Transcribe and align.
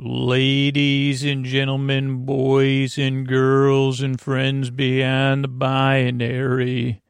Ladies 0.00 1.24
and 1.24 1.44
gentlemen, 1.44 2.24
boys 2.24 2.98
and 2.98 3.26
girls, 3.26 4.00
and 4.00 4.20
friends 4.20 4.70
beyond 4.70 5.42
the 5.42 5.48
binary. 5.48 7.02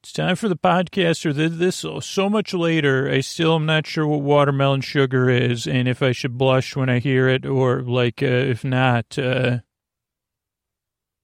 It's 0.00 0.10
time 0.10 0.36
for 0.36 0.48
the 0.48 0.56
podcast, 0.56 1.26
or 1.26 1.34
this 1.34 1.84
so 2.06 2.30
much 2.30 2.54
later. 2.54 3.10
I 3.10 3.20
still 3.20 3.56
am 3.56 3.66
not 3.66 3.86
sure 3.86 4.06
what 4.06 4.22
watermelon 4.22 4.80
sugar 4.80 5.28
is, 5.28 5.66
and 5.66 5.86
if 5.86 6.02
I 6.02 6.12
should 6.12 6.38
blush 6.38 6.74
when 6.74 6.88
I 6.88 6.98
hear 6.98 7.28
it, 7.28 7.44
or 7.44 7.82
like 7.82 8.22
uh, 8.22 8.26
if 8.26 8.64
not. 8.64 9.18
Uh, 9.18 9.58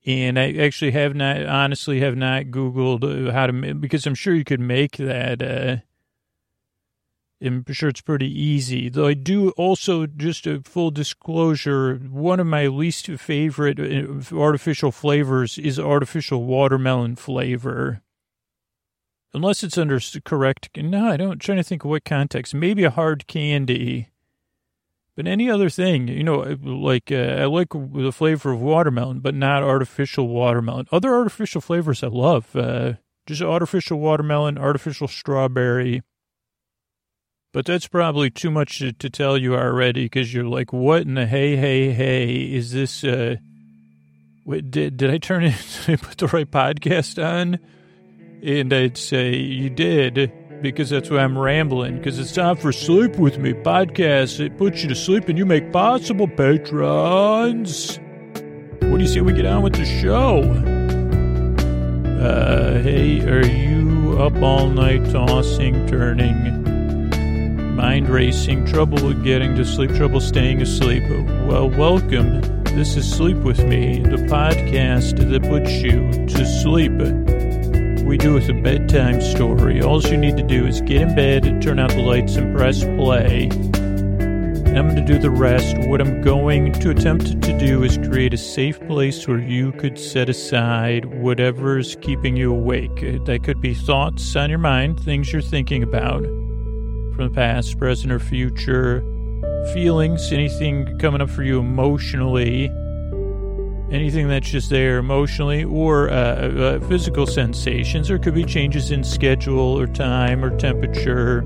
and 0.04 0.38
I 0.38 0.52
actually 0.52 0.90
have 0.90 1.14
not, 1.14 1.46
honestly, 1.46 2.00
have 2.00 2.16
not 2.16 2.46
Googled 2.46 3.32
how 3.32 3.46
to, 3.46 3.54
make 3.54 3.80
because 3.80 4.06
I'm 4.06 4.14
sure 4.14 4.34
you 4.34 4.44
could 4.44 4.60
make 4.60 4.98
that. 4.98 5.40
Uh, 5.40 5.76
I'm 7.44 7.64
sure 7.70 7.88
it's 7.88 8.00
pretty 8.00 8.28
easy. 8.28 8.88
Though 8.88 9.06
I 9.06 9.14
do 9.14 9.50
also, 9.50 10.06
just 10.06 10.46
a 10.46 10.60
full 10.60 10.90
disclosure, 10.90 11.96
one 11.96 12.40
of 12.40 12.46
my 12.46 12.68
least 12.68 13.06
favorite 13.06 13.80
uh, 13.80 14.36
artificial 14.36 14.92
flavors 14.92 15.58
is 15.58 15.78
artificial 15.78 16.44
watermelon 16.44 17.16
flavor. 17.16 18.02
Unless 19.34 19.64
it's 19.64 19.78
under 19.78 19.98
correct, 20.24 20.68
no, 20.76 21.08
I 21.10 21.16
don't, 21.16 21.38
trying 21.38 21.58
to 21.58 21.64
think 21.64 21.84
of 21.84 21.90
what 21.90 22.04
context. 22.04 22.54
Maybe 22.54 22.84
a 22.84 22.90
hard 22.90 23.26
candy. 23.26 24.08
But 25.16 25.26
any 25.26 25.50
other 25.50 25.68
thing, 25.68 26.08
you 26.08 26.24
know, 26.24 26.42
uh, 26.42 26.56
like 26.62 27.10
uh, 27.10 27.14
I 27.40 27.44
like 27.46 27.68
the 27.70 28.12
flavor 28.12 28.52
of 28.52 28.60
watermelon, 28.60 29.20
but 29.20 29.34
not 29.34 29.62
artificial 29.62 30.28
watermelon. 30.28 30.86
Other 30.92 31.14
artificial 31.14 31.60
flavors 31.60 32.02
I 32.02 32.08
love, 32.08 32.54
uh, 32.56 32.94
just 33.26 33.42
artificial 33.42 33.98
watermelon, 33.98 34.58
artificial 34.58 35.08
strawberry, 35.08 36.02
but 37.52 37.66
that's 37.66 37.86
probably 37.86 38.30
too 38.30 38.50
much 38.50 38.78
to, 38.78 38.92
to 38.92 39.10
tell 39.10 39.36
you 39.36 39.54
already 39.54 40.06
because 40.06 40.32
you're 40.32 40.44
like, 40.44 40.72
what 40.72 41.02
in 41.02 41.14
the 41.14 41.26
hey, 41.26 41.56
hey, 41.56 41.92
hey 41.92 42.34
is 42.34 42.72
this? 42.72 43.04
Uh, 43.04 43.36
wait, 44.44 44.70
did, 44.70 44.96
did 44.96 45.10
I 45.10 45.18
turn 45.18 45.44
it, 45.44 45.54
did 45.86 46.00
I 46.00 46.02
put 46.02 46.18
the 46.18 46.26
right 46.28 46.50
podcast 46.50 47.22
on? 47.22 47.58
And 48.42 48.72
I'd 48.72 48.96
say, 48.96 49.36
you 49.36 49.70
did 49.70 50.32
because 50.62 50.90
that's 50.90 51.10
why 51.10 51.18
I'm 51.18 51.38
rambling 51.38 51.98
because 51.98 52.18
it's 52.18 52.32
time 52.32 52.56
for 52.56 52.72
Sleep 52.72 53.16
With 53.16 53.38
Me 53.38 53.52
podcast. 53.52 54.40
It 54.40 54.56
puts 54.56 54.82
you 54.82 54.88
to 54.88 54.94
sleep 54.94 55.28
and 55.28 55.36
you 55.36 55.44
make 55.44 55.72
possible 55.72 56.26
patrons. 56.26 57.98
What 58.80 58.98
do 58.98 59.02
you 59.02 59.08
say 59.08 59.20
we 59.20 59.32
get 59.32 59.46
on 59.46 59.62
with 59.62 59.74
the 59.74 59.84
show? 59.84 60.40
Uh, 62.20 62.80
hey, 62.82 63.20
are 63.28 63.44
you 63.44 64.18
up 64.18 64.34
all 64.42 64.68
night 64.68 65.10
tossing, 65.10 65.86
turning? 65.86 66.61
Mind 67.82 68.08
racing, 68.08 68.64
trouble 68.64 69.12
getting 69.24 69.56
to 69.56 69.64
sleep, 69.64 69.92
trouble 69.96 70.20
staying 70.20 70.62
asleep. 70.62 71.02
Well, 71.48 71.68
welcome. 71.68 72.40
This 72.76 72.96
is 72.96 73.12
Sleep 73.12 73.38
With 73.38 73.64
Me, 73.64 73.98
the 73.98 74.18
podcast 74.30 75.18
that 75.28 75.42
puts 75.42 75.72
you 75.72 76.08
to 76.28 76.46
sleep. 76.62 76.92
We 78.06 78.16
do 78.18 78.34
with 78.34 78.48
a 78.48 78.52
bedtime 78.62 79.20
story. 79.20 79.82
All 79.82 80.00
you 80.00 80.16
need 80.16 80.36
to 80.36 80.44
do 80.44 80.64
is 80.64 80.80
get 80.82 81.02
in 81.02 81.16
bed, 81.16 81.60
turn 81.60 81.80
out 81.80 81.90
the 81.90 82.02
lights, 82.02 82.36
and 82.36 82.56
press 82.56 82.84
play. 82.84 83.48
And 83.50 84.78
I'm 84.78 84.88
going 84.88 85.04
to 85.04 85.12
do 85.12 85.18
the 85.18 85.30
rest. 85.30 85.76
What 85.88 86.00
I'm 86.00 86.22
going 86.22 86.74
to 86.74 86.90
attempt 86.90 87.42
to 87.42 87.58
do 87.58 87.82
is 87.82 87.98
create 87.98 88.32
a 88.32 88.38
safe 88.38 88.78
place 88.86 89.26
where 89.26 89.40
you 89.40 89.72
could 89.72 89.98
set 89.98 90.28
aside 90.28 91.20
whatever's 91.20 91.96
keeping 91.96 92.36
you 92.36 92.52
awake. 92.52 93.24
That 93.24 93.42
could 93.42 93.60
be 93.60 93.74
thoughts 93.74 94.36
on 94.36 94.50
your 94.50 94.60
mind, 94.60 95.00
things 95.00 95.32
you're 95.32 95.42
thinking 95.42 95.82
about 95.82 96.24
from 97.12 97.28
the 97.28 97.34
past, 97.34 97.78
present, 97.78 98.12
or 98.12 98.18
future, 98.18 99.00
feelings, 99.72 100.32
anything 100.32 100.98
coming 100.98 101.20
up 101.20 101.30
for 101.30 101.42
you 101.42 101.60
emotionally, 101.60 102.66
anything 103.90 104.28
that's 104.28 104.50
just 104.50 104.70
there 104.70 104.98
emotionally, 104.98 105.64
or 105.64 106.10
uh, 106.10 106.14
uh, 106.14 106.80
physical 106.88 107.26
sensations, 107.26 108.10
or 108.10 108.18
could 108.18 108.34
be 108.34 108.44
changes 108.44 108.90
in 108.90 109.04
schedule 109.04 109.78
or 109.78 109.86
time 109.86 110.44
or 110.44 110.56
temperature. 110.58 111.42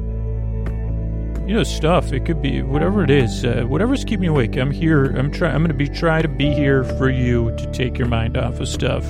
You 1.47 1.55
know, 1.55 1.63
stuff. 1.63 2.13
It 2.13 2.25
could 2.25 2.43
be 2.43 2.63
whatever 2.63 3.05
it 3.05 3.11
is, 3.11 3.45
uh, 3.45 3.65
whatever's 3.69 4.05
keeping 4.05 4.25
you 4.25 4.33
awake. 4.33 4.57
I'm 4.57 4.73
here. 4.73 5.05
I'm 5.05 5.31
trying. 5.31 5.55
I'm 5.55 5.63
going 5.63 5.69
to 5.69 5.75
be 5.75 5.89
try 5.89 6.21
to 6.21 6.29
be 6.29 6.53
here 6.53 6.83
for 6.83 7.09
you 7.09 7.55
to 7.57 7.71
take 7.73 7.99
your 7.99 8.09
mind 8.09 8.37
off 8.37 8.59
of 8.59 8.67
stuff 8.67 9.05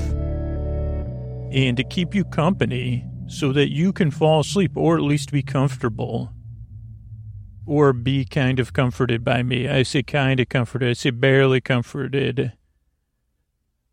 and 1.52 1.76
to 1.78 1.84
keep 1.84 2.14
you 2.14 2.24
company 2.24 3.04
so 3.26 3.52
that 3.52 3.72
you 3.72 3.92
can 3.92 4.10
fall 4.10 4.40
asleep 4.40 4.72
or 4.76 4.96
at 4.96 5.02
least 5.02 5.32
be 5.32 5.42
comfortable 5.42 6.30
or 7.66 7.92
be 7.92 8.24
kind 8.24 8.60
of 8.60 8.72
comforted 8.72 9.24
by 9.24 9.42
me. 9.42 9.68
I 9.68 9.82
say 9.82 10.02
kind 10.02 10.40
of 10.40 10.48
comforted. 10.48 10.88
I 10.88 10.92
say 10.92 11.10
barely 11.10 11.60
comforted. 11.60 12.52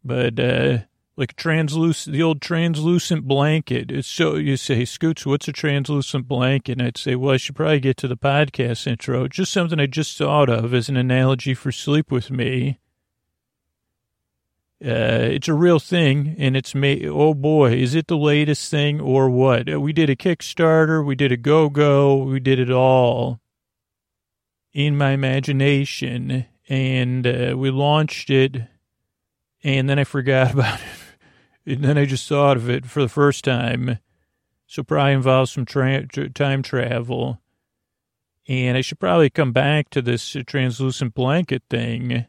But, 0.04 0.40
uh, 0.40 0.78
like 1.16 1.36
translucent, 1.36 2.14
the 2.14 2.24
old 2.24 2.42
translucent 2.42 3.28
blanket. 3.28 3.92
It's 3.92 4.08
so, 4.08 4.36
you 4.36 4.58
say, 4.58 4.86
Scoots, 4.86 5.26
what's 5.26 5.48
a 5.48 5.52
translucent 5.52 6.28
blanket? 6.28 6.74
And 6.74 6.82
I'd 6.88 6.98
say, 6.98 7.16
well, 7.16 7.34
I 7.34 7.38
should 7.38 7.56
probably 7.56 7.80
get 7.80 7.98
to 7.98 8.08
the 8.08 8.18
podcast 8.18 8.88
intro. 8.88 9.28
Just 9.28 9.54
something 9.54 9.80
I 9.80 9.86
just 9.86 10.18
thought 10.18 10.50
of 10.50 10.74
as 10.74 10.90
an 10.90 10.98
analogy 10.98 11.54
for 11.54 11.72
sleep 11.72 12.12
with 12.12 12.32
me. 12.32 12.80
Uh, 14.84 15.32
it's 15.32 15.48
a 15.48 15.54
real 15.54 15.80
thing, 15.80 16.36
and 16.38 16.58
it's 16.58 16.76
made. 16.76 17.06
Oh 17.06 17.34
boy, 17.34 17.72
is 17.72 17.96
it 17.96 18.08
the 18.08 18.18
latest 18.18 18.70
thing 18.70 19.00
or 19.00 19.30
what? 19.30 19.70
We 19.80 19.94
did 19.94 20.10
a 20.10 20.16
Kickstarter, 20.16 21.06
we 21.06 21.16
did 21.16 21.32
a 21.32 21.38
Go 21.38 21.70
Go, 21.70 22.18
we 22.18 22.42
did 22.42 22.60
it 22.60 22.70
all 22.70 23.40
in 24.74 24.98
my 24.98 25.12
imagination, 25.12 26.46
and 26.68 27.28
uh, 27.28 27.54
we 27.56 27.70
launched 27.70 28.30
it, 28.30 28.64
and 29.64 29.90
then 29.90 30.00
I 30.00 30.04
forgot 30.04 30.52
about 30.54 30.80
it, 30.80 31.74
and 31.74 31.84
then 31.84 31.98
I 31.98 32.06
just 32.06 32.28
thought 32.28 32.58
of 32.58 32.70
it 32.70 32.86
for 32.86 33.02
the 33.02 33.10
first 33.10 33.44
time. 33.44 34.00
So 34.66 34.82
probably 34.82 35.14
involves 35.14 35.52
some 35.52 35.66
tra- 35.66 36.08
time 36.08 36.64
travel, 36.64 37.40
and 38.48 38.76
I 38.76 38.82
should 38.82 39.00
probably 39.00 39.30
come 39.30 39.52
back 39.52 39.90
to 39.92 40.02
this 40.02 40.36
translucent 40.48 41.14
blanket 41.14 41.64
thing. 41.70 42.26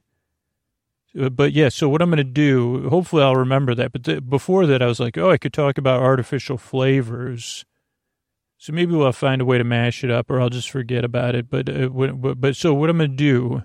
Uh, 1.19 1.31
but 1.31 1.53
yeah, 1.53 1.69
so 1.71 1.89
what 1.89 2.03
I'm 2.03 2.11
going 2.11 2.19
to 2.19 2.25
do, 2.25 2.89
hopefully 2.91 3.23
I'll 3.23 3.37
remember 3.37 3.75
that. 3.77 3.93
But 3.93 4.05
th- 4.05 4.29
before 4.29 4.67
that, 4.67 4.83
I 4.83 4.87
was 4.87 5.01
like, 5.01 5.17
oh, 5.17 5.31
I 5.31 5.39
could 5.39 5.53
talk 5.53 5.79
about 5.79 6.03
artificial 6.03 6.59
flavors 6.59 7.65
so 8.65 8.73
maybe 8.73 8.95
we'll 8.95 9.13
find 9.13 9.43
a 9.43 9.45
way 9.45 9.59
to 9.59 9.65
mash 9.65 10.03
it 10.05 10.11
up, 10.11 10.31
or 10.31 10.41
I'll 10.41 10.49
just 10.49 10.71
forget 10.71 11.05
about 11.05 11.35
it. 11.35 11.51
But 11.51 11.69
uh, 11.69 11.91
but, 11.91 12.41
but 12.41 12.57
so 12.57 12.73
what 12.73 12.89
I'm 12.89 12.97
gonna 12.97 13.09
do, 13.09 13.63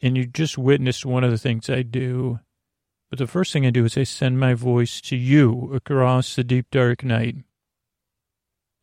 and 0.00 0.16
you 0.16 0.24
just 0.24 0.56
witnessed 0.56 1.04
one 1.04 1.22
of 1.22 1.30
the 1.30 1.36
things 1.36 1.68
I 1.68 1.82
do. 1.82 2.40
But 3.10 3.18
the 3.18 3.26
first 3.26 3.52
thing 3.52 3.66
I 3.66 3.70
do 3.70 3.84
is 3.84 3.98
I 3.98 4.04
send 4.04 4.40
my 4.40 4.54
voice 4.54 5.02
to 5.02 5.16
you 5.16 5.70
across 5.74 6.34
the 6.34 6.44
deep 6.44 6.68
dark 6.70 7.04
night. 7.04 7.44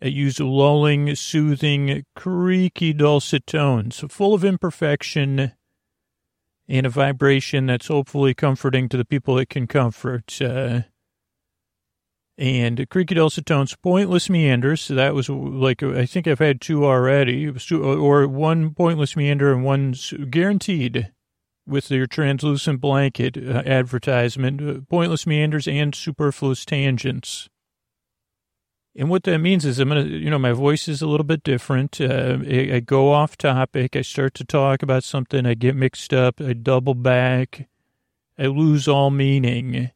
I 0.03 0.05
use 0.05 0.39
lulling, 0.39 1.15
soothing, 1.15 2.05
creaky, 2.15 2.93
dulcet 2.93 3.47
tones, 3.47 4.03
full 4.07 4.35
of 4.35 4.45
imperfection 4.45 5.53
and 6.67 6.85
a 6.85 6.89
vibration 6.89 7.65
that's 7.65 7.87
hopefully 7.87 8.35
comforting 8.35 8.87
to 8.89 8.97
the 8.97 9.05
people 9.05 9.39
it 9.39 9.49
can 9.49 9.65
comfort. 9.65 10.39
Uh, 10.39 10.81
and 12.39 12.89
creaky 12.89 13.15
dulcet 13.15 13.45
tones, 13.45 13.75
pointless 13.75 14.29
meanders. 14.29 14.81
So 14.81 14.95
that 14.95 15.13
was 15.13 15.29
like 15.29 15.83
I 15.83 16.05
think 16.05 16.25
I've 16.25 16.39
had 16.39 16.61
two 16.61 16.85
already, 16.85 17.51
or 17.71 18.27
one 18.27 18.73
pointless 18.73 19.17
meander 19.17 19.51
and 19.51 19.63
one 19.63 19.93
guaranteed 20.29 21.11
with 21.67 21.91
your 21.91 22.07
translucent 22.07 22.79
blanket 22.79 23.37
uh, 23.37 23.61
advertisement. 23.65 24.61
Uh, 24.61 24.79
pointless 24.89 25.27
meanders 25.27 25.67
and 25.67 25.93
superfluous 25.93 26.63
tangents. 26.63 27.49
And 28.95 29.09
what 29.09 29.23
that 29.23 29.39
means 29.39 29.65
is 29.65 29.77
I'm 29.77 29.89
gonna, 29.89 30.03
you 30.03 30.29
know, 30.29 30.39
my 30.39 30.53
voice 30.53 30.87
is 30.87 31.01
a 31.01 31.07
little 31.07 31.25
bit 31.25 31.43
different. 31.43 31.99
Uh, 31.99 32.37
I, 32.49 32.69
I 32.75 32.79
go 32.79 33.11
off 33.11 33.37
topic. 33.37 33.97
I 33.97 34.01
start 34.01 34.33
to 34.35 34.45
talk 34.45 34.81
about 34.81 35.03
something. 35.03 35.45
I 35.45 35.55
get 35.55 35.75
mixed 35.75 36.13
up. 36.13 36.39
I 36.39 36.53
double 36.53 36.95
back. 36.95 37.67
I 38.37 38.45
lose 38.45 38.87
all 38.87 39.09
meaning 39.09 39.91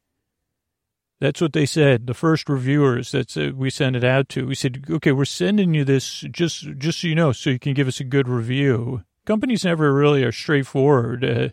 that's 1.24 1.40
what 1.40 1.54
they 1.54 1.66
said. 1.66 2.06
The 2.06 2.14
first 2.14 2.50
reviewers 2.50 3.14
that 3.14 3.54
we 3.56 3.70
sent 3.70 3.96
it 3.96 4.04
out 4.04 4.28
to, 4.30 4.46
we 4.46 4.56
said, 4.56 4.84
okay, 4.90 5.14
we're 5.14 5.24
sending 5.24 5.74
you 5.74 5.86
this 5.86 6.26
just, 6.30 6.78
just 6.78 7.00
so 7.00 7.08
you 7.08 7.16
know, 7.16 7.32
so 7.32 7.50
you 7.50 7.60
can 7.60 7.74
give 7.74 7.88
us 7.88 8.02
a 8.02 8.04
good 8.04 8.28
review. 8.28 9.06
Companies 9.26 9.64
never 9.64 9.94
really 9.94 10.26
are 10.26 10.34
straightforward. 10.34 11.24
Uh, 11.24 11.48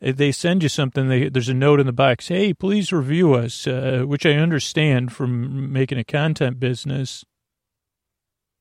they 0.00 0.32
send 0.32 0.62
you 0.62 0.70
something. 0.70 1.06
They, 1.06 1.28
there's 1.28 1.50
a 1.50 1.54
note 1.54 1.80
in 1.80 1.86
the 1.86 1.92
box. 1.92 2.28
Hey, 2.28 2.54
please 2.54 2.94
review 2.94 3.34
us, 3.34 3.66
uh, 3.66 4.04
which 4.06 4.24
I 4.24 4.32
understand 4.32 5.12
from 5.12 5.70
making 5.70 5.98
a 5.98 6.04
content 6.04 6.58
business. 6.58 7.26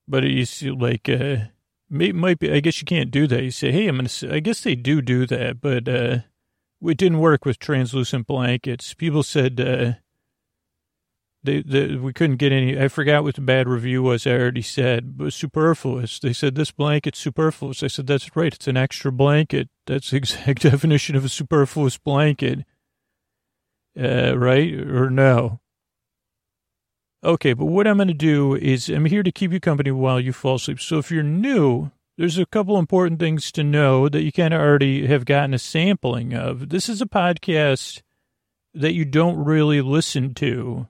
But 0.09 0.25
it's 0.25 0.61
like, 0.61 1.07
uh, 1.07 1.37
might 1.87 2.39
be, 2.39 2.51
I 2.51 2.59
guess 2.59 2.81
you 2.81 2.85
can't 2.85 3.11
do 3.11 3.27
that. 3.27 3.43
You 3.43 3.51
say, 3.51 3.71
Hey, 3.71 3.87
I'm 3.87 3.95
going 3.95 4.07
to, 4.07 4.33
I 4.35 4.41
guess 4.41 4.59
they 4.59 4.75
do 4.75 5.01
do 5.01 5.25
that, 5.27 5.61
but, 5.61 5.87
uh, 5.87 6.17
it 6.87 6.97
didn't 6.97 7.19
work 7.19 7.45
with 7.45 7.59
translucent 7.59 8.27
blankets. 8.27 8.93
People 8.93 9.23
said 9.23 9.59
uh, 9.59 9.93
They, 11.43 11.61
they, 11.61 11.95
we 11.95 12.11
couldn't 12.11 12.37
get 12.37 12.51
any. 12.51 12.79
I 12.79 12.87
forgot 12.87 13.23
what 13.23 13.35
the 13.35 13.41
bad 13.41 13.67
review 13.67 14.01
was. 14.01 14.25
I 14.25 14.31
already 14.31 14.63
said, 14.63 15.17
but 15.17 15.31
superfluous. 15.31 16.17
They 16.19 16.33
said 16.33 16.55
this 16.55 16.71
blanket's 16.71 17.19
superfluous. 17.19 17.83
I 17.83 17.87
said 17.87 18.07
that's 18.07 18.35
right. 18.35 18.53
It's 18.53 18.67
an 18.67 18.77
extra 18.77 19.11
blanket. 19.11 19.69
That's 19.85 20.09
the 20.09 20.17
exact 20.23 20.63
definition 20.63 21.15
of 21.15 21.23
a 21.23 21.29
superfluous 21.29 21.97
blanket. 21.97 22.65
Uh, 23.97 24.37
right 24.37 24.73
or 24.73 25.09
no? 25.09 25.59
Okay, 27.23 27.53
but 27.53 27.65
what 27.65 27.87
I'm 27.87 27.97
going 27.97 28.07
to 28.07 28.13
do 28.13 28.55
is 28.55 28.89
I'm 28.89 29.05
here 29.05 29.23
to 29.23 29.31
keep 29.31 29.51
you 29.51 29.59
company 29.59 29.91
while 29.91 30.19
you 30.19 30.33
fall 30.33 30.55
asleep. 30.55 30.79
So 30.79 30.97
if 30.97 31.11
you're 31.11 31.23
new, 31.23 31.91
there's 32.17 32.37
a 32.37 32.45
couple 32.45 32.77
important 32.77 33.19
things 33.19 33.51
to 33.51 33.63
know 33.63 34.07
that 34.07 34.23
you 34.23 34.31
kind 34.31 34.53
of 34.53 34.61
already 34.61 35.07
have 35.07 35.25
gotten 35.25 35.53
a 35.53 35.59
sampling 35.59 36.33
of. 36.33 36.69
This 36.69 36.87
is 36.87 37.01
a 37.01 37.05
podcast 37.05 38.01
that 38.73 38.93
you 38.93 39.05
don't 39.05 39.43
really 39.43 39.81
listen 39.81 40.33
to. 40.35 40.87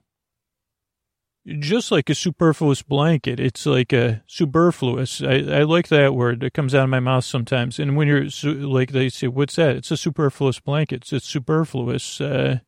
Just 1.46 1.92
like 1.92 2.10
a 2.10 2.14
superfluous 2.14 2.82
blanket, 2.82 3.38
it's 3.38 3.66
like 3.66 3.92
a 3.92 4.22
superfluous. 4.26 5.22
I, 5.22 5.34
I 5.34 5.62
like 5.62 5.86
that 5.88 6.12
word. 6.12 6.42
It 6.42 6.54
comes 6.54 6.74
out 6.74 6.84
of 6.84 6.90
my 6.90 6.98
mouth 6.98 7.24
sometimes. 7.24 7.78
And 7.78 7.96
when 7.96 8.08
you're 8.08 8.26
like, 8.42 8.90
they 8.90 9.08
say, 9.08 9.28
"What's 9.28 9.54
that?" 9.54 9.76
It's 9.76 9.92
a 9.92 9.96
superfluous 9.96 10.58
blanket. 10.58 11.12
It's 11.12 11.24
superfluous. 11.24 12.20
Uh, 12.20 12.58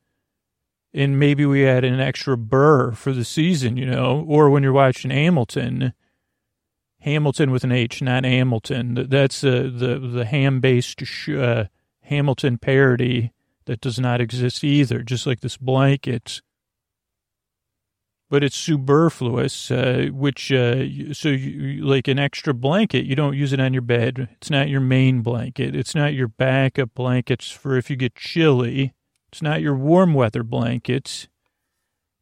and 0.95 1.19
maybe 1.19 1.45
we 1.45 1.67
add 1.67 1.85
an 1.85 1.99
extra 1.99 2.37
burr 2.39 2.93
for 2.93 3.13
the 3.13 3.25
season, 3.25 3.77
you 3.77 3.87
know. 3.87 4.25
Or 4.29 4.49
when 4.49 4.63
you're 4.63 4.73
watching 4.73 5.11
Hamilton, 5.11 5.93
Hamilton 7.01 7.51
with 7.51 7.65
an 7.65 7.73
H, 7.73 8.03
not 8.03 8.25
Hamilton. 8.25 9.07
That's 9.09 9.45
uh, 9.45 9.71
the 9.73 9.99
the 9.99 10.25
ham 10.25 10.61
based 10.61 11.03
uh, 11.29 11.65
Hamilton 12.03 12.59
parody 12.59 13.33
that 13.67 13.81
does 13.81 13.99
not 13.99 14.21
exist 14.21 14.65
either. 14.65 15.03
Just 15.03 15.27
like 15.27 15.41
this 15.41 15.57
blanket, 15.57 16.43
but 18.29 18.43
it's 18.43 18.57
superfluous. 18.57 19.71
Uh, 19.71 20.09
which 20.13 20.51
uh, 20.51 21.13
so 21.13 21.29
you, 21.29 21.85
like 21.85 22.09
an 22.09 22.19
extra 22.19 22.53
blanket, 22.53 23.05
you 23.05 23.15
don't 23.15 23.37
use 23.37 23.53
it 23.53 23.61
on 23.61 23.73
your 23.73 23.83
bed. 23.83 24.29
It's 24.37 24.51
not 24.51 24.69
your 24.69 24.81
main 24.81 25.21
blanket. 25.21 25.77
It's 25.77 25.95
not 25.95 26.15
your 26.15 26.29
backup 26.29 26.95
blankets 26.95 27.51
for 27.51 27.77
if 27.77 27.91
you 27.91 27.97
get 27.97 28.17
chilly. 28.17 28.93
It's 29.31 29.43
not 29.43 29.61
your 29.61 29.77
warm 29.77 30.15
weather 30.15 30.43
blankets. 30.43 31.29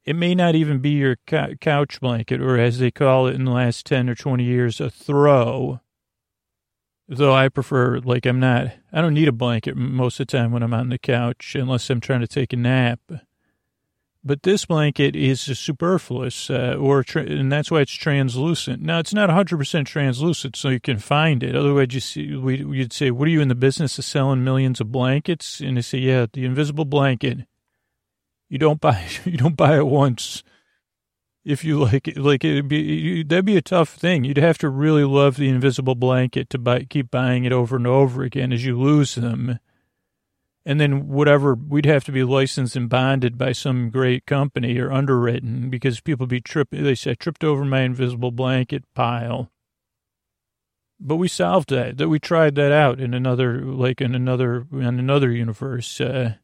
It 0.06 0.14
may 0.14 0.37
not 0.37 0.55
even 0.55 0.79
be 0.79 0.91
your 0.91 1.17
couch 1.26 2.00
blanket, 2.00 2.41
or 2.41 2.56
as 2.56 2.79
they 2.79 2.93
call 2.93 3.26
it 3.26 3.35
in 3.35 3.44
the 3.44 3.50
last 3.50 3.85
10 3.87 4.08
or 4.08 4.14
20 4.14 4.44
years, 4.44 4.81
a 4.81 4.88
throw. 4.88 5.81
Though 7.08 7.35
I 7.35 7.49
prefer, 7.49 7.99
like, 7.99 8.25
I'm 8.25 8.38
not, 8.38 8.69
I 8.93 9.00
don't 9.00 9.14
need 9.14 9.26
a 9.26 9.32
blanket 9.32 9.76
most 9.76 10.20
of 10.20 10.29
the 10.29 10.38
time 10.38 10.53
when 10.53 10.62
I'm 10.62 10.75
on 10.75 10.91
the 10.91 10.99
couch, 10.99 11.56
unless 11.56 11.91
I'm 11.91 12.00
trying 12.00 12.20
to 12.20 12.29
take 12.29 12.53
a 12.53 12.56
nap. 12.56 13.00
But 14.25 14.44
this 14.44 14.64
blanket 14.64 15.14
is 15.17 15.41
superfluous, 15.41 16.50
uh, 16.50 16.76
or 16.79 17.02
tra- 17.02 17.23
and 17.23 17.50
that's 17.50 17.70
why 17.70 17.81
it's 17.81 17.93
translucent. 17.93 18.82
Now, 18.82 19.00
it's 19.00 19.14
not 19.14 19.29
100% 19.29 19.87
translucent, 19.87 20.56
so 20.56 20.69
you 20.69 20.81
can 20.81 20.99
find 20.99 21.43
it. 21.43 21.55
Otherwise, 21.55 21.94
you 21.94 22.00
see, 22.00 22.35
we, 22.35 22.59
you'd 22.59 22.93
say, 22.93 23.12
"What 23.12 23.29
are 23.29 23.31
you 23.31 23.41
in 23.41 23.47
the 23.47 23.55
business 23.55 23.99
of 23.99 24.05
selling 24.05 24.43
millions 24.43 24.81
of 24.81 24.91
blankets?" 24.91 25.61
And 25.61 25.76
they 25.76 25.82
say, 25.82 25.99
"Yeah, 25.99 26.26
the 26.32 26.44
invisible 26.44 26.85
blanket." 26.85 27.47
You 28.49 28.59
don't 28.59 28.81
buy 28.81 29.07
you 29.25 29.37
don't 29.37 29.57
buy 29.57 29.77
it 29.77 29.87
once. 29.87 30.43
If 31.45 31.65
you 31.65 31.79
like 31.79 32.09
it, 32.09 32.17
like 32.17 32.45
it'd 32.45 32.69
be 32.69 33.23
that'd 33.23 33.45
be 33.45 33.57
a 33.57 33.63
tough 33.63 33.91
thing. 33.91 34.25
You'd 34.25 34.37
have 34.37 34.59
to 34.59 34.69
really 34.69 35.05
love 35.05 35.37
the 35.37 35.49
invisible 35.49 35.95
blanket 35.95 36.51
to 36.51 36.59
buy 36.59 36.85
keep 36.85 37.11
buying 37.11 37.45
it 37.45 37.53
over 37.53 37.77
and 37.77 37.87
over 37.87 38.23
again 38.23 38.53
as 38.53 38.65
you 38.65 38.79
lose 38.79 39.15
them. 39.15 39.61
And 40.65 40.81
then 40.81 41.07
whatever 41.07 41.55
we'd 41.55 41.87
have 41.87 42.03
to 42.05 42.13
be 42.13 42.25
licensed 42.25 42.75
and 42.75 42.89
bonded 42.89 43.39
by 43.39 43.53
some 43.53 43.91
great 43.91 44.27
company 44.27 44.77
or 44.79 44.91
underwritten 44.91 45.71
because 45.71 46.01
people 46.01 46.27
be 46.27 46.41
tripping. 46.41 46.83
They 46.83 46.97
say 46.97 47.15
tripped 47.15 47.45
over 47.45 47.65
my 47.65 47.83
invisible 47.83 48.33
blanket 48.33 48.83
pile. 48.93 49.53
But 50.99 51.17
we 51.17 51.29
solved 51.29 51.71
that. 51.71 51.99
That 51.99 52.09
we 52.09 52.19
tried 52.19 52.57
that 52.57 52.73
out 52.73 52.99
in 52.99 53.15
another, 53.15 53.61
like 53.61 54.01
in 54.01 54.17
another, 54.17 54.67
in 54.73 54.99
another 54.99 55.31
universe. 55.31 56.01
Uh, 56.01 56.35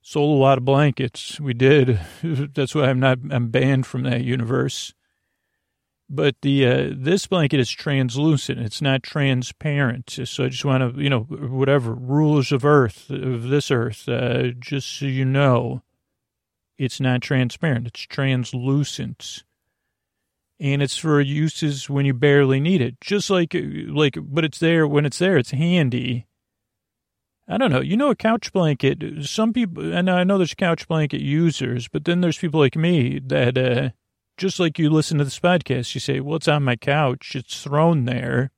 sold 0.00 0.38
a 0.38 0.40
lot 0.40 0.58
of 0.58 0.64
blankets. 0.64 1.40
We 1.40 1.54
did. 1.54 2.00
That's 2.22 2.74
why 2.74 2.84
I'm 2.84 3.00
not, 3.00 3.18
I'm 3.30 3.48
banned 3.48 3.86
from 3.86 4.02
that 4.04 4.22
universe. 4.22 4.94
But 6.10 6.36
the, 6.40 6.66
uh, 6.66 6.90
this 6.96 7.26
blanket 7.26 7.60
is 7.60 7.70
translucent. 7.70 8.60
It's 8.60 8.80
not 8.80 9.02
transparent. 9.02 10.18
So 10.24 10.44
I 10.44 10.48
just 10.48 10.64
want 10.64 10.96
to, 10.96 11.02
you 11.02 11.10
know, 11.10 11.20
whatever 11.20 11.92
rulers 11.92 12.50
of 12.50 12.64
earth, 12.64 13.10
of 13.10 13.48
this 13.48 13.70
earth, 13.70 14.08
uh, 14.08 14.48
just 14.58 14.88
so 14.88 15.04
you 15.04 15.26
know, 15.26 15.82
it's 16.78 16.98
not 16.98 17.20
transparent. 17.20 17.88
It's 17.88 18.00
translucent. 18.00 19.42
And 20.58 20.82
it's 20.82 20.96
for 20.96 21.20
uses 21.20 21.90
when 21.90 22.06
you 22.06 22.14
barely 22.14 22.58
need 22.58 22.80
it. 22.80 23.00
Just 23.02 23.28
like, 23.28 23.54
like, 23.54 24.16
but 24.18 24.44
it's 24.44 24.58
there 24.58 24.88
when 24.88 25.04
it's 25.04 25.18
there, 25.18 25.36
it's 25.36 25.50
handy 25.50 26.26
I 27.48 27.56
don't 27.56 27.70
know. 27.70 27.80
You 27.80 27.96
know, 27.96 28.10
a 28.10 28.16
couch 28.16 28.52
blanket, 28.52 29.02
some 29.22 29.54
people, 29.54 29.92
and 29.92 30.10
I 30.10 30.22
know 30.22 30.36
there's 30.36 30.54
couch 30.54 30.86
blanket 30.86 31.22
users, 31.22 31.88
but 31.88 32.04
then 32.04 32.20
there's 32.20 32.36
people 32.36 32.60
like 32.60 32.76
me 32.76 33.20
that, 33.26 33.56
uh, 33.56 33.90
just 34.36 34.60
like 34.60 34.78
you 34.78 34.90
listen 34.90 35.18
to 35.18 35.24
this 35.24 35.40
podcast, 35.40 35.94
you 35.94 36.00
say, 36.00 36.20
well, 36.20 36.36
it's 36.36 36.46
on 36.46 36.62
my 36.62 36.76
couch. 36.76 37.34
It's 37.34 37.62
thrown 37.62 38.04
there. 38.04 38.50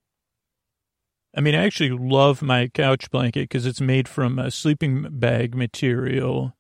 I 1.34 1.40
mean, 1.40 1.54
I 1.54 1.64
actually 1.64 1.90
love 1.90 2.42
my 2.42 2.66
couch 2.66 3.10
blanket 3.10 3.42
because 3.42 3.64
it's 3.64 3.80
made 3.80 4.08
from 4.08 4.38
a 4.38 4.50
sleeping 4.50 5.06
bag 5.08 5.54
material. 5.54 6.56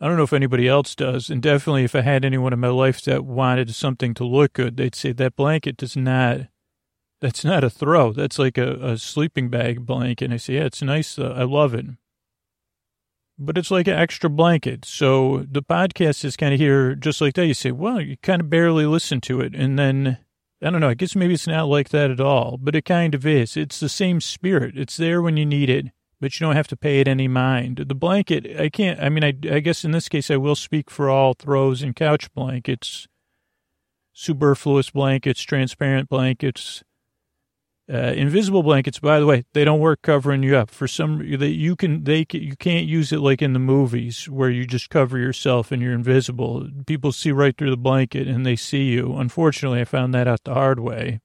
I 0.00 0.06
don't 0.06 0.16
know 0.16 0.22
if 0.22 0.32
anybody 0.32 0.68
else 0.68 0.94
does. 0.94 1.28
And 1.28 1.42
definitely 1.42 1.84
if 1.84 1.94
I 1.94 2.02
had 2.02 2.24
anyone 2.24 2.52
in 2.52 2.60
my 2.60 2.68
life 2.68 3.02
that 3.02 3.24
wanted 3.24 3.74
something 3.74 4.14
to 4.14 4.24
look 4.24 4.52
good, 4.52 4.76
they'd 4.76 4.94
say 4.94 5.12
that 5.12 5.36
blanket 5.36 5.76
does 5.76 5.96
not 5.96 6.42
that's 7.22 7.44
not 7.44 7.62
a 7.62 7.70
throw. 7.70 8.12
That's 8.12 8.36
like 8.38 8.58
a, 8.58 8.72
a 8.84 8.98
sleeping 8.98 9.48
bag 9.48 9.86
blanket. 9.86 10.24
And 10.24 10.34
I 10.34 10.38
say, 10.38 10.54
yeah, 10.54 10.64
it's 10.64 10.82
nice. 10.82 11.20
Uh, 11.20 11.32
I 11.36 11.44
love 11.44 11.72
it. 11.72 11.86
But 13.38 13.56
it's 13.56 13.70
like 13.70 13.86
an 13.86 13.94
extra 13.94 14.28
blanket. 14.28 14.84
So 14.84 15.46
the 15.48 15.62
podcast 15.62 16.24
is 16.24 16.36
kind 16.36 16.52
of 16.52 16.58
here 16.58 16.96
just 16.96 17.20
like 17.20 17.34
that. 17.34 17.46
You 17.46 17.54
say, 17.54 17.70
well, 17.70 18.00
you 18.00 18.16
kind 18.22 18.42
of 18.42 18.50
barely 18.50 18.86
listen 18.86 19.20
to 19.22 19.40
it. 19.40 19.54
And 19.54 19.78
then, 19.78 20.18
I 20.60 20.70
don't 20.70 20.80
know, 20.80 20.88
I 20.88 20.94
guess 20.94 21.14
maybe 21.14 21.34
it's 21.34 21.46
not 21.46 21.68
like 21.68 21.90
that 21.90 22.10
at 22.10 22.20
all, 22.20 22.58
but 22.60 22.74
it 22.74 22.84
kind 22.84 23.14
of 23.14 23.24
is. 23.24 23.56
It's 23.56 23.78
the 23.78 23.88
same 23.88 24.20
spirit. 24.20 24.76
It's 24.76 24.96
there 24.96 25.22
when 25.22 25.36
you 25.36 25.46
need 25.46 25.70
it, 25.70 25.86
but 26.20 26.34
you 26.34 26.44
don't 26.44 26.56
have 26.56 26.68
to 26.68 26.76
pay 26.76 26.98
it 26.98 27.06
any 27.06 27.28
mind. 27.28 27.84
The 27.86 27.94
blanket, 27.94 28.60
I 28.60 28.68
can't, 28.68 29.00
I 29.00 29.08
mean, 29.08 29.22
I, 29.22 29.32
I 29.48 29.60
guess 29.60 29.84
in 29.84 29.92
this 29.92 30.08
case, 30.08 30.28
I 30.28 30.36
will 30.38 30.56
speak 30.56 30.90
for 30.90 31.08
all 31.08 31.34
throws 31.34 31.82
and 31.82 31.94
couch 31.94 32.34
blankets, 32.34 33.06
superfluous 34.12 34.90
blankets, 34.90 35.42
transparent 35.42 36.08
blankets 36.08 36.82
uh, 37.92 38.14
invisible 38.16 38.62
blankets, 38.62 38.98
by 38.98 39.20
the 39.20 39.26
way, 39.26 39.44
they 39.52 39.64
don't 39.64 39.80
work 39.80 40.00
covering 40.00 40.42
you 40.42 40.56
up. 40.56 40.70
For 40.70 40.88
some, 40.88 41.18
they, 41.38 41.48
you 41.48 41.76
can 41.76 42.04
they 42.04 42.24
you 42.32 42.56
can't 42.56 42.86
use 42.86 43.12
it 43.12 43.18
like 43.18 43.42
in 43.42 43.52
the 43.52 43.58
movies 43.58 44.30
where 44.30 44.48
you 44.48 44.66
just 44.66 44.88
cover 44.88 45.18
yourself 45.18 45.70
and 45.70 45.82
you're 45.82 45.92
invisible. 45.92 46.66
People 46.86 47.12
see 47.12 47.32
right 47.32 47.54
through 47.54 47.70
the 47.70 47.76
blanket 47.76 48.26
and 48.26 48.46
they 48.46 48.56
see 48.56 48.84
you. 48.84 49.16
Unfortunately, 49.16 49.80
I 49.80 49.84
found 49.84 50.14
that 50.14 50.26
out 50.26 50.44
the 50.44 50.54
hard 50.54 50.80
way. 50.80 51.20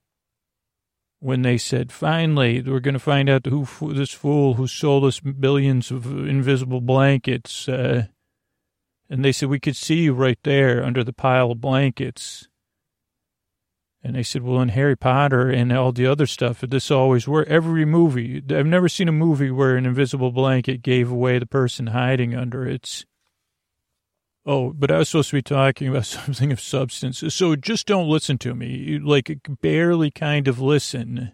When 1.20 1.42
they 1.42 1.58
said, 1.58 1.92
"Finally, 1.92 2.62
we're 2.64 2.82
going 2.82 2.94
to 2.94 3.00
find 3.00 3.30
out 3.30 3.46
who 3.46 3.66
this 3.94 4.12
fool 4.12 4.56
who 4.56 4.68
sold 4.68 5.06
us 5.06 5.22
billions 5.22 5.90
of 5.90 6.06
invisible 6.06 6.82
blankets," 6.82 7.70
uh, 7.70 8.08
and 9.10 9.24
they 9.24 9.32
said 9.32 9.48
we 9.48 9.60
could 9.60 9.78
see 9.78 10.02
you 10.04 10.14
right 10.14 10.40
there 10.44 10.84
under 10.84 11.04
the 11.04 11.14
pile 11.14 11.52
of 11.52 11.62
blankets. 11.62 12.50
And 14.04 14.16
they 14.16 14.24
said, 14.24 14.44
well, 14.44 14.62
in 14.62 14.70
Harry 14.70 14.96
Potter 14.96 15.50
and 15.50 15.72
all 15.74 15.92
the 15.92 16.06
other 16.06 16.28
stuff, 16.28 16.62
this 16.62 16.92
always 16.92 17.28
worked. 17.28 17.50
Every 17.50 17.84
movie, 17.84 18.42
I've 18.50 18.66
never 18.66 18.88
seen 18.88 19.10
a 19.10 19.14
movie 19.14 19.52
where 19.52 19.76
an 19.76 19.86
invisible 19.86 20.32
blanket 20.32 20.82
gave 20.82 21.12
away 21.12 21.40
the 21.40 21.46
person 21.46 21.88
hiding 21.88 22.36
under 22.36 22.66
it. 22.66 23.06
Oh, 24.46 24.72
but 24.72 24.92
I 24.92 25.00
was 25.00 25.10
supposed 25.10 25.32
to 25.32 25.36
be 25.38 25.42
talking 25.42 25.88
about 25.90 26.06
something 26.06 26.52
of 26.52 26.62
substance. 26.62 27.24
So 27.30 27.56
just 27.56 27.88
don't 27.88 28.08
listen 28.08 28.38
to 28.40 28.54
me. 28.56 29.00
Like, 29.00 29.40
barely 29.62 30.12
kind 30.12 30.48
of 30.48 30.62
listen. 30.62 31.34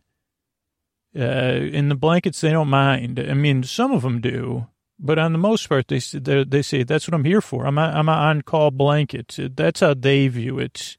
Uh, 1.16 1.22
in 1.22 1.90
the 1.90 1.96
blankets, 1.96 2.42
they 2.42 2.52
don't 2.52 2.70
mind. 2.70 3.20
I 3.20 3.36
mean, 3.36 3.64
some 3.64 3.92
of 3.92 4.02
them 4.02 4.20
do. 4.20 4.68
But 4.98 5.20
on 5.20 5.34
the 5.34 5.38
most 5.38 5.68
part, 5.68 5.90
they, 5.90 6.00
they 6.00 6.62
say, 6.62 6.84
that's 6.84 7.08
what 7.08 7.14
I'm 7.14 7.26
here 7.26 7.42
for. 7.42 7.68
I'm, 7.68 7.78
a, 7.78 7.82
I'm 7.82 8.10
an 8.10 8.18
on-call 8.18 8.72
blanket. 8.72 9.38
That's 9.38 9.82
how 9.82 9.94
they 9.94 10.28
view 10.30 10.60
it 10.60 10.98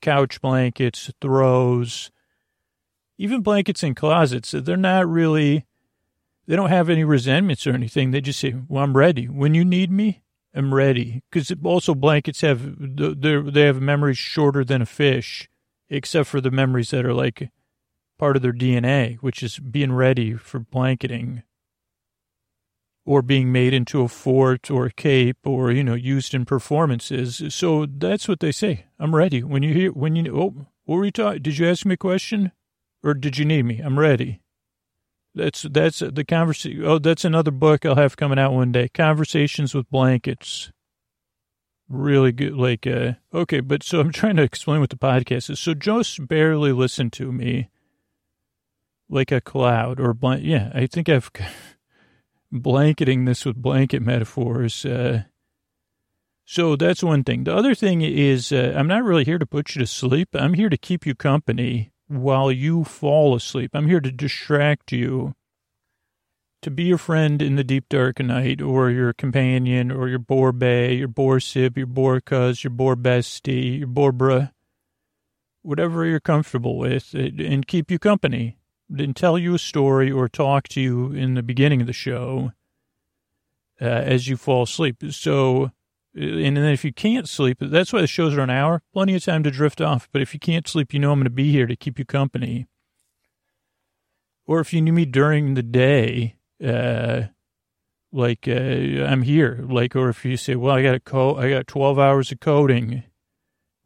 couch 0.00 0.40
blankets, 0.40 1.10
throws, 1.20 2.10
even 3.18 3.42
blankets 3.42 3.82
in 3.82 3.94
closets. 3.94 4.50
They're 4.50 4.76
not 4.76 5.08
really, 5.08 5.64
they 6.46 6.56
don't 6.56 6.68
have 6.70 6.90
any 6.90 7.04
resentments 7.04 7.66
or 7.66 7.72
anything. 7.72 8.10
They 8.10 8.20
just 8.20 8.40
say, 8.40 8.54
well, 8.68 8.84
I'm 8.84 8.96
ready. 8.96 9.26
When 9.26 9.54
you 9.54 9.64
need 9.64 9.90
me, 9.90 10.22
I'm 10.54 10.74
ready. 10.74 11.22
Because 11.30 11.52
also 11.64 11.94
blankets 11.94 12.42
have, 12.42 12.74
they 12.78 13.62
have 13.62 13.80
memories 13.80 14.18
shorter 14.18 14.64
than 14.64 14.82
a 14.82 14.86
fish, 14.86 15.48
except 15.88 16.28
for 16.28 16.40
the 16.40 16.50
memories 16.50 16.90
that 16.90 17.06
are 17.06 17.14
like 17.14 17.50
part 18.18 18.36
of 18.36 18.42
their 18.42 18.52
DNA, 18.52 19.16
which 19.16 19.42
is 19.42 19.58
being 19.58 19.92
ready 19.92 20.34
for 20.34 20.58
blanketing. 20.58 21.42
Or 23.06 23.22
being 23.22 23.52
made 23.52 23.72
into 23.72 24.02
a 24.02 24.08
fort 24.08 24.68
or 24.68 24.86
a 24.86 24.92
cape 24.92 25.38
or, 25.44 25.70
you 25.70 25.84
know, 25.84 25.94
used 25.94 26.34
in 26.34 26.44
performances. 26.44 27.40
So 27.54 27.86
that's 27.86 28.26
what 28.26 28.40
they 28.40 28.50
say. 28.50 28.86
I'm 28.98 29.14
ready. 29.14 29.44
When 29.44 29.62
you 29.62 29.72
hear, 29.72 29.92
when 29.92 30.16
you, 30.16 30.36
oh, 30.36 30.66
what 30.84 30.96
were 30.96 31.04
you 31.04 31.12
talking? 31.12 31.40
Did 31.40 31.56
you 31.56 31.68
ask 31.68 31.86
me 31.86 31.94
a 31.94 31.96
question 31.96 32.50
or 33.04 33.14
did 33.14 33.38
you 33.38 33.44
need 33.44 33.62
me? 33.62 33.78
I'm 33.78 33.98
ready. 33.98 34.42
That's, 35.36 35.62
that's 35.62 36.00
the 36.00 36.24
conversation. 36.24 36.84
Oh, 36.84 36.98
that's 36.98 37.24
another 37.24 37.52
book 37.52 37.86
I'll 37.86 37.94
have 37.94 38.16
coming 38.16 38.40
out 38.40 38.52
one 38.52 38.72
day. 38.72 38.88
Conversations 38.88 39.72
with 39.72 39.88
Blankets. 39.88 40.72
Really 41.88 42.32
good. 42.32 42.54
Like, 42.54 42.88
uh, 42.88 43.12
okay, 43.32 43.60
but 43.60 43.84
so 43.84 44.00
I'm 44.00 44.10
trying 44.10 44.36
to 44.36 44.42
explain 44.42 44.80
what 44.80 44.90
the 44.90 44.96
podcast 44.96 45.48
is. 45.50 45.60
So 45.60 45.74
just 45.74 46.26
barely 46.26 46.72
listen 46.72 47.10
to 47.12 47.30
me 47.30 47.68
like 49.08 49.30
a 49.30 49.40
cloud 49.40 50.00
or 50.00 50.12
blank. 50.12 50.42
Yeah, 50.42 50.72
I 50.74 50.86
think 50.86 51.08
I've 51.08 51.30
blanketing 52.52 53.24
this 53.24 53.44
with 53.44 53.56
blanket 53.56 54.02
metaphors. 54.02 54.84
Uh, 54.84 55.24
so 56.44 56.76
that's 56.76 57.02
one 57.02 57.24
thing. 57.24 57.44
The 57.44 57.54
other 57.54 57.74
thing 57.74 58.02
is, 58.02 58.52
uh, 58.52 58.72
I'm 58.76 58.86
not 58.86 59.02
really 59.02 59.24
here 59.24 59.38
to 59.38 59.46
put 59.46 59.74
you 59.74 59.80
to 59.80 59.86
sleep. 59.86 60.28
I'm 60.34 60.54
here 60.54 60.68
to 60.68 60.76
keep 60.76 61.04
you 61.04 61.14
company 61.14 61.90
while 62.06 62.52
you 62.52 62.84
fall 62.84 63.34
asleep. 63.34 63.72
I'm 63.74 63.88
here 63.88 64.00
to 64.00 64.12
distract 64.12 64.92
you, 64.92 65.34
to 66.62 66.70
be 66.70 66.84
your 66.84 66.98
friend 66.98 67.42
in 67.42 67.56
the 67.56 67.64
deep 67.64 67.88
dark 67.88 68.20
night, 68.20 68.62
or 68.62 68.90
your 68.90 69.12
companion, 69.12 69.90
or 69.90 70.08
your 70.08 70.20
bore 70.20 70.52
bay, 70.52 70.94
your 70.94 71.08
bore 71.08 71.40
sib, 71.40 71.76
your 71.76 71.88
bore 71.88 72.20
cuz, 72.20 72.62
your 72.62 72.70
bore 72.70 72.96
bestie, 72.96 73.80
your 73.80 73.88
bore 73.88 74.50
whatever 75.62 76.04
you're 76.04 76.20
comfortable 76.20 76.78
with, 76.78 77.12
and 77.12 77.66
keep 77.66 77.90
you 77.90 77.98
company 77.98 78.56
and 78.88 79.16
tell 79.16 79.38
you 79.38 79.54
a 79.54 79.58
story 79.58 80.10
or 80.10 80.28
talk 80.28 80.68
to 80.68 80.80
you 80.80 81.12
in 81.12 81.34
the 81.34 81.42
beginning 81.42 81.80
of 81.80 81.86
the 81.86 81.92
show 81.92 82.52
uh, 83.80 83.84
as 83.84 84.28
you 84.28 84.36
fall 84.36 84.62
asleep. 84.62 85.02
So, 85.10 85.72
and 86.14 86.56
then 86.56 86.72
if 86.72 86.84
you 86.84 86.92
can't 86.92 87.28
sleep, 87.28 87.58
that's 87.60 87.92
why 87.92 88.00
the 88.00 88.06
shows 88.06 88.34
are 88.34 88.42
an 88.42 88.50
hour, 88.50 88.82
plenty 88.92 89.14
of 89.14 89.24
time 89.24 89.42
to 89.42 89.50
drift 89.50 89.80
off. 89.80 90.08
But 90.12 90.22
if 90.22 90.32
you 90.32 90.40
can't 90.40 90.68
sleep, 90.68 90.94
you 90.94 91.00
know 91.00 91.12
I'm 91.12 91.18
going 91.18 91.24
to 91.24 91.30
be 91.30 91.50
here 91.50 91.66
to 91.66 91.76
keep 91.76 91.98
you 91.98 92.04
company. 92.04 92.66
Or 94.46 94.60
if 94.60 94.72
you 94.72 94.80
need 94.80 94.92
me 94.92 95.04
during 95.04 95.54
the 95.54 95.62
day, 95.62 96.36
uh, 96.64 97.22
like 98.12 98.46
uh, 98.46 98.52
I'm 98.52 99.22
here, 99.22 99.64
like, 99.68 99.96
or 99.96 100.08
if 100.08 100.24
you 100.24 100.36
say, 100.36 100.54
well, 100.54 100.76
I 100.76 100.82
got 100.82 100.94
a 100.94 101.00
co- 101.00 101.36
I 101.36 101.50
got 101.50 101.66
12 101.66 101.98
hours 101.98 102.30
of 102.30 102.40
coding 102.40 103.02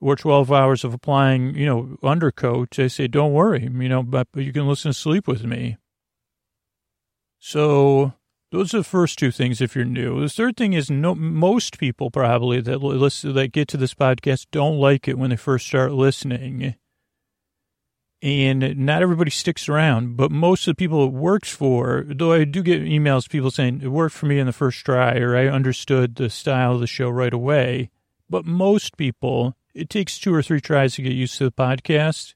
or 0.00 0.16
12 0.16 0.50
hours 0.50 0.82
of 0.82 0.94
applying, 0.94 1.54
you 1.54 1.66
know, 1.66 1.96
undercoat, 2.02 2.78
I 2.78 2.86
say, 2.86 3.06
don't 3.06 3.32
worry, 3.32 3.62
you 3.62 3.88
know, 3.88 4.02
but, 4.02 4.28
you 4.34 4.52
can 4.52 4.66
listen 4.66 4.90
to 4.92 4.98
sleep 4.98 5.28
with 5.28 5.44
me. 5.44 5.76
So 7.38 8.14
those 8.50 8.74
are 8.74 8.78
the 8.78 8.84
first 8.84 9.18
two 9.18 9.30
things 9.30 9.60
if 9.60 9.74
you're 9.74 9.84
new. 9.84 10.20
The 10.20 10.28
third 10.28 10.56
thing 10.56 10.72
is 10.72 10.90
no, 10.90 11.14
most 11.14 11.78
people 11.78 12.10
probably 12.10 12.60
that 12.60 12.82
listen, 12.82 13.34
that 13.34 13.52
get 13.52 13.68
to 13.68 13.76
this 13.76 13.94
podcast 13.94 14.46
don't 14.50 14.78
like 14.78 15.06
it 15.06 15.18
when 15.18 15.30
they 15.30 15.36
first 15.36 15.66
start 15.66 15.92
listening. 15.92 16.74
And 18.22 18.76
not 18.76 19.00
everybody 19.00 19.30
sticks 19.30 19.68
around, 19.68 20.16
but 20.16 20.30
most 20.30 20.68
of 20.68 20.72
the 20.72 20.78
people 20.78 21.06
it 21.06 21.12
works 21.12 21.50
for, 21.50 22.04
though 22.06 22.32
I 22.32 22.44
do 22.44 22.62
get 22.62 22.82
emails, 22.82 23.30
people 23.30 23.50
saying 23.50 23.80
it 23.82 23.88
worked 23.88 24.14
for 24.14 24.26
me 24.26 24.38
in 24.38 24.46
the 24.46 24.52
first 24.52 24.84
try, 24.84 25.16
or 25.18 25.34
I 25.36 25.46
understood 25.46 26.16
the 26.16 26.28
style 26.28 26.74
of 26.74 26.80
the 26.80 26.86
show 26.86 27.08
right 27.08 27.32
away. 27.32 27.90
But 28.28 28.44
most 28.44 28.98
people, 28.98 29.56
it 29.74 29.90
takes 29.90 30.18
two 30.18 30.34
or 30.34 30.42
three 30.42 30.60
tries 30.60 30.94
to 30.94 31.02
get 31.02 31.12
used 31.12 31.38
to 31.38 31.44
the 31.44 31.52
podcast 31.52 32.34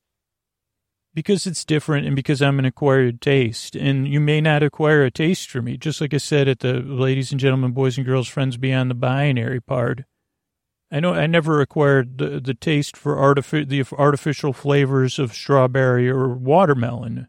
because 1.14 1.47
it's 1.47 1.64
different 1.64 2.07
and 2.07 2.17
because 2.17 2.43
I'm 2.43 2.59
an 2.59 2.64
acquired 2.64 3.21
taste. 3.21 3.76
And 3.76 4.07
you 4.07 4.21
may 4.21 4.41
not 4.41 4.62
acquire 4.62 5.05
a 5.05 5.11
taste 5.11 5.49
for 5.49 5.62
me, 5.62 5.76
just 5.76 6.00
like 6.00 6.12
I 6.12 6.19
said 6.19 6.49
at 6.49 6.61
the 6.61 6.75
ladies 6.75 7.31
and 7.31 7.41
gentlemen, 7.41 7.73
boys 7.73 7.97
and 7.97 8.07
girls, 8.07 8.29
friends 8.29 8.57
beyond 8.57 8.91
the 8.91 8.95
binary 8.95 9.61
part. 9.61 10.05
I 10.91 11.00
know 11.00 11.14
I 11.14 11.26
never 11.26 11.61
acquired 11.61 12.19
the, 12.19 12.41
the 12.41 12.55
taste 12.55 12.97
for 12.97 13.17
artifi- 13.17 13.69
the 13.69 13.85
artificial 13.97 14.53
flavors 14.53 15.19
of 15.19 15.33
strawberry 15.33 16.09
or 16.09 16.29
watermelon. 16.29 17.29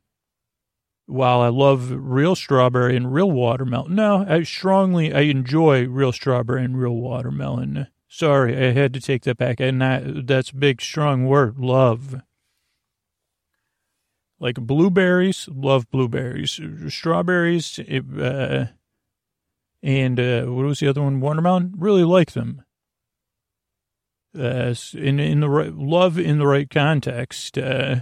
While 1.08 1.42
I 1.42 1.50
love 1.50 1.92
real 1.92 2.36
strawberry 2.36 2.96
and 2.96 3.14
real 3.14 3.32
watermelon, 3.32 3.96
no, 3.96 4.26
I 4.28 4.42
strongly 4.44 5.14
I 5.14 5.22
enjoy 5.22 5.88
real 5.88 6.12
strawberry 6.12 6.64
and 6.64 6.80
real 6.80 6.96
watermelon. 6.96 7.88
Sorry, 8.16 8.56
I 8.56 8.72
had 8.72 8.94
to 8.94 9.02
take 9.02 9.24
that 9.24 9.36
back. 9.36 9.60
And 9.60 9.82
that, 9.82 10.26
that's 10.26 10.52
a 10.52 10.56
big, 10.56 10.82
strong 10.82 11.26
word. 11.26 11.60
Love. 11.60 12.22
Like 14.40 14.56
blueberries, 14.56 15.50
love 15.52 15.92
blueberries. 15.92 16.58
Strawberries, 16.88 17.78
uh, 17.78 18.68
and 19.84 20.18
uh, 20.18 20.44
what 20.44 20.66
was 20.66 20.80
the 20.80 20.88
other 20.88 21.02
one? 21.02 21.20
Watermelon. 21.20 21.74
Really 21.78 22.06
like 22.06 22.32
them. 22.32 22.64
Uh, 24.34 24.74
in 24.94 25.20
in 25.20 25.42
the 25.42 25.50
right 25.50 25.74
love 25.74 26.18
in 26.18 26.40
the 26.40 26.48
right 26.48 26.70
context. 26.70 27.58
Uh, 27.58 28.02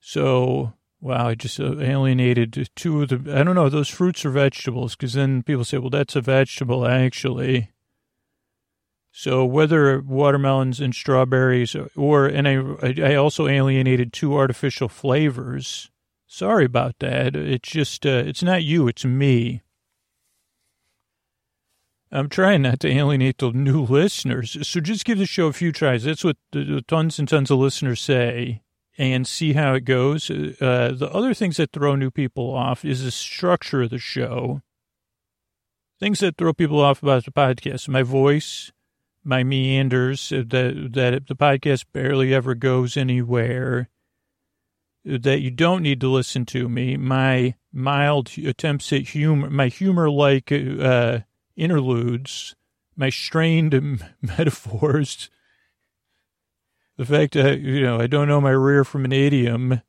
so 0.00 0.72
wow, 1.02 1.28
I 1.28 1.34
just 1.34 1.60
uh, 1.60 1.78
alienated 1.80 2.70
two 2.74 3.02
of 3.02 3.10
the. 3.10 3.38
I 3.38 3.42
don't 3.42 3.54
know. 3.54 3.68
Those 3.68 3.90
fruits 3.90 4.24
or 4.24 4.30
vegetables 4.30 4.96
because 4.96 5.12
then 5.12 5.42
people 5.42 5.64
say, 5.64 5.76
well, 5.76 5.90
that's 5.90 6.16
a 6.16 6.22
vegetable 6.22 6.86
actually. 6.86 7.72
So 9.18 9.46
whether 9.46 10.02
watermelons 10.02 10.78
and 10.78 10.94
strawberries 10.94 11.74
or, 11.96 12.26
and 12.26 12.46
I, 12.46 13.12
I 13.12 13.14
also 13.14 13.48
alienated 13.48 14.12
two 14.12 14.36
artificial 14.36 14.90
flavors. 14.90 15.90
Sorry 16.26 16.66
about 16.66 16.98
that. 16.98 17.34
It's 17.34 17.70
just, 17.70 18.04
uh, 18.04 18.24
it's 18.26 18.42
not 18.42 18.62
you, 18.62 18.88
it's 18.88 19.06
me. 19.06 19.62
I'm 22.12 22.28
trying 22.28 22.60
not 22.60 22.78
to 22.80 22.90
alienate 22.90 23.38
the 23.38 23.52
new 23.52 23.84
listeners. 23.84 24.68
So 24.68 24.80
just 24.80 25.06
give 25.06 25.16
the 25.16 25.24
show 25.24 25.46
a 25.46 25.54
few 25.54 25.72
tries. 25.72 26.04
That's 26.04 26.22
what 26.22 26.36
the, 26.52 26.84
tons 26.86 27.18
and 27.18 27.26
tons 27.26 27.50
of 27.50 27.58
listeners 27.58 28.02
say 28.02 28.64
and 28.98 29.26
see 29.26 29.54
how 29.54 29.72
it 29.72 29.86
goes. 29.86 30.30
Uh, 30.30 30.92
the 30.94 31.10
other 31.10 31.32
things 31.32 31.56
that 31.56 31.72
throw 31.72 31.96
new 31.96 32.10
people 32.10 32.52
off 32.52 32.84
is 32.84 33.02
the 33.02 33.10
structure 33.10 33.80
of 33.80 33.88
the 33.88 33.98
show. 33.98 34.60
Things 35.98 36.20
that 36.20 36.36
throw 36.36 36.52
people 36.52 36.82
off 36.82 37.02
about 37.02 37.24
the 37.24 37.32
podcast, 37.32 37.88
my 37.88 38.02
voice, 38.02 38.72
my 39.26 39.42
meanders, 39.42 40.30
uh, 40.30 40.44
that, 40.46 40.90
that 40.92 41.26
the 41.26 41.34
podcast 41.34 41.84
barely 41.92 42.32
ever 42.32 42.54
goes 42.54 42.96
anywhere, 42.96 43.88
that 45.04 45.40
you 45.40 45.50
don't 45.50 45.82
need 45.82 46.00
to 46.00 46.08
listen 46.08 46.46
to 46.46 46.68
me, 46.68 46.96
my 46.96 47.54
mild 47.72 48.30
attempts 48.38 48.92
at 48.92 49.08
humor, 49.08 49.50
my 49.50 49.68
humor-like 49.68 50.52
uh, 50.52 51.20
interludes, 51.56 52.54
my 52.96 53.10
strained 53.10 53.74
metaphors, 54.22 55.28
the 56.96 57.04
fact 57.04 57.34
that, 57.34 57.60
you 57.60 57.82
know, 57.82 58.00
I 58.00 58.06
don't 58.06 58.28
know 58.28 58.40
my 58.40 58.50
rear 58.50 58.84
from 58.84 59.04
an 59.04 59.12
idiom. 59.12 59.82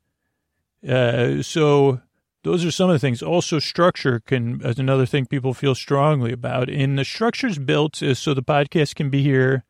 Uh, 0.86 1.42
so 1.42 2.00
those 2.48 2.64
are 2.64 2.70
some 2.70 2.88
of 2.88 2.94
the 2.94 2.98
things. 2.98 3.22
Also, 3.22 3.58
structure 3.58 4.20
can 4.20 4.60
is 4.62 4.78
another 4.78 5.04
thing 5.04 5.26
people 5.26 5.52
feel 5.52 5.74
strongly 5.74 6.32
about. 6.32 6.70
And 6.70 6.98
the 6.98 7.04
structure's 7.04 7.58
built 7.58 7.96
so 7.96 8.34
the 8.34 8.42
podcast 8.42 8.94
can 8.94 9.10
be 9.10 9.22
here. 9.22 9.64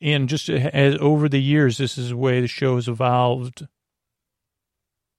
And 0.00 0.28
just 0.28 0.50
as 0.50 0.96
over 1.00 1.28
the 1.28 1.40
years, 1.40 1.78
this 1.78 1.96
is 1.96 2.10
the 2.10 2.16
way 2.16 2.40
the 2.40 2.48
show 2.48 2.74
has 2.74 2.88
evolved 2.88 3.68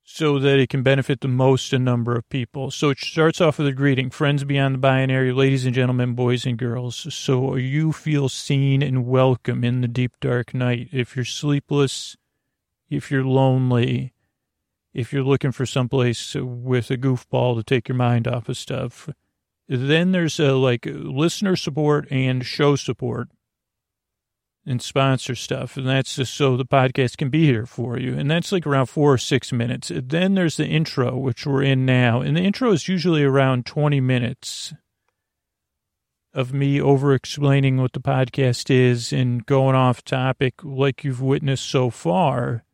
so 0.04 0.38
that 0.40 0.60
it 0.60 0.70
can 0.70 0.84
benefit 0.84 1.22
the 1.22 1.28
most 1.28 1.74
a 1.74 1.80
number 1.80 2.16
of 2.16 2.30
people. 2.30 2.70
So 2.70 2.90
it 2.90 3.00
starts 3.00 3.42
off 3.42 3.58
with 3.58 3.68
a 3.68 3.72
greeting, 3.72 4.10
friends 4.10 4.44
beyond 4.44 4.76
the 4.76 4.80
binary, 4.80 5.32
ladies 5.32 5.66
and 5.66 5.74
gentlemen, 5.74 6.14
boys 6.14 6.46
and 6.46 6.58
girls. 6.58 7.14
So 7.14 7.56
you 7.56 7.92
feel 7.92 8.30
seen 8.30 8.84
and 8.84 9.08
welcome 9.08 9.64
in 9.64 9.82
the 9.82 9.88
deep 9.88 10.12
dark 10.20 10.54
night. 10.54 10.90
If 10.92 11.16
you're 11.16 11.26
sleepless, 11.26 12.18
if 12.90 13.10
you're 13.10 13.26
lonely, 13.26 14.14
if 14.96 15.12
you're 15.12 15.24
looking 15.24 15.52
for 15.52 15.66
someplace 15.66 16.36
with 16.36 16.90
a 16.90 16.98
goofball 16.98 17.58
to 17.58 17.64
take 17.64 17.90
your 17.90 17.98
mind 17.98 18.28
off 18.28 18.48
of 18.48 18.58
stuff. 18.58 19.10
Then 19.68 20.14
there's 20.14 20.40
a, 20.40 20.54
like 20.54 20.86
listener 20.86 21.56
support 21.56 22.08
and 22.10 22.46
show 22.46 22.78
support 22.78 23.28
and 24.66 24.82
sponsor 24.82 25.36
stuff. 25.36 25.76
And 25.76 25.88
that's 25.88 26.16
just 26.16 26.34
so 26.34 26.56
the 26.56 26.66
podcast 26.66 27.18
can 27.18 27.30
be 27.30 27.46
here 27.46 27.66
for 27.66 28.00
you. 28.00 28.18
And 28.18 28.32
that's 28.32 28.52
like 28.52 28.66
around 28.66 28.88
four 28.88 29.14
or 29.14 29.18
six 29.18 29.52
minutes. 29.52 29.92
Then 29.94 30.36
there's 30.36 30.58
the 30.58 30.66
intro, 30.66 31.18
which 31.18 31.46
we're 31.46 31.64
in 31.64 31.86
now. 31.86 32.22
And 32.22 32.38
the 32.38 32.42
intro 32.42 32.72
is 32.72 32.88
usually 32.88 33.24
around 33.24 33.66
20 33.66 34.00
minutes 34.00 34.74
of 36.34 36.54
me 36.54 36.82
over 36.82 37.14
explaining 37.14 37.78
what 37.78 37.94
the 37.94 38.02
podcast 38.02 38.70
is 38.70 39.14
and 39.14 39.46
going 39.46 39.76
off 39.76 40.04
topic 40.04 40.56
like 40.64 41.04
you've 41.04 41.22
witnessed 41.22 41.66
so 41.66 41.90
far. 41.90 42.65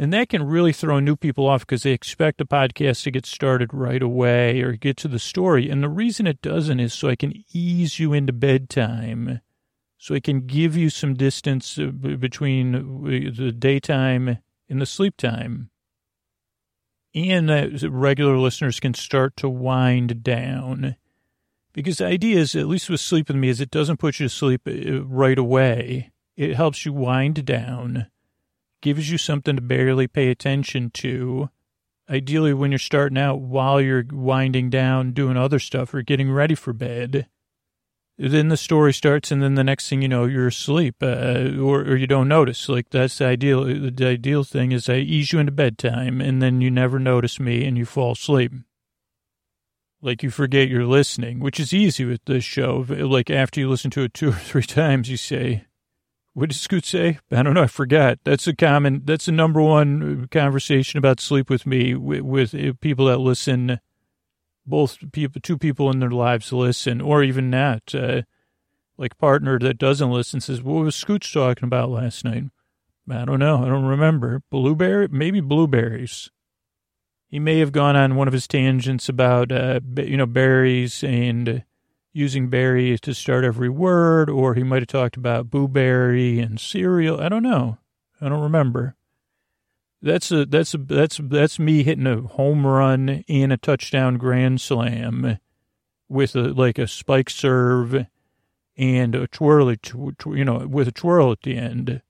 And 0.00 0.12
that 0.12 0.28
can 0.28 0.44
really 0.44 0.72
throw 0.72 1.00
new 1.00 1.16
people 1.16 1.48
off 1.48 1.66
because 1.66 1.82
they 1.82 1.90
expect 1.90 2.40
a 2.40 2.44
podcast 2.44 3.02
to 3.02 3.10
get 3.10 3.26
started 3.26 3.74
right 3.74 4.00
away 4.00 4.60
or 4.62 4.72
get 4.72 4.96
to 4.98 5.08
the 5.08 5.18
story. 5.18 5.68
And 5.68 5.82
the 5.82 5.88
reason 5.88 6.28
it 6.28 6.40
doesn't 6.40 6.78
is 6.78 6.94
so 6.94 7.08
I 7.08 7.16
can 7.16 7.42
ease 7.52 7.98
you 7.98 8.12
into 8.12 8.32
bedtime, 8.32 9.40
so 9.98 10.14
I 10.14 10.20
can 10.20 10.46
give 10.46 10.76
you 10.76 10.88
some 10.88 11.14
distance 11.14 11.78
uh, 11.80 11.86
between 11.86 12.74
uh, 12.76 13.32
the 13.36 13.50
daytime 13.50 14.38
and 14.68 14.80
the 14.80 14.86
sleep 14.86 15.16
time. 15.16 15.70
And 17.12 17.50
regular 17.82 18.38
listeners 18.38 18.78
can 18.78 18.94
start 18.94 19.36
to 19.38 19.48
wind 19.48 20.22
down. 20.22 20.94
Because 21.72 21.98
the 21.98 22.06
idea 22.06 22.38
is, 22.38 22.54
at 22.54 22.68
least 22.68 22.88
with 22.88 23.00
sleep 23.00 23.26
with 23.26 23.36
me, 23.36 23.48
is 23.48 23.60
it 23.60 23.70
doesn't 23.70 23.98
put 23.98 24.20
you 24.20 24.26
to 24.26 24.34
sleep 24.34 24.62
uh, 24.68 25.02
right 25.02 25.38
away. 25.38 26.12
It 26.36 26.54
helps 26.54 26.86
you 26.86 26.92
wind 26.92 27.44
down, 27.44 28.06
gives 28.80 29.10
you 29.10 29.18
something 29.18 29.56
to 29.56 29.62
barely 29.62 30.06
pay 30.06 30.30
attention 30.30 30.90
to. 30.94 31.50
Ideally, 32.10 32.54
when 32.54 32.70
you're 32.70 32.78
starting 32.78 33.18
out, 33.18 33.40
while 33.40 33.80
you're 33.80 34.04
winding 34.10 34.70
down, 34.70 35.12
doing 35.12 35.36
other 35.36 35.58
stuff 35.58 35.92
or 35.92 36.02
getting 36.02 36.32
ready 36.32 36.54
for 36.54 36.72
bed. 36.72 37.26
Then 38.20 38.48
the 38.48 38.56
story 38.56 38.92
starts, 38.92 39.30
and 39.30 39.40
then 39.40 39.54
the 39.54 39.62
next 39.62 39.88
thing 39.88 40.02
you 40.02 40.08
know, 40.08 40.24
you're 40.24 40.48
asleep, 40.48 40.96
uh, 41.02 41.50
or, 41.60 41.82
or 41.82 41.96
you 41.96 42.08
don't 42.08 42.26
notice. 42.26 42.68
Like 42.68 42.90
that's 42.90 43.18
the 43.18 43.26
ideal. 43.26 43.64
The 43.64 44.06
ideal 44.06 44.42
thing 44.42 44.72
is 44.72 44.88
I 44.88 44.96
ease 44.96 45.32
you 45.32 45.38
into 45.38 45.52
bedtime, 45.52 46.20
and 46.20 46.42
then 46.42 46.60
you 46.60 46.68
never 46.68 46.98
notice 46.98 47.38
me, 47.38 47.64
and 47.64 47.78
you 47.78 47.84
fall 47.84 48.12
asleep. 48.12 48.52
Like 50.02 50.24
you 50.24 50.30
forget 50.30 50.68
you're 50.68 50.84
listening, 50.84 51.38
which 51.38 51.60
is 51.60 51.72
easy 51.72 52.04
with 52.04 52.24
this 52.24 52.42
show. 52.42 52.84
Like 52.88 53.30
after 53.30 53.60
you 53.60 53.68
listen 53.68 53.92
to 53.92 54.02
it 54.02 54.14
two 54.14 54.30
or 54.30 54.32
three 54.32 54.62
times, 54.64 55.08
you 55.08 55.16
say, 55.16 55.66
"What 56.38 56.50
did 56.50 56.56
Scoot 56.56 56.84
say?" 56.84 57.18
I 57.30 57.42
don't 57.42 57.54
know. 57.54 57.62
I 57.62 57.66
forgot. 57.66 58.18
That's 58.24 58.46
a 58.46 58.54
common. 58.54 59.02
That's 59.04 59.26
the 59.26 59.32
number 59.32 59.60
one 59.60 60.28
conversation 60.28 60.98
about 60.98 61.20
sleep 61.20 61.50
with 61.50 61.66
me 61.66 61.94
with, 61.94 62.20
with 62.20 62.54
uh, 62.54 62.74
people 62.80 63.06
that 63.06 63.18
listen 63.18 63.80
both 64.64 64.98
people, 65.12 65.40
two 65.40 65.58
people 65.58 65.90
in 65.90 65.98
their 65.98 66.10
lives 66.10 66.52
listen, 66.52 67.00
or 67.00 67.22
even 67.22 67.50
not. 67.50 67.94
Uh, 67.94 68.22
like 68.96 69.16
partner 69.18 69.58
that 69.58 69.78
doesn't 69.78 70.10
listen 70.10 70.40
says, 70.40 70.62
"What 70.62 70.84
was 70.84 70.96
Scoots 70.96 71.30
talking 71.32 71.64
about 71.64 71.90
last 71.90 72.24
night?" 72.24 72.44
I 73.10 73.24
don't 73.24 73.38
know. 73.38 73.64
I 73.64 73.68
don't 73.68 73.84
remember. 73.84 74.42
Blueberry, 74.50 75.08
maybe 75.08 75.40
blueberries. 75.40 76.30
He 77.28 77.38
may 77.38 77.58
have 77.58 77.72
gone 77.72 77.96
on 77.96 78.16
one 78.16 78.26
of 78.26 78.32
his 78.32 78.46
tangents 78.46 79.08
about, 79.08 79.52
uh, 79.52 79.80
you 79.96 80.16
know, 80.16 80.26
berries 80.26 81.02
and 81.04 81.64
using 82.12 82.48
berries 82.48 83.00
to 83.02 83.14
start 83.14 83.44
every 83.44 83.68
word, 83.68 84.30
or 84.30 84.54
he 84.54 84.62
might 84.62 84.82
have 84.82 84.88
talked 84.88 85.16
about 85.16 85.50
blueberry 85.50 86.40
and 86.40 86.60
cereal. 86.60 87.20
I 87.20 87.28
don't 87.28 87.42
know. 87.42 87.78
I 88.20 88.28
don't 88.28 88.42
remember. 88.42 88.96
That's 90.00 90.30
a 90.30 90.46
that's 90.46 90.74
a 90.74 90.78
that's 90.78 91.20
that's 91.22 91.58
me 91.58 91.82
hitting 91.82 92.06
a 92.06 92.20
home 92.20 92.66
run 92.66 93.24
and 93.28 93.52
a 93.52 93.56
touchdown 93.56 94.16
grand 94.16 94.60
slam 94.60 95.38
with 96.08 96.36
a 96.36 96.52
like 96.52 96.78
a 96.78 96.86
spike 96.86 97.30
serve 97.30 98.06
and 98.76 99.14
a 99.14 99.26
twirly, 99.26 99.76
tw- 99.76 100.26
you 100.26 100.44
know, 100.44 100.66
with 100.68 100.86
a 100.86 100.92
twirl 100.92 101.32
at 101.32 101.42
the 101.42 101.56
end, 101.56 102.00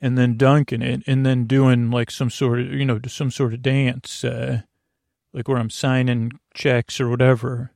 and 0.00 0.16
then 0.16 0.38
dunking 0.38 0.80
it, 0.80 1.02
and 1.06 1.26
then 1.26 1.44
doing 1.44 1.90
like 1.90 2.10
some 2.10 2.30
sort 2.30 2.60
of 2.60 2.72
you 2.72 2.86
know 2.86 2.98
some 3.06 3.30
sort 3.30 3.52
of 3.52 3.60
dance, 3.60 4.24
uh, 4.24 4.62
like 5.34 5.48
where 5.48 5.58
I'm 5.58 5.70
signing 5.70 6.32
checks 6.54 6.98
or 6.98 7.10
whatever 7.10 7.72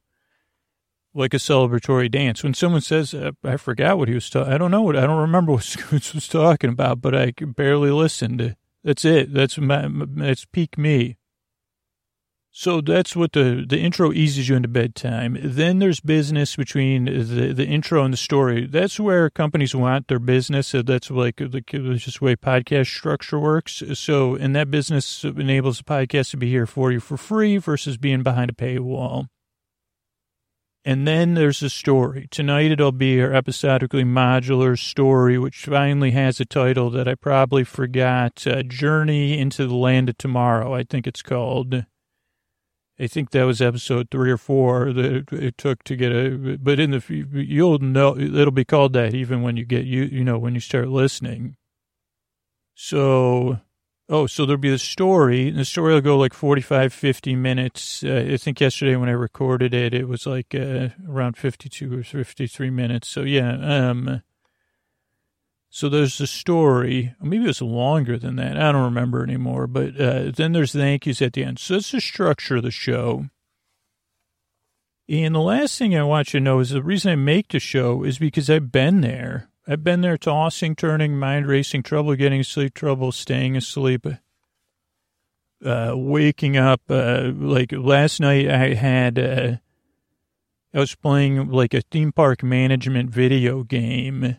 like 1.16 1.34
a 1.34 1.38
celebratory 1.38 2.10
dance. 2.10 2.42
When 2.42 2.54
someone 2.54 2.82
says, 2.82 3.14
uh, 3.14 3.32
I 3.42 3.56
forgot 3.56 3.98
what 3.98 4.08
he 4.08 4.14
was 4.14 4.28
talking, 4.28 4.52
I 4.52 4.58
don't 4.58 4.70
know 4.70 4.82
what, 4.82 4.96
I 4.96 5.06
don't 5.06 5.20
remember 5.20 5.52
what 5.54 5.64
Scoots 5.64 6.14
was 6.14 6.28
talking 6.28 6.70
about, 6.70 7.00
but 7.00 7.14
I 7.14 7.32
barely 7.32 7.90
listened. 7.90 8.56
That's 8.84 9.04
it. 9.04 9.32
That's 9.32 9.58
my, 9.58 9.88
that's 9.90 10.44
peak 10.44 10.78
me. 10.78 11.16
So 12.58 12.80
that's 12.80 13.14
what 13.14 13.32
the, 13.32 13.66
the 13.68 13.80
intro 13.80 14.12
eases 14.12 14.48
you 14.48 14.56
into 14.56 14.68
bedtime. 14.68 15.36
Then 15.42 15.78
there's 15.78 16.00
business 16.00 16.56
between 16.56 17.04
the, 17.04 17.52
the 17.52 17.66
intro 17.66 18.02
and 18.02 18.14
the 18.14 18.16
story. 18.16 18.66
That's 18.66 18.98
where 18.98 19.28
companies 19.28 19.74
want 19.74 20.08
their 20.08 20.18
business. 20.18 20.72
That's 20.72 21.10
like 21.10 21.36
the, 21.36 21.60
just 21.98 22.22
way 22.22 22.34
podcast 22.34 22.86
structure 22.86 23.38
works. 23.38 23.82
So, 23.92 24.36
and 24.36 24.56
that 24.56 24.70
business 24.70 25.22
enables 25.22 25.76
the 25.76 25.84
podcast 25.84 26.30
to 26.30 26.38
be 26.38 26.48
here 26.48 26.64
for 26.64 26.90
you 26.90 26.98
for 26.98 27.18
free 27.18 27.58
versus 27.58 27.98
being 27.98 28.22
behind 28.22 28.48
a 28.48 28.54
paywall. 28.54 29.26
And 30.86 31.04
then 31.04 31.34
there's 31.34 31.64
a 31.64 31.68
story. 31.68 32.28
Tonight 32.30 32.70
it'll 32.70 32.92
be 32.92 33.20
our 33.20 33.34
episodically 33.34 34.04
modular 34.04 34.78
story, 34.78 35.36
which 35.36 35.64
finally 35.64 36.12
has 36.12 36.38
a 36.38 36.44
title 36.44 36.90
that 36.90 37.08
I 37.08 37.16
probably 37.16 37.64
forgot. 37.64 38.46
Uh, 38.46 38.62
Journey 38.62 39.36
into 39.36 39.66
the 39.66 39.74
Land 39.74 40.10
of 40.10 40.16
Tomorrow, 40.16 40.72
I 40.72 40.84
think 40.84 41.08
it's 41.08 41.22
called. 41.22 41.84
I 43.00 43.06
think 43.08 43.32
that 43.32 43.42
was 43.42 43.60
episode 43.60 44.12
three 44.12 44.30
or 44.30 44.36
four 44.36 44.92
that 44.92 45.32
it 45.32 45.58
took 45.58 45.82
to 45.82 45.96
get 45.96 46.12
a, 46.12 46.56
but 46.62 46.78
in 46.78 46.92
the, 46.92 47.02
you'll 47.32 47.80
know, 47.80 48.16
it'll 48.16 48.52
be 48.52 48.64
called 48.64 48.92
that 48.92 49.12
even 49.12 49.42
when 49.42 49.56
you 49.56 49.64
get, 49.64 49.86
you, 49.86 50.04
you 50.04 50.22
know, 50.22 50.38
when 50.38 50.54
you 50.54 50.60
start 50.60 50.86
listening. 50.86 51.56
So 52.76 53.58
Oh, 54.08 54.28
so 54.28 54.46
there'll 54.46 54.60
be 54.60 54.70
the 54.70 54.78
story, 54.78 55.48
and 55.48 55.58
the 55.58 55.64
story 55.64 55.92
will 55.92 56.00
go 56.00 56.16
like 56.16 56.32
45, 56.32 56.92
50 56.92 57.34
minutes. 57.34 58.04
Uh, 58.04 58.28
I 58.32 58.36
think 58.36 58.60
yesterday 58.60 58.94
when 58.94 59.08
I 59.08 59.12
recorded 59.12 59.74
it, 59.74 59.92
it 59.92 60.06
was 60.06 60.26
like 60.26 60.54
uh, 60.54 60.90
around 61.08 61.36
52 61.36 61.98
or 61.98 62.04
53 62.04 62.70
minutes. 62.70 63.08
So, 63.08 63.22
yeah. 63.22 63.56
Um, 63.58 64.22
so 65.70 65.88
there's 65.88 66.18
the 66.18 66.28
story. 66.28 67.14
Maybe 67.20 67.44
it 67.44 67.48
was 67.48 67.60
longer 67.60 68.16
than 68.16 68.36
that. 68.36 68.56
I 68.56 68.70
don't 68.70 68.84
remember 68.84 69.24
anymore. 69.24 69.66
But 69.66 70.00
uh, 70.00 70.30
then 70.30 70.52
there's 70.52 70.72
the 70.72 70.78
thank 70.78 71.04
yous 71.04 71.20
at 71.20 71.32
the 71.32 71.44
end. 71.44 71.58
So 71.58 71.74
that's 71.74 71.90
the 71.90 72.00
structure 72.00 72.56
of 72.56 72.62
the 72.62 72.70
show. 72.70 73.26
And 75.08 75.34
the 75.34 75.40
last 75.40 75.78
thing 75.78 75.96
I 75.96 76.02
want 76.04 76.32
you 76.32 76.40
to 76.40 76.44
know 76.44 76.60
is 76.60 76.70
the 76.70 76.82
reason 76.82 77.12
I 77.12 77.16
make 77.16 77.48
the 77.48 77.60
show 77.60 78.04
is 78.04 78.18
because 78.18 78.48
I've 78.48 78.72
been 78.72 79.00
there. 79.00 79.50
I've 79.68 79.82
been 79.82 80.00
there 80.00 80.16
tossing, 80.16 80.76
turning, 80.76 81.18
mind 81.18 81.48
racing, 81.48 81.82
trouble 81.82 82.14
getting 82.14 82.44
sleep, 82.44 82.72
trouble 82.72 83.10
staying 83.10 83.56
asleep, 83.56 84.06
uh, 85.64 85.92
waking 85.96 86.56
up. 86.56 86.82
Uh, 86.88 87.32
like 87.34 87.72
last 87.72 88.20
night, 88.20 88.48
I 88.48 88.74
had, 88.74 89.18
uh, 89.18 89.56
I 90.72 90.78
was 90.78 90.94
playing 90.94 91.50
like 91.50 91.74
a 91.74 91.80
theme 91.80 92.12
park 92.12 92.44
management 92.44 93.10
video 93.10 93.64
game. 93.64 94.36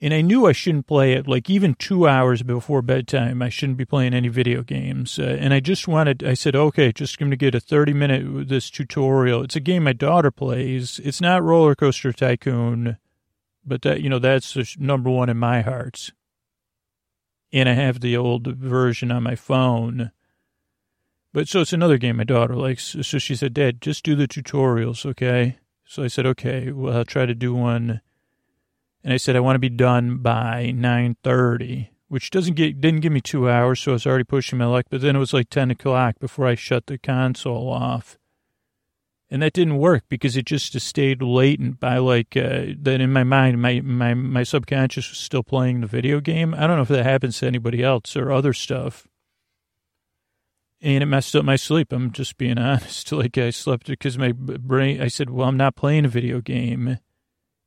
And 0.00 0.12
I 0.12 0.20
knew 0.20 0.46
I 0.46 0.52
shouldn't 0.52 0.88
play 0.88 1.12
it 1.12 1.28
like 1.28 1.48
even 1.48 1.74
two 1.74 2.08
hours 2.08 2.42
before 2.42 2.82
bedtime. 2.82 3.40
I 3.40 3.48
shouldn't 3.48 3.78
be 3.78 3.84
playing 3.84 4.14
any 4.14 4.28
video 4.28 4.62
games. 4.62 5.16
Uh, 5.16 5.36
and 5.38 5.54
I 5.54 5.60
just 5.60 5.86
wanted, 5.86 6.24
I 6.24 6.34
said, 6.34 6.56
okay, 6.56 6.92
just 6.92 7.18
going 7.18 7.30
to 7.30 7.36
get 7.36 7.54
a 7.54 7.60
30 7.60 7.92
minute, 7.92 8.48
this 8.48 8.68
tutorial. 8.68 9.44
It's 9.44 9.56
a 9.56 9.60
game 9.60 9.84
my 9.84 9.92
daughter 9.92 10.32
plays. 10.32 11.00
It's 11.04 11.20
not 11.20 11.44
Roller 11.44 11.76
Coaster 11.76 12.12
Tycoon 12.12 12.98
but 13.66 13.82
that 13.82 14.00
you 14.00 14.08
know 14.08 14.18
that's 14.18 14.78
number 14.78 15.10
one 15.10 15.28
in 15.28 15.36
my 15.36 15.62
hearts. 15.62 16.12
And 17.52 17.68
I 17.68 17.74
have 17.74 18.00
the 18.00 18.16
old 18.16 18.46
version 18.46 19.12
on 19.12 19.22
my 19.22 19.36
phone. 19.36 20.10
But 21.32 21.48
so 21.48 21.60
it's 21.60 21.72
another 21.72 21.98
game 21.98 22.16
my 22.16 22.24
daughter 22.24 22.54
likes. 22.56 22.96
So 23.02 23.18
she 23.18 23.36
said, 23.36 23.54
Dad, 23.54 23.80
just 23.80 24.04
do 24.04 24.14
the 24.14 24.26
tutorials, 24.26 25.06
okay? 25.06 25.58
So 25.84 26.02
I 26.02 26.08
said, 26.08 26.26
okay, 26.26 26.72
well, 26.72 26.96
I'll 26.96 27.04
try 27.04 27.26
to 27.26 27.34
do 27.34 27.54
one. 27.54 28.00
And 29.02 29.12
I 29.12 29.18
said, 29.18 29.36
I 29.36 29.40
want 29.40 29.56
to 29.56 29.60
be 29.60 29.68
done 29.68 30.18
by 30.18 30.72
9.30, 30.74 31.88
which 32.08 32.30
doesn't 32.30 32.54
get, 32.54 32.80
didn't 32.80 33.00
give 33.00 33.12
me 33.12 33.20
two 33.20 33.50
hours, 33.50 33.80
so 33.80 33.92
I 33.92 33.94
was 33.94 34.06
already 34.06 34.24
pushing 34.24 34.58
my 34.58 34.66
luck. 34.66 34.86
But 34.90 35.00
then 35.00 35.14
it 35.14 35.20
was 35.20 35.32
like 35.32 35.50
10 35.50 35.70
o'clock 35.70 36.18
before 36.18 36.46
I 36.46 36.54
shut 36.54 36.86
the 36.86 36.98
console 36.98 37.68
off. 37.68 38.18
And 39.34 39.42
that 39.42 39.52
didn't 39.52 39.78
work 39.78 40.04
because 40.08 40.36
it 40.36 40.46
just 40.46 40.78
stayed 40.78 41.20
latent 41.20 41.80
by 41.80 41.98
like, 41.98 42.36
uh, 42.36 42.66
that 42.82 43.00
in 43.00 43.12
my 43.12 43.24
mind, 43.24 43.60
my, 43.60 43.80
my, 43.80 44.14
my 44.14 44.44
subconscious 44.44 45.10
was 45.10 45.18
still 45.18 45.42
playing 45.42 45.80
the 45.80 45.88
video 45.88 46.20
game. 46.20 46.54
I 46.54 46.68
don't 46.68 46.76
know 46.76 46.82
if 46.82 46.88
that 46.88 47.02
happens 47.02 47.40
to 47.40 47.48
anybody 47.48 47.82
else 47.82 48.16
or 48.16 48.30
other 48.30 48.52
stuff. 48.52 49.08
And 50.80 51.02
it 51.02 51.06
messed 51.06 51.34
up 51.34 51.44
my 51.44 51.56
sleep. 51.56 51.92
I'm 51.92 52.12
just 52.12 52.36
being 52.36 52.58
honest. 52.60 53.10
Like 53.10 53.36
I 53.36 53.50
slept 53.50 53.88
because 53.88 54.16
my 54.16 54.30
brain, 54.30 55.02
I 55.02 55.08
said, 55.08 55.30
well, 55.30 55.48
I'm 55.48 55.56
not 55.56 55.74
playing 55.74 56.04
a 56.04 56.08
video 56.08 56.40
game 56.40 57.00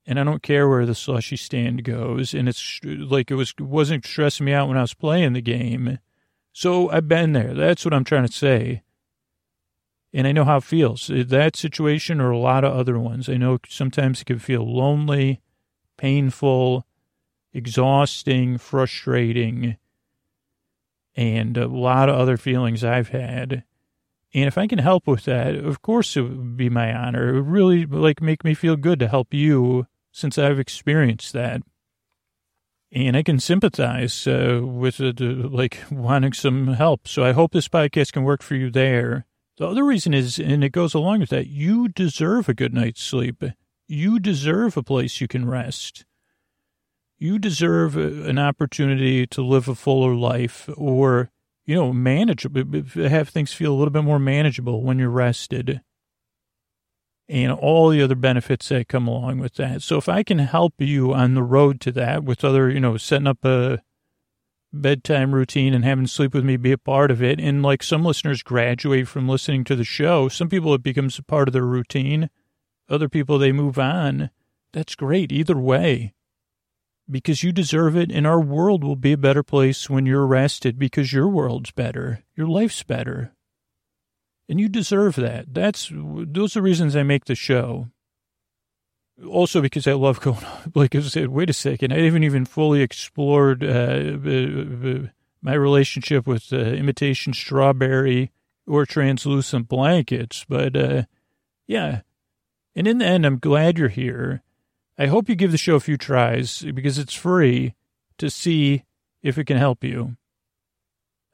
and 0.06 0.18
I 0.18 0.24
don't 0.24 0.42
care 0.42 0.70
where 0.70 0.86
the 0.86 0.96
slushy 0.96 1.36
stand 1.36 1.84
goes. 1.84 2.34
And 2.34 2.48
it's 2.48 2.80
like 2.86 3.30
it 3.30 3.36
was 3.36 3.54
wasn't 3.60 4.06
stressing 4.06 4.46
me 4.46 4.54
out 4.54 4.70
when 4.70 4.78
I 4.78 4.84
was 4.84 4.94
playing 4.94 5.34
the 5.34 5.42
game. 5.42 6.00
So 6.54 6.90
I've 6.90 7.10
been 7.10 7.34
there. 7.34 7.54
That's 7.54 7.84
what 7.84 7.94
I'm 7.94 8.06
trying 8.06 8.26
to 8.26 8.32
say 8.32 8.84
and 10.14 10.26
I 10.26 10.32
know 10.32 10.46
how 10.46 10.58
it 10.58 10.64
feels. 10.64 11.10
Uh, 11.10 11.24
that 11.28 11.56
situation 11.56 12.22
or 12.22 12.32
a 12.32 12.38
lot 12.38 12.64
of 12.64 12.74
other 12.74 12.98
ones. 12.98 13.30
I 13.30 13.38
know 13.38 13.60
sometimes 13.68 14.22
it 14.22 14.26
can 14.26 14.40
feel 14.40 14.64
lonely, 14.64 15.42
painful, 15.98 16.86
exhausting, 17.54 18.58
frustrating, 18.58 19.78
and 21.16 21.58
a 21.58 21.68
lot 21.68 22.10
of 22.10 22.16
other 22.16 22.38
feelings 22.38 22.84
I've 22.84 23.10
had. 23.10 23.64
And 24.34 24.46
if 24.46 24.58
I 24.58 24.68
can 24.68 24.80
help 24.80 25.08
with 25.08 25.26
that, 25.26 25.56
of 25.56 25.82
course 25.82 26.16
it 26.16 26.22
would 26.22 26.58
be 26.58 26.70
my 26.70 26.94
honor. 26.94 27.30
It 27.30 27.34
would 27.36 27.48
really 27.48 27.86
like 27.86 28.22
make 28.22 28.44
me 28.44 28.54
feel 28.54 28.76
good 28.76 29.00
to 29.00 29.08
help 29.08 29.34
you 29.34 29.88
since 30.12 30.38
I've 30.38 30.60
experienced 30.60 31.34
that. 31.34 31.62
And 32.92 33.16
I 33.16 33.24
can 33.24 33.40
sympathize 33.40 34.26
uh, 34.28 34.62
with 34.64 35.00
uh, 35.02 35.12
like 35.20 35.84
wanting 35.92 36.34
some 36.34 36.68
help. 36.68 37.08
So 37.08 37.24
I 37.24 37.34
hope 37.34 37.52
this 37.52 37.68
podcast 37.68 38.14
can 38.14 38.24
work 38.24 38.42
for 38.42 38.56
you 38.56 38.70
there. 38.72 39.27
The 39.58 39.68
other 39.68 39.84
reason 39.84 40.14
is, 40.14 40.38
and 40.38 40.64
it 40.64 40.72
goes 40.72 40.94
along 40.94 41.20
with 41.22 41.30
that, 41.30 41.48
you 41.48 41.88
deserve 41.88 42.48
a 42.48 42.54
good 42.54 42.74
night's 42.74 43.02
sleep. 43.02 43.44
You 43.88 44.20
deserve 44.20 44.78
a 44.78 44.84
place 44.84 45.20
you 45.20 45.28
can 45.28 45.48
rest. 45.48 46.06
You 47.18 47.40
deserve 47.40 47.98
an 47.98 48.38
opportunity 48.38 49.26
to 49.26 49.42
live 49.42 49.68
a 49.68 49.74
fuller 49.74 50.14
life 50.14 50.70
or, 50.78 51.32
you 51.66 51.74
know, 51.74 51.92
manage, 51.92 52.46
have 52.96 53.30
things 53.30 53.54
feel 53.54 53.74
a 53.74 53.78
little 53.78 53.92
bit 53.92 54.04
more 54.04 54.20
manageable 54.20 54.84
when 54.84 55.00
you're 55.00 55.10
rested. 55.10 55.82
and 57.30 57.52
all 57.52 57.90
the 57.90 58.02
other 58.02 58.16
benefits 58.16 58.70
that 58.70 58.88
come 58.88 59.08
along 59.08 59.40
with 59.40 59.56
that. 59.56 59.82
So 59.82 59.98
if 59.98 60.08
I 60.08 60.24
can 60.24 60.40
help 60.40 60.76
you 60.78 61.14
on 61.14 61.34
the 61.34 61.44
road 61.44 61.82
to 61.82 61.92
that 61.94 62.24
with 62.24 62.44
other, 62.44 62.70
you 62.70 62.80
know, 62.80 62.98
setting 62.98 63.28
up 63.28 63.44
a 63.44 63.82
bedtime 64.78 65.34
routine 65.34 65.74
and 65.74 65.84
having 65.84 66.08
sleep 66.08 66.34
with 66.34 66.46
me 66.46 66.58
be 66.58 66.72
a 66.72 66.78
part 66.78 67.12
of 67.12 67.22
it. 67.22 67.40
And 67.40 67.64
like 67.64 67.84
some 67.84 68.04
listeners 68.04 68.44
graduate 68.44 69.08
from 69.08 69.28
listening 69.28 69.64
to 69.66 69.76
the 69.76 69.84
show. 69.84 70.30
Some 70.30 70.50
people 70.50 70.74
it 70.74 70.84
becomes 70.84 71.20
a 71.20 71.24
part 71.24 71.48
of 71.48 71.54
their 71.54 71.66
routine. 71.66 72.30
Other 72.90 73.10
people 73.10 73.38
they 73.38 73.52
move 73.52 73.78
on. 73.78 74.30
That's 74.72 74.96
great 74.96 75.32
either 75.32 75.58
way. 75.58 76.14
Because 77.10 77.44
you 77.44 77.52
deserve 77.52 77.96
it 77.96 78.12
and 78.12 78.28
our 78.28 78.40
world 78.40 78.84
will 78.84 78.96
be 78.96 79.14
a 79.14 79.18
better 79.18 79.44
place 79.44 79.90
when 79.90 80.06
you're 80.06 80.28
rested 80.28 80.78
because 80.78 81.14
your 81.14 81.28
world's 81.28 81.72
better. 81.72 82.24
Your 82.36 82.48
life's 82.48 82.84
better. 82.84 83.34
And 84.50 84.60
you 84.60 84.70
deserve 84.70 85.16
that. 85.16 85.54
That's 85.54 85.92
those 85.94 86.56
are 86.56 86.62
reasons 86.62 86.96
I 86.96 87.04
make 87.04 87.26
the 87.26 87.36
show. 87.36 87.88
Also 89.26 89.62
because 89.62 89.88
I 89.88 89.94
love 89.94 90.22
going, 90.22 90.46
like 90.76 90.96
I 90.96 91.02
said, 91.02 91.30
wait 91.30 91.50
a 91.50 91.54
second, 91.54 91.92
I 91.92 92.02
haven't 92.02 92.24
even 92.24 92.46
fully 92.46 92.82
explored 92.82 93.64
uh, 93.64 94.18
uh, 94.26 94.90
uh, 94.90 95.08
my 95.42 95.54
relationship 95.54 96.28
with 96.28 96.52
uh, 96.54 96.58
imitation 96.58 97.34
strawberry 97.34 98.32
or 98.68 98.86
translucent 98.86 99.68
blankets. 99.68 100.46
But 100.48 100.76
uh, 100.76 101.04
yeah, 101.66 102.02
and 102.76 102.88
in 102.88 103.00
the 103.00 103.06
end, 103.06 103.26
I'm 103.26 103.40
glad 103.40 103.78
you're 103.78 103.90
here. 103.90 104.44
I 105.00 105.08
hope 105.08 105.30
you 105.30 105.36
give 105.36 105.52
the 105.52 105.58
show 105.58 105.76
a 105.76 105.80
few 105.80 105.98
tries 105.98 106.62
because 106.62 106.98
it's 106.98 107.14
free 107.14 107.76
to 108.18 108.30
see 108.30 108.84
if 109.22 109.38
it 109.38 109.46
can 109.46 109.58
help 109.58 109.84
you. 109.84 110.18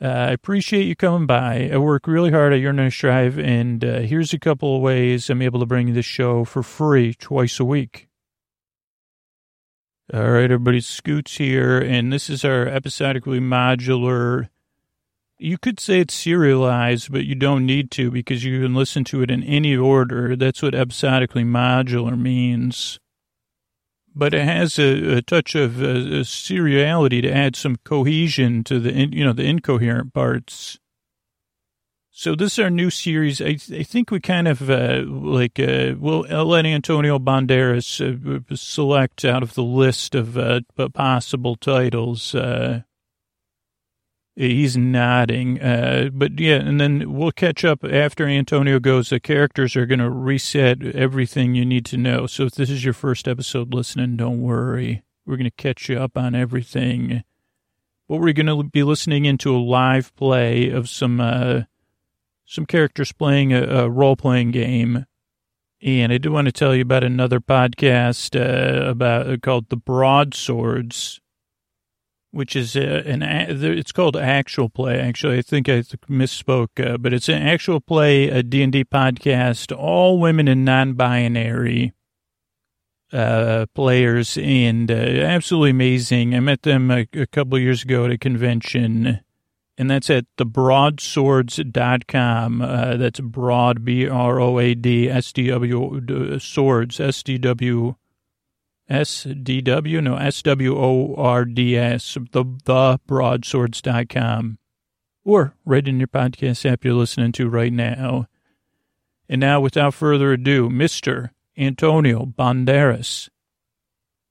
Uh, 0.02 0.08
I 0.08 0.32
appreciate 0.32 0.86
you 0.86 0.96
coming 0.96 1.28
by. 1.28 1.70
I 1.72 1.78
work 1.78 2.08
really 2.08 2.32
hard 2.32 2.54
at 2.54 2.60
Your 2.60 2.74
Nice 2.74 2.98
Drive, 2.98 3.38
and 3.40 3.84
uh, 3.84 4.00
here's 4.00 4.34
a 4.34 4.40
couple 4.40 4.76
of 4.76 4.82
ways 4.82 5.30
I'm 5.30 5.42
able 5.42 5.60
to 5.60 5.66
bring 5.66 5.94
this 5.94 6.06
show 6.06 6.44
for 6.44 6.64
free 6.64 7.14
twice 7.14 7.60
a 7.60 7.66
week. 7.66 8.10
All 10.14 10.32
right, 10.32 10.44
everybody, 10.44 10.82
Scoots 10.82 11.38
here, 11.38 11.80
and 11.80 12.12
this 12.12 12.30
is 12.30 12.44
our 12.44 12.68
episodically 12.68 13.40
modular. 13.40 14.50
You 15.40 15.58
could 15.58 15.80
say 15.80 16.02
it's 16.02 16.14
serialized, 16.14 17.12
but 17.12 17.26
you 17.26 17.36
don't 17.36 17.66
need 17.66 17.90
to 17.92 18.12
because 18.12 18.44
you 18.44 18.62
can 18.62 18.76
listen 18.76 19.06
to 19.06 19.22
it 19.22 19.32
in 19.32 19.44
any 19.44 19.76
order. 19.76 20.36
That's 20.36 20.62
what 20.62 20.76
episodically 20.76 21.44
modular 21.44 22.20
means 22.20 23.00
but 24.16 24.34
it 24.34 24.46
has 24.46 24.78
a, 24.80 25.18
a 25.18 25.22
touch 25.22 25.56
of 25.56 25.82
uh, 25.82 26.24
seriality 26.24 27.22
to 27.22 27.32
add 27.32 27.56
some 27.56 27.78
cohesion 27.84 28.64
to 28.66 28.80
the, 28.80 28.92
you 28.92 29.24
know, 29.24 29.34
the 29.34 29.46
incoherent 29.46 30.14
parts. 30.14 30.80
So 32.16 32.36
this 32.36 32.54
is 32.54 32.60
our 32.60 32.70
new 32.70 32.92
series. 32.92 33.42
I, 33.42 33.58
I 33.72 33.84
think 33.84 34.12
we 34.12 34.20
kind 34.20 34.48
of 34.48 34.70
uh, 34.70 35.04
like 35.06 35.60
uh, 35.60 35.96
we'll 35.98 36.22
let 36.22 36.66
Antonio 36.66 37.18
Banderas 37.18 38.00
uh, 38.00 38.56
select 38.56 39.26
out 39.26 39.42
of 39.42 39.56
the 39.56 39.64
list 39.64 40.14
of 40.14 40.38
uh, 40.38 40.62
possible 40.94 41.56
titles. 41.56 42.36
He's 44.36 44.76
nodding. 44.76 45.62
Uh, 45.62 46.10
but 46.12 46.40
yeah, 46.40 46.56
and 46.56 46.82
then 46.82 47.14
we'll 47.14 47.32
catch 47.32 47.64
up 47.64 47.84
after 47.84 48.28
Antonio 48.28 48.80
goes. 48.80 49.10
The 49.10 49.20
characters 49.20 49.76
are 49.76 49.86
going 49.86 50.00
to 50.00 50.10
reset 50.10 50.84
everything 50.84 51.54
you 51.54 51.66
need 51.66 51.86
to 51.88 51.98
know. 51.98 52.26
So 52.26 52.46
if 52.46 52.54
this 52.54 52.72
is 52.72 52.84
your 52.84 52.96
first 52.96 53.28
episode 53.28 53.74
listening, 53.74 54.18
don't 54.18 54.42
worry. 54.42 55.04
We're 55.26 55.38
going 55.38 55.46
to 55.46 55.52
catch 55.52 55.88
you 55.88 56.00
up 56.00 56.18
on 56.18 56.34
everything. 56.34 57.24
But 58.10 58.18
we're 58.18 58.34
going 58.34 58.48
to 58.48 58.64
be 58.64 58.84
listening 58.84 59.26
into 59.26 59.56
a 59.56 59.58
live 59.58 60.16
play 60.16 60.70
of 60.70 60.90
some, 60.90 61.22
uh, 61.22 61.62
some 62.44 62.66
characters 62.66 63.12
playing 63.12 63.54
a, 63.54 63.62
a 63.62 63.90
role 63.90 64.16
playing 64.16 64.50
game. 64.50 65.06
And 65.80 66.12
I 66.12 66.18
do 66.18 66.32
want 66.32 66.46
to 66.46 66.52
tell 66.52 66.74
you 66.74 66.82
about 66.82 67.04
another 67.04 67.40
podcast, 67.40 68.36
uh, 68.40 68.90
about 68.90 69.42
called 69.42 69.70
The 69.70 69.78
Broadswords 69.78 71.22
which 72.34 72.56
is 72.56 72.76
a, 72.76 73.08
an 73.08 73.22
it's 73.22 73.92
called 73.92 74.18
actual 74.18 74.68
play. 74.68 75.00
Actually, 75.00 75.38
I 75.38 75.44
think 75.44 75.70
I 75.70 75.84
misspoke, 76.10 76.84
uh, 76.84 76.98
but 76.98 77.14
it's 77.14 77.30
an 77.30 77.44
actual 77.44 77.80
play, 77.80 78.30
a 78.30 78.42
D 78.42 78.64
and 78.64 78.72
D 78.72 78.84
podcast, 78.84 79.72
all 79.78 80.20
women 80.20 80.48
and 80.48 80.66
non-binary 80.66 81.94
uh, 83.12 83.68
players, 83.76 84.40
and 84.42 84.90
uh, 84.90 84.96
absolutely 84.96 85.70
amazing. 85.70 86.34
I 86.34 86.40
met 86.40 86.64
them 86.64 86.90
a, 86.90 87.06
a 87.14 87.28
couple 87.28 87.60
years 87.60 87.84
ago 87.84 88.06
at 88.06 88.12
a 88.12 88.18
convention, 88.18 89.20
and 89.78 89.92
that's 89.92 90.10
at 90.10 90.26
thebroadswords.com. 90.38 92.62
Uh, 92.64 92.98
that's 92.98 93.20
broad, 93.20 93.86
B 93.86 94.10
R 94.10 94.42
O 94.42 94.58
A 94.58 94.74
D 94.74 95.08
S 95.08 95.32
D 95.32 95.50
W 95.50 96.40
swords, 96.40 97.00
S 97.00 97.22
D 97.22 97.38
W 97.38 97.94
SDW, 98.90 100.04
no, 100.04 100.18
S-W-O-R-D-S, 100.18 102.18
the, 102.32 102.46
the 102.66 103.00
broadswords.com, 103.08 104.58
or 105.24 105.56
right 105.66 105.88
in 105.88 106.00
your 106.00 106.08
podcast 106.08 106.70
app 106.70 106.84
you're 106.84 106.94
listening 106.94 107.32
to 107.34 107.48
right 107.48 107.72
now. 107.72 108.28
And 109.30 109.40
now, 109.40 109.62
without 109.62 109.94
further 109.94 110.34
ado, 110.34 110.70
Mr. 110.70 111.30
Antonio 111.58 112.26
Banderas. 112.26 113.30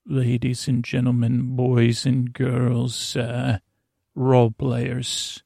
Ladies 0.04 0.66
and 0.66 0.84
gentlemen, 0.84 1.54
boys 1.54 2.04
and 2.04 2.32
girls, 2.32 3.16
uh, 3.16 3.58
role 4.14 4.50
players. 4.50 5.42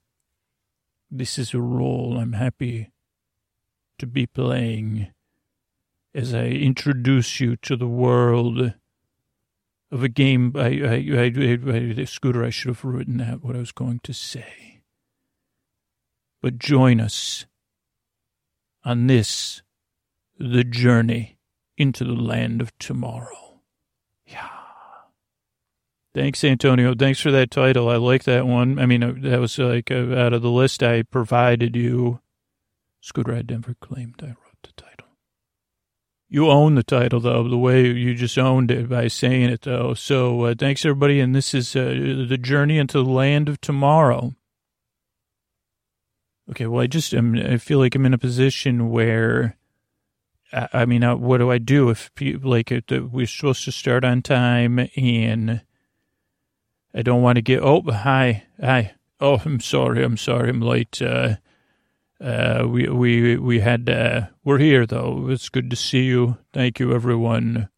This 1.10 1.38
is 1.38 1.52
a 1.52 1.60
role 1.60 2.18
I'm 2.18 2.32
happy 2.32 2.90
to 3.98 4.06
be 4.06 4.26
playing 4.26 5.08
as 6.14 6.34
I 6.34 6.46
introduce 6.46 7.40
you 7.40 7.56
to 7.56 7.76
the 7.76 7.86
world 7.86 8.72
of 9.90 10.02
a 10.02 10.08
game. 10.08 10.52
I, 10.56 10.60
I, 10.60 10.94
I, 11.16 12.00
I, 12.00 12.04
Scooter, 12.04 12.44
I 12.44 12.50
should 12.50 12.68
have 12.68 12.84
written 12.84 13.18
that, 13.18 13.42
what 13.42 13.56
I 13.56 13.60
was 13.60 13.72
going 13.72 14.00
to 14.04 14.12
say. 14.12 14.82
But 16.42 16.58
join 16.58 17.00
us 17.00 17.46
on 18.84 19.06
this, 19.06 19.62
the 20.38 20.64
journey 20.64 21.38
into 21.76 22.04
the 22.04 22.12
land 22.14 22.60
of 22.60 22.76
tomorrow. 22.78 23.60
Yeah. 24.26 24.48
Thanks, 26.14 26.42
Antonio. 26.44 26.94
Thanks 26.94 27.20
for 27.20 27.30
that 27.30 27.50
title. 27.50 27.88
I 27.88 27.96
like 27.96 28.24
that 28.24 28.46
one. 28.46 28.78
I 28.78 28.86
mean, 28.86 29.02
uh, 29.02 29.14
that 29.18 29.40
was 29.40 29.58
like 29.58 29.90
uh, 29.90 30.14
out 30.14 30.32
of 30.32 30.42
the 30.42 30.50
list 30.50 30.82
I 30.82 31.02
provided 31.02 31.76
you. 31.76 32.20
Scooter, 33.00 33.34
I 33.34 33.42
never 33.42 33.74
claimed 33.74 34.20
I 34.22 34.28
wrote. 34.28 34.36
You 36.28 36.50
own 36.50 36.74
the 36.74 36.82
title, 36.82 37.20
though, 37.20 37.48
the 37.48 37.56
way 37.56 37.86
you 37.86 38.14
just 38.14 38.36
owned 38.36 38.70
it 38.70 38.88
by 38.88 39.06
saying 39.06 39.50
it, 39.50 39.62
though. 39.62 39.94
So 39.94 40.42
uh, 40.42 40.54
thanks, 40.58 40.84
everybody. 40.84 41.20
And 41.20 41.34
this 41.34 41.54
is 41.54 41.76
uh, 41.76 42.24
the 42.28 42.38
journey 42.38 42.78
into 42.78 43.02
the 43.02 43.10
land 43.10 43.48
of 43.48 43.60
tomorrow. 43.60 44.34
Okay, 46.50 46.66
well, 46.66 46.82
I 46.82 46.88
just 46.88 47.14
am, 47.14 47.36
I 47.36 47.58
feel 47.58 47.78
like 47.78 47.94
I'm 47.94 48.06
in 48.06 48.14
a 48.14 48.18
position 48.18 48.90
where, 48.90 49.56
I, 50.52 50.68
I 50.72 50.84
mean, 50.84 51.04
uh, 51.04 51.16
what 51.16 51.38
do 51.38 51.50
I 51.50 51.58
do 51.58 51.90
if, 51.90 52.12
people, 52.14 52.50
like, 52.50 52.72
we're 52.90 53.26
supposed 53.26 53.64
to 53.64 53.72
start 53.72 54.04
on 54.04 54.22
time 54.22 54.88
and 54.96 55.62
I 56.94 57.02
don't 57.02 57.22
want 57.22 57.36
to 57.36 57.42
get, 57.42 57.62
oh, 57.62 57.82
hi, 57.82 58.44
hi. 58.60 58.94
Oh, 59.20 59.40
I'm 59.44 59.60
sorry, 59.60 60.04
I'm 60.04 60.16
sorry, 60.16 60.50
I'm 60.50 60.60
late. 60.60 61.00
Uh, 61.00 61.36
uh, 62.20 62.64
we, 62.68 62.88
we, 62.88 63.36
we 63.36 63.60
had, 63.60 63.88
uh, 63.88 64.26
we're 64.44 64.58
here 64.58 64.86
though. 64.86 65.28
It's 65.28 65.48
good 65.48 65.70
to 65.70 65.76
see 65.76 66.04
you. 66.04 66.38
Thank 66.52 66.80
you, 66.80 66.94
everyone. 66.94 67.68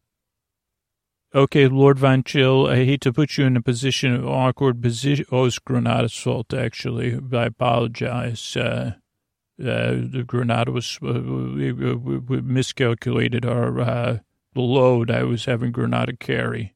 Okay, 1.35 1.67
Lord 1.67 1.99
Von 1.99 2.23
Chill, 2.23 2.65
I 2.65 2.77
hate 2.77 3.01
to 3.01 3.13
put 3.13 3.37
you 3.37 3.45
in 3.45 3.55
a 3.55 3.61
position 3.61 4.15
of 4.15 4.27
awkward 4.27 4.81
position. 4.81 5.25
Oh, 5.31 5.45
it's 5.45 5.59
Granada's 5.59 6.17
fault, 6.17 6.55
actually. 6.55 7.19
I 7.31 7.45
apologize. 7.45 8.57
Uh, 8.57 8.93
uh, 9.61 9.93
the 10.11 10.23
Granada 10.25 10.71
was, 10.71 10.97
uh, 11.03 11.21
we, 11.21 11.71
we, 11.71 12.41
miscalculated 12.41 13.45
our, 13.45 13.79
uh, 13.79 14.17
the 14.55 14.61
load 14.61 15.11
I 15.11 15.23
was 15.23 15.45
having 15.45 15.71
Granada 15.71 16.15
carry. 16.15 16.73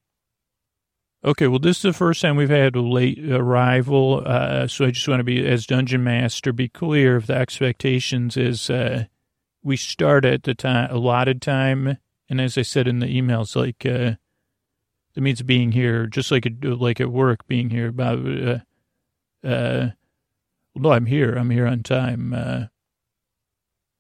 Okay, 1.26 1.48
well, 1.48 1.60
this 1.60 1.78
is 1.78 1.84
the 1.84 1.94
first 1.94 2.22
time 2.22 2.36
we've 2.36 2.50
had 2.50 2.76
a 2.76 2.82
late 2.82 3.18
arrival, 3.32 4.24
uh, 4.26 4.68
so 4.68 4.84
I 4.86 4.92
just 4.92 5.08
want 5.08 5.22
to 5.22 5.24
be, 5.24 5.46
as 5.48 5.66
dungeon 5.66 6.04
master, 6.04 6.52
be 6.52 6.68
clear 6.68 7.16
of 7.16 7.28
the 7.28 7.34
expectations. 7.34 8.36
Is 8.36 8.70
uh, 8.70 9.06
we 9.64 9.78
start 9.78 10.26
at 10.26 10.44
the 10.44 10.54
time 10.54 10.92
allotted 10.92 11.42
time, 11.42 11.98
and 12.28 12.42
as 12.42 12.58
I 12.58 12.64
said 12.64 12.90
in 12.90 13.00
the 13.00 13.06
emails, 13.06 13.56
like 13.56 13.86
uh, 13.86 14.16
it 15.16 15.24
means 15.24 15.42
being 15.44 15.72
here, 15.72 16.08
just 16.08 16.30
like 16.30 16.46
it, 16.46 16.62
like 16.62 17.00
at 17.00 17.10
work, 17.10 17.48
being 17.48 17.70
here. 17.70 17.88
About, 17.88 18.20
uh, 18.20 19.48
uh, 19.48 19.90
no, 20.76 20.92
I'm 20.92 21.06
here. 21.06 21.36
I'm 21.36 21.52
here 21.52 21.68
on 21.68 21.84
time. 21.84 22.34
Uh, 22.34 22.66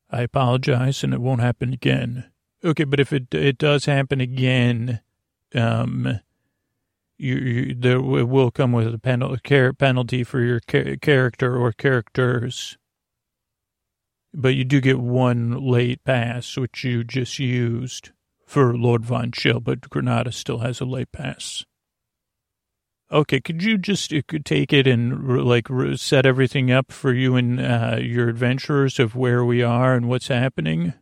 I 0.09 0.23
apologize, 0.23 1.05
and 1.05 1.13
it 1.13 1.21
won't 1.21 1.39
happen 1.39 1.71
again. 1.71 2.25
Okay, 2.65 2.83
but 2.83 2.99
if 2.99 3.13
it 3.13 3.33
it 3.33 3.57
does 3.57 3.85
happen 3.85 4.19
again, 4.19 4.99
um 5.55 6.19
you, 7.17 7.35
you 7.35 7.75
there 7.75 8.01
will 8.01 8.51
come 8.51 8.71
with 8.71 8.93
a 8.93 8.99
penalty 8.99 9.71
penalty 9.73 10.23
for 10.23 10.41
your 10.41 10.59
character 10.59 11.57
or 11.57 11.71
characters. 11.71 12.77
but 14.33 14.55
you 14.55 14.63
do 14.63 14.81
get 14.81 14.99
one 14.99 15.51
late 15.51 16.03
pass, 16.03 16.57
which 16.57 16.83
you 16.83 17.03
just 17.03 17.39
used 17.39 18.11
for 18.45 18.75
Lord 18.75 19.05
Von 19.05 19.31
Chill, 19.31 19.59
but 19.59 19.89
Granada 19.89 20.31
still 20.31 20.59
has 20.59 20.81
a 20.81 20.85
late 20.85 21.11
pass. 21.11 21.65
Okay, 23.11 23.39
could 23.39 23.61
you 23.61 23.77
just 23.77 24.11
you 24.11 24.23
could 24.23 24.45
take 24.45 24.73
it 24.73 24.87
and 24.87 25.45
like 25.45 25.67
set 25.95 26.25
everything 26.25 26.71
up 26.71 26.91
for 26.91 27.13
you 27.13 27.35
and 27.35 27.59
uh, 27.59 27.97
your 28.01 28.27
adventurers 28.27 28.99
of 28.99 29.15
where 29.15 29.45
we 29.45 29.61
are 29.61 29.93
and 29.93 30.09
what's 30.09 30.29
happening? 30.29 30.93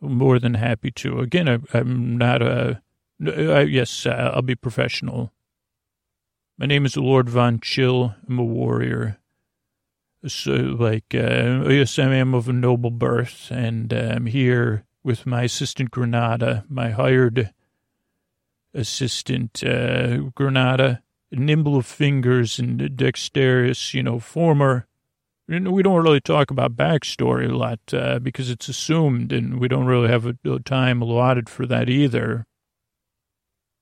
more 0.00 0.38
than 0.38 0.54
happy 0.54 0.90
to. 0.90 1.20
Again, 1.20 1.48
I, 1.48 1.78
am 1.78 2.16
not 2.16 2.42
a. 2.42 2.82
Uh, 3.24 3.60
yes, 3.60 4.06
uh, 4.06 4.32
I'll 4.34 4.42
be 4.42 4.54
professional. 4.54 5.30
My 6.60 6.66
name 6.66 6.84
is 6.84 6.94
Lord 6.94 7.30
Von 7.30 7.58
Chill. 7.58 8.14
I'm 8.28 8.38
a 8.38 8.44
warrior. 8.44 9.16
So, 10.26 10.52
like, 10.52 11.14
uh, 11.14 11.64
yes, 11.70 11.98
I 11.98 12.12
am 12.16 12.34
of 12.34 12.50
a 12.50 12.52
noble 12.52 12.90
birth, 12.90 13.50
and 13.50 13.90
uh, 13.94 14.12
I'm 14.16 14.26
here 14.26 14.84
with 15.02 15.24
my 15.24 15.44
assistant 15.44 15.90
Granada, 15.90 16.66
my 16.68 16.90
hired 16.90 17.54
assistant 18.74 19.64
uh, 19.64 20.18
Granada, 20.34 21.02
nimble 21.32 21.78
of 21.78 21.86
fingers 21.86 22.58
and 22.58 22.94
dexterous, 22.94 23.94
you 23.94 24.02
know, 24.02 24.18
former 24.20 24.86
we 25.48 25.82
don't 25.82 26.04
really 26.04 26.20
talk 26.20 26.50
about 26.50 26.76
backstory 26.76 27.50
a 27.50 27.56
lot 27.56 27.80
uh, 27.92 28.18
because 28.20 28.50
it's 28.50 28.68
assumed, 28.68 29.32
and 29.32 29.58
we 29.58 29.66
don't 29.66 29.86
really 29.86 30.08
have 30.08 30.26
a, 30.26 30.36
a, 30.44 30.60
time 30.60 31.02
allotted 31.02 31.48
for 31.48 31.66
that 31.66 31.88
either. 31.88 32.46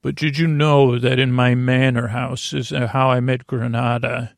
But 0.03 0.15
did 0.15 0.39
you 0.39 0.47
know 0.47 0.99
that 0.99 1.19
in 1.19 1.33
my 1.33 1.55
manor 1.55 2.09
house 2.09 2.53
is 2.53 2.73
uh, 2.73 2.87
how 2.89 3.11
I 3.11 3.21
met 3.21 3.47
Granada? 3.47 4.37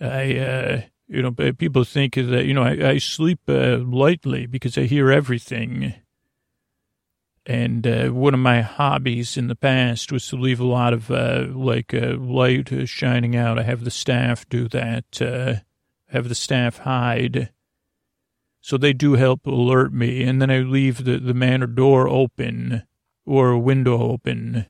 I, 0.00 0.36
uh, 0.38 0.80
you 1.08 1.22
know, 1.22 1.32
people 1.32 1.84
think 1.84 2.14
that 2.14 2.44
you 2.44 2.54
know 2.54 2.62
I, 2.62 2.90
I 2.90 2.98
sleep 2.98 3.40
uh, 3.48 3.78
lightly 3.78 4.46
because 4.46 4.78
I 4.78 4.82
hear 4.82 5.10
everything. 5.10 5.94
And 7.48 7.86
uh, 7.86 8.08
one 8.08 8.34
of 8.34 8.40
my 8.40 8.60
hobbies 8.60 9.36
in 9.36 9.46
the 9.46 9.54
past 9.54 10.10
was 10.10 10.26
to 10.28 10.36
leave 10.36 10.58
a 10.58 10.64
lot 10.64 10.92
of 10.92 11.10
uh, 11.10 11.46
like 11.50 11.92
light 11.92 12.88
shining 12.88 13.36
out. 13.36 13.58
I 13.58 13.62
have 13.62 13.84
the 13.84 13.90
staff 13.90 14.48
do 14.48 14.68
that 14.68 15.20
have 16.08 16.28
the 16.28 16.34
staff 16.34 16.78
hide. 16.78 17.50
So 18.60 18.76
they 18.76 18.92
do 18.92 19.14
help 19.14 19.46
alert 19.46 19.92
me, 19.92 20.24
and 20.24 20.42
then 20.42 20.50
I 20.50 20.58
leave 20.58 21.04
the, 21.04 21.18
the 21.18 21.34
manor 21.34 21.68
door 21.68 22.08
open 22.08 22.82
or 23.26 23.50
a 23.50 23.58
window 23.58 24.00
open. 24.00 24.66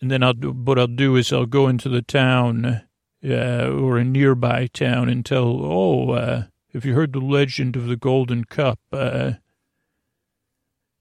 And 0.00 0.10
then 0.10 0.22
I'll 0.22 0.34
do, 0.34 0.52
what 0.52 0.78
I'll 0.78 0.86
do 0.86 1.16
is 1.16 1.32
I'll 1.32 1.46
go 1.46 1.66
into 1.66 1.88
the 1.88 2.02
town 2.02 2.82
uh, 3.26 3.70
or 3.70 3.96
a 3.96 4.04
nearby 4.04 4.66
town 4.66 5.08
and 5.08 5.24
tell, 5.24 5.64
oh, 5.64 6.10
uh, 6.10 6.42
have 6.72 6.84
you 6.84 6.94
heard 6.94 7.12
the 7.12 7.20
legend 7.20 7.74
of 7.76 7.86
the 7.86 7.96
Golden 7.96 8.44
Cup? 8.44 8.78
Uh, 8.92 9.32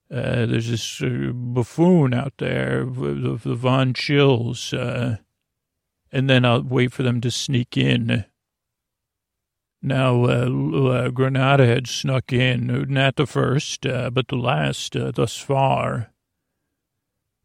uh, 0.09 0.45
there's 0.45 0.69
this 0.69 1.01
uh, 1.01 1.31
buffoon 1.33 2.13
out 2.13 2.33
there, 2.37 2.85
the, 2.85 3.39
the 3.43 3.55
Von 3.55 3.93
Chills, 3.93 4.73
uh, 4.73 5.17
and 6.11 6.29
then 6.29 6.45
I'll 6.45 6.61
wait 6.63 6.93
for 6.93 7.03
them 7.03 7.19
to 7.21 7.31
sneak 7.31 7.75
in 7.75 8.25
now, 9.85 10.23
uh, 10.23 11.09
Granada 11.09 11.65
had 11.65 11.87
snuck 11.87 12.31
in, 12.31 12.85
not 12.87 13.17
the 13.17 13.27
first, 13.27 13.81
but 13.81 14.29
the 14.29 14.37
last 14.37 14.93
thus 14.93 15.37
far. 15.37 16.12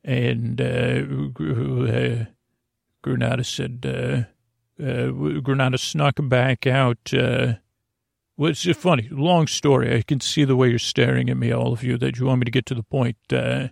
And 0.05 0.61
uh, 0.61 0.65
uh, 0.65 2.25
Granada 3.03 3.45
said, 3.45 4.27
Granada 4.79 5.79
snuck 5.79 6.17
back 6.23 6.67
out. 6.67 7.11
well, 7.13 8.51
it's 8.51 8.65
funny, 8.77 9.09
long 9.11 9.47
story. 9.47 9.97
I 9.97 10.03
can 10.03 10.21
see 10.21 10.45
the 10.45 10.57
way 10.57 10.71
you're 10.71 10.79
staring 10.79 11.29
at 11.29 11.37
me, 11.37 11.53
all 11.53 11.73
of 11.73 11.83
you, 11.83 11.99
that 11.99 12.19
you 12.19 12.27
want 12.27 12.41
me 12.41 12.45
to 12.47 12.51
get 12.51 12.67
to 12.67 12.75
the 12.75 12.83
point. 12.83 13.17
Uh, 13.31 13.69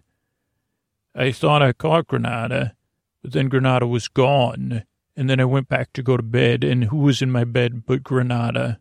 I 1.15 1.33
thought 1.33 1.63
I 1.63 1.73
caught 1.73 2.09
Granada, 2.09 2.75
but 3.23 3.33
then 3.33 3.49
Granada 3.49 3.87
was 3.87 4.09
gone 4.09 4.85
and 5.17 5.31
then 5.31 5.41
I 5.41 5.47
went 5.47 5.69
back 5.69 5.93
to 5.95 6.03
go 6.03 6.17
to 6.17 6.23
bed, 6.23 6.63
and 6.63 6.85
who 6.85 6.99
was 6.99 7.23
in 7.23 7.33
my 7.33 7.45
bed 7.45 7.87
but 7.87 8.03
Granada 8.03 8.79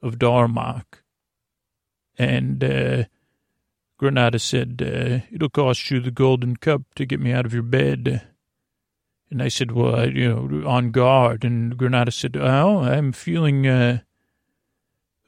of 0.00 0.18
Darmok? 0.18 1.02
And 2.16 2.64
uh, 2.64 3.04
Granada 3.98 4.38
said, 4.38 4.80
uh, 4.80 5.26
It'll 5.32 5.50
cost 5.50 5.90
you 5.90 6.00
the 6.00 6.12
golden 6.12 6.56
cup 6.56 6.82
to 6.94 7.04
get 7.04 7.20
me 7.20 7.32
out 7.32 7.44
of 7.44 7.52
your 7.52 7.64
bed. 7.64 8.22
And 9.30 9.42
I 9.42 9.48
said, 9.48 9.72
Well, 9.72 9.94
I, 9.94 10.04
you 10.04 10.28
know, 10.28 10.68
on 10.68 10.92
guard. 10.92 11.44
And 11.44 11.76
Granada 11.76 12.12
said, 12.12 12.36
Oh, 12.36 12.78
I'm 12.78 13.12
feeling. 13.12 13.66
Uh, 13.66 14.00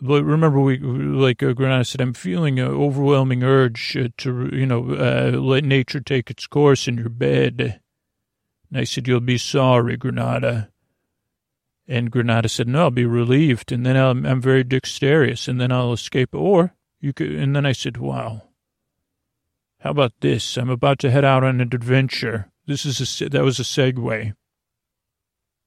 remember, 0.00 0.60
we 0.60 0.78
like 0.78 1.42
uh, 1.42 1.52
Granada 1.52 1.84
said, 1.84 2.00
I'm 2.00 2.14
feeling 2.14 2.60
an 2.60 2.68
overwhelming 2.68 3.42
urge 3.42 3.98
to, 4.18 4.50
you 4.52 4.66
know, 4.66 4.94
uh, 4.94 5.36
let 5.36 5.64
nature 5.64 6.00
take 6.00 6.30
its 6.30 6.46
course 6.46 6.86
in 6.86 6.96
your 6.96 7.10
bed. 7.10 7.80
And 8.70 8.80
I 8.80 8.84
said, 8.84 9.08
You'll 9.08 9.20
be 9.20 9.36
sorry, 9.38 9.96
Granada. 9.96 10.70
And 11.88 12.12
Granada 12.12 12.48
said, 12.48 12.68
No, 12.68 12.82
I'll 12.82 12.90
be 12.92 13.04
relieved. 13.04 13.72
And 13.72 13.84
then 13.84 13.96
i 13.96 14.10
am 14.10 14.40
very 14.40 14.62
dexterous, 14.62 15.48
and 15.48 15.60
then 15.60 15.72
I'll 15.72 15.92
escape. 15.92 16.36
Or 16.36 16.76
you 17.00 17.12
could, 17.12 17.32
and 17.32 17.56
then 17.56 17.66
I 17.66 17.72
said, 17.72 17.96
Wow. 17.96 18.44
How 19.80 19.90
about 19.90 20.12
this? 20.20 20.56
I'm 20.56 20.68
about 20.68 20.98
to 21.00 21.10
head 21.10 21.24
out 21.24 21.42
on 21.42 21.60
an 21.60 21.72
adventure. 21.72 22.50
This 22.66 22.84
is 22.84 23.22
a, 23.22 23.28
that 23.30 23.42
was 23.42 23.58
a 23.58 23.62
segue. 23.62 24.34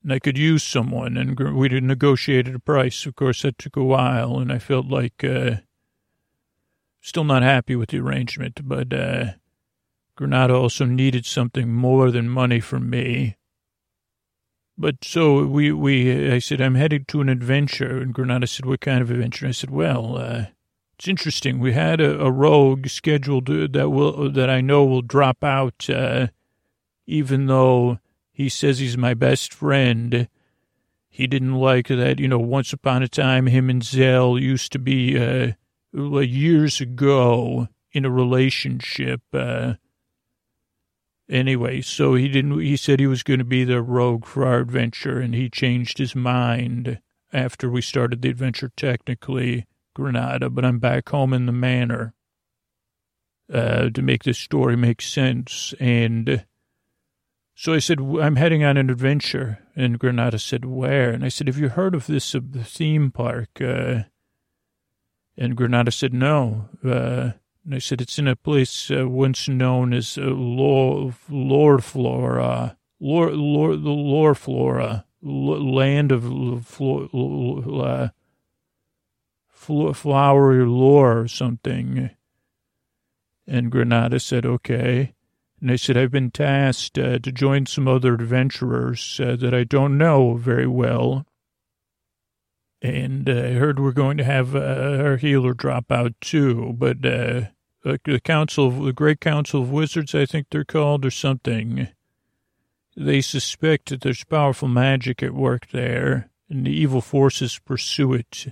And 0.04 0.14
I 0.14 0.20
could 0.20 0.38
use 0.38 0.64
someone, 0.64 1.18
and 1.18 1.40
we 1.40 1.70
negotiated 1.70 2.54
a 2.54 2.60
price. 2.60 3.06
Of 3.06 3.16
course, 3.16 3.42
that 3.42 3.58
took 3.58 3.76
a 3.76 3.84
while, 3.84 4.38
and 4.38 4.52
I 4.52 4.60
felt 4.60 4.88
like, 4.88 5.24
uh, 5.24 5.58
still 7.02 7.24
not 7.24 7.42
happy 7.42 7.76
with 7.76 7.90
the 7.90 8.00
arrangement, 8.00 8.60
but, 8.64 8.94
uh, 8.94 9.26
Granada 10.16 10.54
also 10.54 10.86
needed 10.86 11.26
something 11.26 11.74
more 11.74 12.12
than 12.12 12.30
money 12.30 12.60
from 12.60 12.90
me. 12.90 13.38
But 14.78 15.04
so 15.04 15.46
we, 15.46 15.72
we, 15.72 16.32
I 16.32 16.40
said, 16.40 16.62
I'm 16.62 16.76
headed 16.76 17.08
to 17.08 17.22
an 17.22 17.30
adventure. 17.30 17.98
And 17.98 18.14
Granada 18.14 18.46
said, 18.46 18.66
what 18.66 18.82
kind 18.82 19.02
of 19.02 19.10
adventure? 19.10 19.48
I 19.48 19.52
said, 19.52 19.72
well, 19.72 20.18
uh, 20.18 20.46
it's 21.04 21.10
interesting. 21.10 21.60
We 21.60 21.74
had 21.74 22.00
a, 22.00 22.18
a 22.22 22.32
rogue 22.32 22.88
scheduled 22.88 23.48
that 23.48 23.90
will, 23.90 24.32
that 24.32 24.50
I 24.50 24.62
know 24.62 24.86
will 24.86 25.02
drop 25.02 25.44
out, 25.44 25.90
uh, 25.90 26.28
even 27.06 27.48
though 27.48 28.00
he 28.32 28.48
says 28.48 28.80
he's 28.80 28.98
my 28.98 29.14
best 29.14 29.54
friend. 29.54 30.30
He 31.10 31.28
didn't 31.28 31.56
like 31.56 31.90
that, 31.90 32.20
you 32.20 32.30
know, 32.30 32.40
once 32.40 32.72
upon 32.72 33.04
a 33.04 33.10
time, 33.10 33.48
him 33.48 33.70
and 33.70 33.84
Zell 33.84 34.40
used 34.40 34.72
to 34.72 34.80
be, 34.80 35.20
uh, 35.20 35.52
years 35.92 36.80
ago 36.80 37.68
in 37.92 38.06
a 38.06 38.10
relationship, 38.10 39.22
uh, 39.34 39.74
Anyway, 41.30 41.82
so 41.82 42.16
he 42.16 42.28
didn't, 42.28 42.60
he 42.60 42.76
said 42.76 43.00
he 43.00 43.08
was 43.08 43.24
going 43.24 43.40
to 43.40 43.46
be 43.46 43.64
the 43.64 43.82
rogue 43.82 44.26
for 44.26 44.46
our 44.46 44.60
adventure, 44.60 45.20
and 45.20 45.34
he 45.34 45.50
changed 45.50 45.98
his 45.98 46.16
mind 46.16 47.00
after 47.32 47.70
we 47.70 47.82
started 47.82 48.22
the 48.22 48.30
adventure, 48.30 48.72
technically, 48.76 49.66
Granada, 49.94 50.50
but 50.50 50.66
I'm 50.66 50.80
back 50.80 51.10
home 51.10 51.34
in 51.34 51.46
the 51.46 51.52
manor 51.52 52.14
uh, 53.52 53.90
to 53.90 54.02
make 54.02 54.24
this 54.24 54.38
story 54.38 54.76
make 54.76 55.02
sense. 55.02 55.74
And 55.80 56.46
so 57.56 57.74
I 57.74 57.80
said, 57.80 58.00
I'm 58.00 58.36
heading 58.36 58.64
on 58.64 58.78
an 58.78 58.90
adventure. 58.90 59.60
And 59.76 60.00
Granada 60.00 60.40
said, 60.40 60.66
Where? 60.66 61.12
And 61.12 61.24
I 61.24 61.30
said, 61.30 61.48
Have 61.48 61.60
you 61.60 61.70
heard 61.70 61.96
of 61.96 62.08
this 62.08 62.34
uh, 62.36 62.40
theme 62.64 63.12
park? 63.12 63.50
Uh, 63.62 64.04
and 65.38 65.56
Granada 65.56 65.92
said, 65.92 66.14
No. 66.14 66.70
Uh, 66.84 67.32
and 67.66 67.76
I 67.76 67.80
said, 67.80 68.02
it's 68.02 68.20
in 68.20 68.28
a 68.28 68.36
place 68.36 68.92
uh, 68.92 69.08
once 69.08 69.48
known 69.48 69.94
as 69.94 70.18
uh, 70.18 70.24
Lore, 70.24 71.14
Lore 71.30 71.80
Flora, 71.80 72.78
Lore, 73.00 73.32
Lore, 73.32 73.78
the 73.78 73.90
Lore 73.90 74.36
Flora, 74.36 75.06
land 75.22 76.12
of 76.12 76.66
flora, 76.66 77.08
uh, 77.08 78.10
flowery 79.64 80.66
lore 80.66 81.20
or 81.20 81.28
something. 81.28 82.10
And 83.48 83.72
Granada 83.72 84.20
said, 84.20 84.46
okay. 84.46 85.14
And 85.60 85.72
I 85.72 85.76
said, 85.78 85.98
I've 85.98 86.12
been 86.12 86.32
tasked 86.32 86.98
uh, 86.98 87.20
to 87.20 87.32
join 87.32 87.66
some 87.66 87.88
other 87.88 88.14
adventurers 88.14 89.20
uh, 89.20 89.36
that 89.38 89.54
I 89.54 89.64
don't 89.64 89.98
know 89.98 90.36
very 90.36 90.68
well. 90.68 91.26
And 92.82 93.30
uh, 93.30 93.34
I 93.34 93.52
heard 93.54 93.80
we're 93.80 93.94
going 93.94 94.18
to 94.18 94.26
have 94.26 94.56
uh, 94.56 94.60
our 94.60 95.16
healer 95.16 95.54
drop 95.54 95.90
out 95.90 96.14
too, 96.20 96.76
but 96.78 97.06
uh, 97.06 97.44
the 97.84 98.22
council, 98.24 98.68
of, 98.68 98.84
the 98.84 98.94
Great 98.94 99.22
Council 99.22 99.62
of 99.62 99.72
Wizards, 99.72 100.14
I 100.14 100.26
think 100.26 100.48
they're 100.50 100.66
called, 100.66 101.06
or 101.06 101.12
something. 101.12 101.88
They 102.96 103.22
suspect 103.22 103.90
that 103.90 104.02
there's 104.02 104.24
powerful 104.24 104.68
magic 104.68 105.24
at 105.24 105.34
work 105.34 105.70
there, 105.72 106.30
and 106.50 106.66
the 106.66 106.72
evil 106.72 107.02
forces 107.02 107.60
pursue 107.60 108.14
it. 108.14 108.48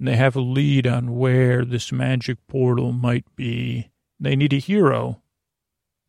And 0.00 0.08
they 0.08 0.16
have 0.16 0.34
a 0.34 0.40
lead 0.40 0.86
on 0.86 1.14
where 1.18 1.62
this 1.62 1.92
magic 1.92 2.38
portal 2.48 2.90
might 2.90 3.26
be. 3.36 3.90
They 4.18 4.34
need 4.34 4.54
a 4.54 4.58
hero, 4.58 5.20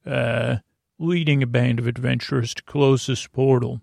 uh, 0.05 0.59
leading 0.97 1.43
a 1.43 1.47
band 1.47 1.77
of 1.77 1.87
adventurers 1.87 2.53
to 2.53 2.63
close 2.63 3.05
this 3.05 3.27
portal. 3.27 3.81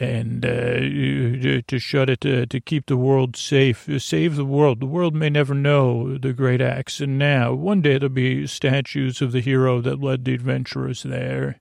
and 0.00 0.44
uh, 0.44 1.62
to 1.66 1.78
shut 1.78 2.08
it, 2.10 2.24
uh, 2.26 2.46
to 2.46 2.60
keep 2.60 2.86
the 2.86 2.96
world 2.96 3.36
safe, 3.36 3.88
save 3.98 4.36
the 4.36 4.44
world. 4.44 4.80
The 4.80 4.86
world 4.86 5.14
may 5.14 5.30
never 5.30 5.54
know 5.54 6.18
the 6.18 6.32
great 6.32 6.60
acts, 6.60 7.00
and 7.00 7.18
now 7.18 7.52
one 7.52 7.82
day 7.82 7.98
there'll 7.98 8.08
be 8.08 8.46
statues 8.46 9.20
of 9.20 9.32
the 9.32 9.40
hero 9.40 9.80
that 9.82 10.00
led 10.00 10.24
the 10.24 10.34
adventurers 10.34 11.02
there. 11.02 11.60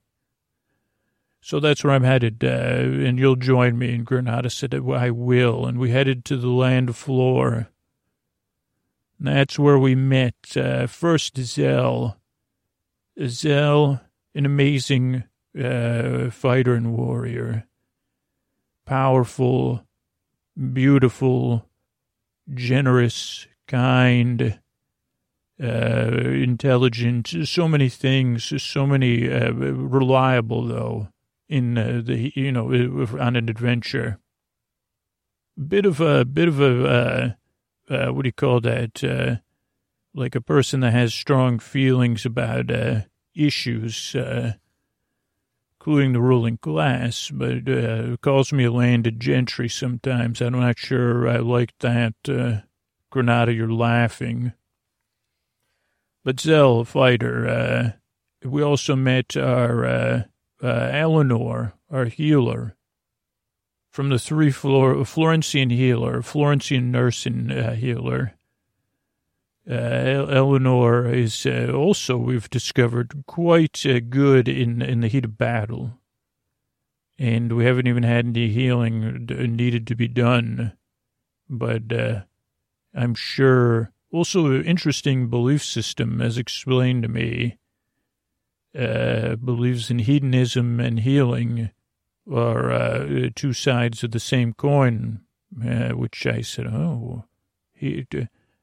So 1.41 1.59
that's 1.59 1.83
where 1.83 1.93
I'm 1.93 2.03
headed, 2.03 2.43
uh, 2.43 2.47
and 2.47 3.17
you'll 3.17 3.35
join 3.35 3.77
me. 3.77 3.95
And 3.95 4.05
Granada 4.05 4.49
said, 4.49 4.75
I 4.75 5.09
will. 5.09 5.65
And 5.65 5.79
we 5.79 5.89
headed 5.89 6.23
to 6.25 6.37
the 6.37 6.49
land 6.49 6.95
floor. 6.95 7.69
That's 9.19 9.57
where 9.57 9.79
we 9.79 9.95
met. 9.95 10.35
Uh, 10.55 10.87
first, 10.87 11.37
Zell. 11.37 12.17
Zell, 13.25 14.01
an 14.35 14.45
amazing 14.45 15.23
uh, 15.59 16.29
fighter 16.29 16.75
and 16.75 16.95
warrior 16.95 17.65
powerful, 18.91 19.85
beautiful, 20.73 21.65
generous, 22.53 23.47
kind, 23.67 24.59
uh, 25.63 25.65
intelligent, 25.65 27.33
so 27.45 27.69
many 27.69 27.87
things, 27.87 28.61
so 28.61 28.85
many, 28.85 29.31
uh, 29.31 29.51
reliable 29.53 30.65
though, 30.65 31.07
in 31.51 31.77
uh, 31.77 32.01
the, 32.03 32.31
you 32.33 32.51
know, 32.51 32.71
on 33.19 33.35
an 33.35 33.49
adventure. 33.49 34.17
Bit 35.67 35.85
of 35.85 35.99
a, 35.99 36.23
bit 36.23 36.47
of 36.47 36.61
a, 36.61 37.35
uh, 37.89 37.93
uh, 37.93 38.13
what 38.13 38.23
do 38.23 38.29
you 38.29 38.33
call 38.33 38.61
that? 38.61 39.03
Uh, 39.03 39.35
like 40.13 40.33
a 40.33 40.41
person 40.41 40.79
that 40.79 40.93
has 40.93 41.13
strong 41.13 41.59
feelings 41.59 42.25
about, 42.25 42.71
issues, 43.33 44.15
including 45.79 46.13
the 46.13 46.21
ruling 46.21 46.57
class, 46.57 47.29
but 47.33 47.67
uh, 47.67 48.15
calls 48.21 48.53
me 48.53 48.65
a 48.65 48.71
landed 48.71 49.19
gentry 49.19 49.67
sometimes. 49.67 50.41
I'm 50.41 50.53
not 50.53 50.77
sure 50.77 51.27
I 51.27 51.37
like 51.37 51.73
that. 51.79 52.13
Uh, 52.27 52.61
Granada, 53.09 53.53
you're 53.53 53.71
laughing. 53.71 54.53
But 56.23 56.39
Zell, 56.39 56.83
fighter, 56.85 57.47
uh, 57.47 58.47
we 58.47 58.61
also 58.61 58.95
met 58.95 59.35
our 59.35 59.85
uh, 59.85 60.23
uh, 60.63 60.89
Eleanor, 60.91 61.73
our 61.89 62.05
healer, 62.05 62.75
from 63.89 64.09
the 64.09 64.19
three 64.19 64.51
Florentine 64.51 65.69
healer, 65.69 66.21
Florentine 66.21 66.91
nursing 66.91 67.51
uh, 67.51 67.75
healer. 67.75 68.33
Uh, 69.69 69.73
Eleanor 69.73 71.05
is 71.07 71.45
uh, 71.45 71.71
also, 71.73 72.17
we've 72.17 72.49
discovered, 72.49 73.23
quite 73.27 73.85
uh, 73.85 73.99
good 73.99 74.47
in, 74.47 74.81
in 74.81 75.01
the 75.01 75.07
heat 75.07 75.25
of 75.25 75.37
battle. 75.37 75.99
And 77.19 77.53
we 77.53 77.65
haven't 77.65 77.87
even 77.87 78.03
had 78.03 78.25
any 78.25 78.47
healing 78.47 79.27
needed 79.27 79.85
to 79.87 79.95
be 79.95 80.07
done. 80.07 80.73
But 81.47 81.91
uh, 81.93 82.21
I'm 82.95 83.13
sure, 83.13 83.91
also, 84.11 84.47
an 84.47 84.63
interesting 84.63 85.29
belief 85.29 85.63
system, 85.63 86.21
as 86.21 86.37
explained 86.37 87.03
to 87.03 87.09
me, 87.09 87.57
uh, 88.77 89.35
believes 89.35 89.91
in 89.91 89.99
hedonism 89.99 90.79
and 90.79 90.99
healing 90.99 91.71
are 92.31 92.71
uh, 92.71 93.29
two 93.35 93.53
sides 93.53 94.03
of 94.03 94.11
the 94.11 94.19
same 94.19 94.53
coin, 94.53 95.21
which 95.51 96.25
I 96.25 96.41
said, 96.41 96.67
oh, 96.67 97.25
he 97.73 98.05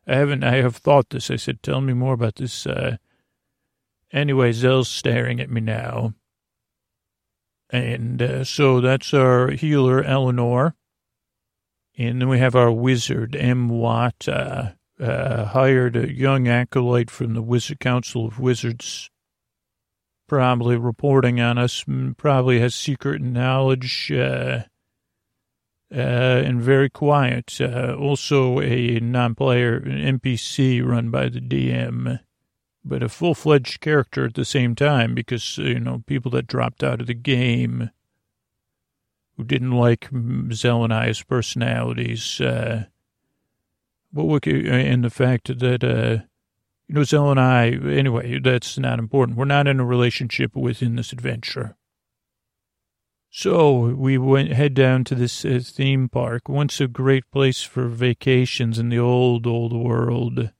I 0.06 0.14
haven't, 0.14 0.42
I 0.42 0.56
have 0.56 0.76
thought 0.76 1.10
this. 1.10 1.30
I 1.30 1.36
said, 1.36 1.62
tell 1.62 1.82
me 1.82 1.92
more 1.92 2.14
about 2.14 2.36
this. 2.36 2.66
Uh, 2.66 2.96
anyway, 4.10 4.52
Zell's 4.52 4.88
staring 4.88 5.38
at 5.38 5.50
me 5.50 5.60
now. 5.60 6.14
And 7.68 8.22
uh, 8.22 8.44
so 8.44 8.80
that's 8.80 9.12
our 9.12 9.50
healer, 9.50 10.02
Eleanor. 10.02 10.74
And 11.98 12.22
then 12.22 12.28
we 12.30 12.38
have 12.38 12.56
our 12.56 12.72
wizard, 12.72 13.36
M. 13.36 13.68
Watt, 13.68 14.26
uh, 14.26 14.70
uh, 14.98 15.44
hired 15.46 15.96
a 15.96 16.12
young 16.12 16.48
acolyte 16.48 17.10
from 17.10 17.34
the 17.34 17.42
Wizard 17.42 17.80
Council 17.80 18.26
of 18.26 18.38
Wizards, 18.38 19.10
probably 20.28 20.76
reporting 20.76 21.40
on 21.40 21.58
us, 21.58 21.84
probably 22.16 22.60
has 22.60 22.74
secret 22.74 23.20
knowledge, 23.20 24.12
uh, 24.12 24.62
uh, 25.90 25.96
and 26.44 26.60
very 26.60 26.90
quiet. 26.90 27.58
Uh, 27.60 27.96
also 27.98 28.60
a 28.60 29.00
non-player 29.00 29.80
NPC 29.80 30.86
run 30.86 31.10
by 31.10 31.30
the 31.30 31.40
DM, 31.40 32.20
but 32.84 33.02
a 33.02 33.08
full-fledged 33.08 33.80
character 33.80 34.26
at 34.26 34.34
the 34.34 34.44
same 34.44 34.74
time 34.74 35.14
because, 35.14 35.56
you 35.56 35.80
know, 35.80 36.04
people 36.06 36.30
that 36.32 36.46
dropped 36.46 36.84
out 36.84 37.00
of 37.00 37.06
the 37.06 37.14
game 37.14 37.90
who 39.36 39.44
didn't 39.44 39.72
like 39.72 40.10
Zell 40.52 40.84
and 40.84 40.92
I's 40.92 41.22
personalities, 41.22 42.40
uh, 42.40 42.84
but 44.12 44.24
look, 44.24 44.46
and 44.46 45.04
the 45.04 45.10
fact 45.10 45.58
that, 45.58 45.84
uh, 45.84 46.27
you 46.88 46.94
know, 46.94 47.04
Zell 47.04 47.30
and 47.30 47.38
I, 47.38 47.68
anyway, 47.68 48.40
that's 48.40 48.78
not 48.78 48.98
important. 48.98 49.36
We're 49.36 49.44
not 49.44 49.68
in 49.68 49.78
a 49.78 49.84
relationship 49.84 50.56
within 50.56 50.96
this 50.96 51.12
adventure. 51.12 51.76
So 53.30 53.94
we 53.94 54.16
went 54.16 54.52
head 54.52 54.72
down 54.72 55.04
to 55.04 55.14
this 55.14 55.44
uh, 55.44 55.60
theme 55.62 56.08
park. 56.08 56.48
Once 56.48 56.80
a 56.80 56.88
great 56.88 57.30
place 57.30 57.62
for 57.62 57.88
vacations 57.88 58.78
in 58.78 58.88
the 58.88 58.98
old 58.98 59.46
old 59.46 59.74
world, 59.74 60.50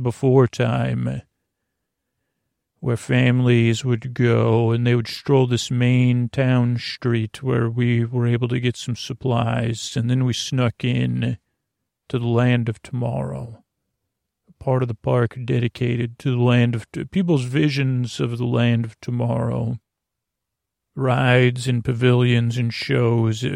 before 0.00 0.48
time, 0.48 1.22
where 2.80 2.96
families 2.96 3.84
would 3.84 4.14
go 4.14 4.70
and 4.70 4.86
they 4.86 4.94
would 4.94 5.08
stroll 5.08 5.46
this 5.46 5.70
main 5.70 6.28
town 6.30 6.78
street 6.78 7.42
where 7.42 7.68
we 7.68 8.04
were 8.04 8.26
able 8.26 8.48
to 8.48 8.60
get 8.60 8.76
some 8.76 8.96
supplies, 8.96 9.96
and 9.96 10.08
then 10.08 10.24
we 10.24 10.32
snuck 10.32 10.82
in 10.82 11.36
to 12.08 12.18
the 12.18 12.26
land 12.26 12.68
of 12.70 12.80
tomorrow. 12.82 13.63
Part 14.64 14.80
of 14.82 14.88
the 14.88 14.94
park 14.94 15.36
dedicated 15.44 16.18
to 16.20 16.30
the 16.30 16.42
land 16.42 16.74
of 16.74 16.86
people's 17.10 17.44
visions 17.44 18.18
of 18.18 18.38
the 18.38 18.46
land 18.46 18.86
of 18.86 18.98
tomorrow 18.98 19.78
rides 20.96 21.68
and 21.68 21.84
pavilions 21.84 22.56
and 22.56 22.72
shows, 22.72 23.44
uh, 23.44 23.48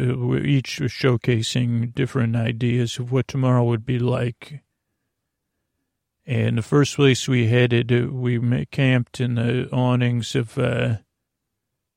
each 0.43 0.77
showcasing 0.81 1.95
different 1.95 2.35
ideas 2.35 2.99
of 2.99 3.11
what 3.11 3.27
tomorrow 3.27 3.63
would 3.63 3.87
be 3.87 3.97
like. 3.97 4.61
And 6.27 6.59
the 6.59 6.61
first 6.61 6.95
place 6.95 7.27
we 7.27 7.47
headed, 7.47 7.91
uh, 7.91 8.13
we 8.13 8.67
camped 8.67 9.19
in 9.19 9.33
the 9.33 9.67
awnings 9.71 10.35
of, 10.35 10.59
uh, 10.59 10.97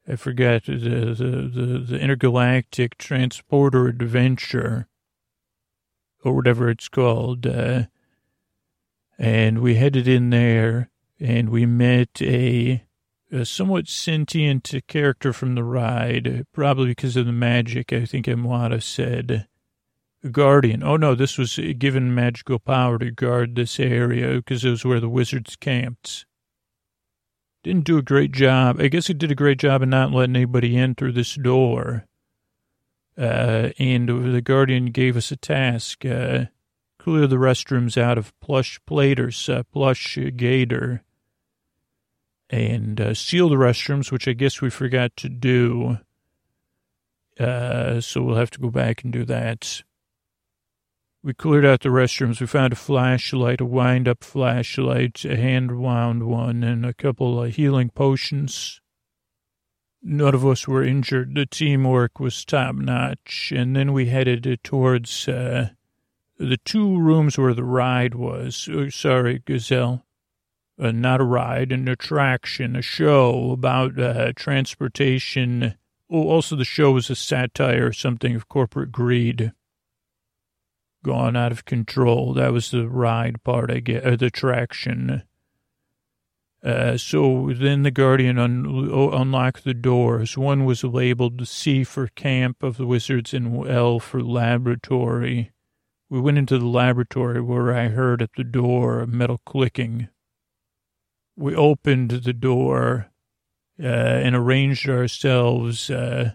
I 0.08 0.16
forgot, 0.16 0.64
the, 0.64 0.76
the, 0.78 1.50
the, 1.52 1.84
the 1.86 2.00
Intergalactic 2.00 2.96
Transporter 2.96 3.88
Adventure, 3.88 4.88
or 6.24 6.34
whatever 6.34 6.70
it's 6.70 6.88
called. 6.88 7.46
Uh, 7.46 7.88
and 9.18 9.60
we 9.60 9.76
headed 9.76 10.08
in 10.08 10.30
there, 10.30 10.90
and 11.20 11.50
we 11.50 11.66
met 11.66 12.20
a 12.20 12.84
a 13.30 13.46
somewhat 13.46 13.88
sentient 13.88 14.74
character 14.86 15.32
from 15.32 15.54
the 15.54 15.64
ride, 15.64 16.44
probably 16.52 16.88
because 16.88 17.16
of 17.16 17.24
the 17.24 17.32
magic, 17.32 17.90
I 17.92 18.04
think 18.04 18.26
Amwata 18.26 18.82
said. 18.82 19.48
Guardian. 20.30 20.82
Oh, 20.82 20.96
no, 20.96 21.14
this 21.14 21.36
was 21.36 21.58
given 21.78 22.14
magical 22.14 22.58
power 22.58 22.98
to 22.98 23.10
guard 23.10 23.56
this 23.56 23.80
area 23.80 24.36
because 24.36 24.64
it 24.64 24.70
was 24.70 24.84
where 24.84 25.00
the 25.00 25.08
wizards 25.08 25.56
camped. 25.56 26.26
Didn't 27.64 27.84
do 27.84 27.98
a 27.98 28.02
great 28.02 28.32
job. 28.32 28.80
I 28.80 28.88
guess 28.88 29.06
he 29.08 29.14
did 29.14 29.30
a 29.30 29.36
great 29.36 29.58
job 29.58 29.82
of 29.82 29.88
not 29.88 30.12
letting 30.12 30.36
anybody 30.36 30.76
in 30.76 30.94
through 30.94 31.12
this 31.12 31.34
door. 31.34 32.06
Uh, 33.18 33.70
and 33.78 34.08
the 34.08 34.42
guardian 34.42 34.86
gave 34.86 35.16
us 35.16 35.32
a 35.32 35.36
task, 35.36 36.04
uh, 36.04 36.46
clear 37.02 37.26
the 37.26 37.36
restrooms 37.36 38.00
out 38.00 38.16
of 38.16 38.38
plush 38.38 38.78
platers, 38.86 39.48
uh, 39.48 39.64
plush 39.72 40.16
gator 40.36 41.02
and 42.48 43.00
uh, 43.00 43.12
seal 43.12 43.48
the 43.48 43.56
restrooms, 43.56 44.12
which 44.12 44.28
I 44.28 44.34
guess 44.34 44.60
we 44.60 44.70
forgot 44.70 45.16
to 45.16 45.28
do. 45.28 45.98
Uh, 47.40 48.00
so 48.00 48.22
we'll 48.22 48.36
have 48.36 48.50
to 48.52 48.60
go 48.60 48.70
back 48.70 49.02
and 49.02 49.12
do 49.12 49.24
that. 49.24 49.82
We 51.24 51.34
cleared 51.34 51.64
out 51.64 51.80
the 51.80 51.88
restrooms. 51.88 52.40
We 52.40 52.46
found 52.46 52.72
a 52.72 52.76
flashlight, 52.76 53.60
a 53.60 53.64
wind 53.64 54.06
up 54.06 54.22
flashlight, 54.22 55.24
a 55.24 55.36
hand 55.36 55.80
wound 55.80 56.24
one, 56.24 56.62
and 56.62 56.86
a 56.86 56.94
couple 56.94 57.42
of 57.42 57.56
healing 57.56 57.90
potions. 57.90 58.80
None 60.02 60.34
of 60.34 60.46
us 60.46 60.68
were 60.68 60.84
injured. 60.84 61.34
The 61.34 61.46
teamwork 61.46 62.20
was 62.20 62.44
top 62.44 62.74
notch. 62.76 63.52
And 63.54 63.74
then 63.74 63.92
we 63.92 64.06
headed 64.06 64.60
towards 64.62 65.26
uh, 65.28 65.70
the 66.48 66.58
two 66.64 66.98
rooms 66.98 67.38
where 67.38 67.54
the 67.54 67.64
ride 67.64 68.14
was. 68.14 68.68
Oh, 68.70 68.88
sorry, 68.88 69.42
Gazelle 69.44 70.04
uh, 70.82 70.90
not 70.90 71.20
a 71.20 71.24
ride, 71.24 71.72
an 71.72 71.88
attraction, 71.88 72.76
a 72.76 72.82
show 72.82 73.52
about 73.52 73.98
uh, 73.98 74.32
transportation. 74.34 75.76
Oh, 76.10 76.28
also 76.28 76.56
the 76.56 76.64
show 76.64 76.92
was 76.92 77.10
a 77.10 77.14
satire, 77.14 77.92
something 77.92 78.34
of 78.34 78.48
corporate 78.48 78.92
greed. 78.92 79.52
Gone 81.04 81.36
out 81.36 81.52
of 81.52 81.64
control. 81.64 82.32
That 82.34 82.52
was 82.52 82.70
the 82.70 82.88
ride 82.88 83.42
part, 83.42 83.70
I 83.70 83.80
get, 83.80 84.06
or 84.06 84.16
the 84.16 84.26
attraction. 84.26 85.22
Uh, 86.64 86.96
so 86.96 87.52
then 87.52 87.82
the 87.82 87.90
guardian 87.90 88.38
un- 88.38 88.64
unlocked 89.12 89.64
the 89.64 89.74
doors. 89.74 90.38
One 90.38 90.64
was 90.64 90.84
labeled 90.84 91.46
C 91.48 91.82
for 91.82 92.06
camp 92.06 92.62
of 92.62 92.76
the 92.76 92.86
wizards 92.86 93.34
and 93.34 93.68
L 93.68 93.98
for 93.98 94.22
laboratory. 94.22 95.50
We 96.12 96.20
went 96.20 96.36
into 96.36 96.58
the 96.58 96.66
laboratory 96.66 97.40
where 97.40 97.74
I 97.74 97.88
heard 97.88 98.20
at 98.20 98.34
the 98.36 98.44
door 98.44 99.00
a 99.00 99.06
metal 99.06 99.40
clicking. 99.46 100.10
We 101.36 101.56
opened 101.56 102.10
the 102.10 102.34
door 102.34 103.08
uh, 103.82 103.86
and 103.86 104.36
arranged 104.36 104.90
ourselves, 104.90 105.88
uh, 105.88 106.32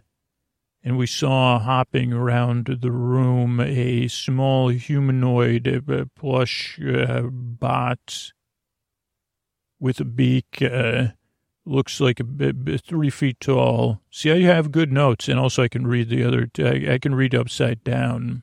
and 0.83 0.97
we 0.97 1.05
saw 1.05 1.59
hopping 1.59 2.11
around 2.11 2.79
the 2.81 2.91
room 2.91 3.59
a 3.59 4.07
small 4.07 4.69
humanoid 4.69 5.67
uh, 5.87 6.05
plush 6.15 6.79
uh, 6.81 7.27
bot 7.29 8.31
with 9.79 9.99
a 9.99 10.05
beak, 10.05 10.59
uh, 10.59 11.09
looks 11.67 12.01
like 12.01 12.19
a 12.19 12.77
three 12.79 13.11
feet 13.11 13.39
tall. 13.39 14.01
See, 14.09 14.31
I 14.31 14.41
have 14.41 14.71
good 14.71 14.91
notes, 14.91 15.27
and 15.27 15.39
also 15.39 15.61
I 15.61 15.67
can 15.67 15.85
read 15.85 16.09
the 16.09 16.23
other. 16.23 16.49
I, 16.57 16.93
I 16.93 16.97
can 16.97 17.13
read 17.13 17.35
upside 17.35 17.83
down. 17.83 18.41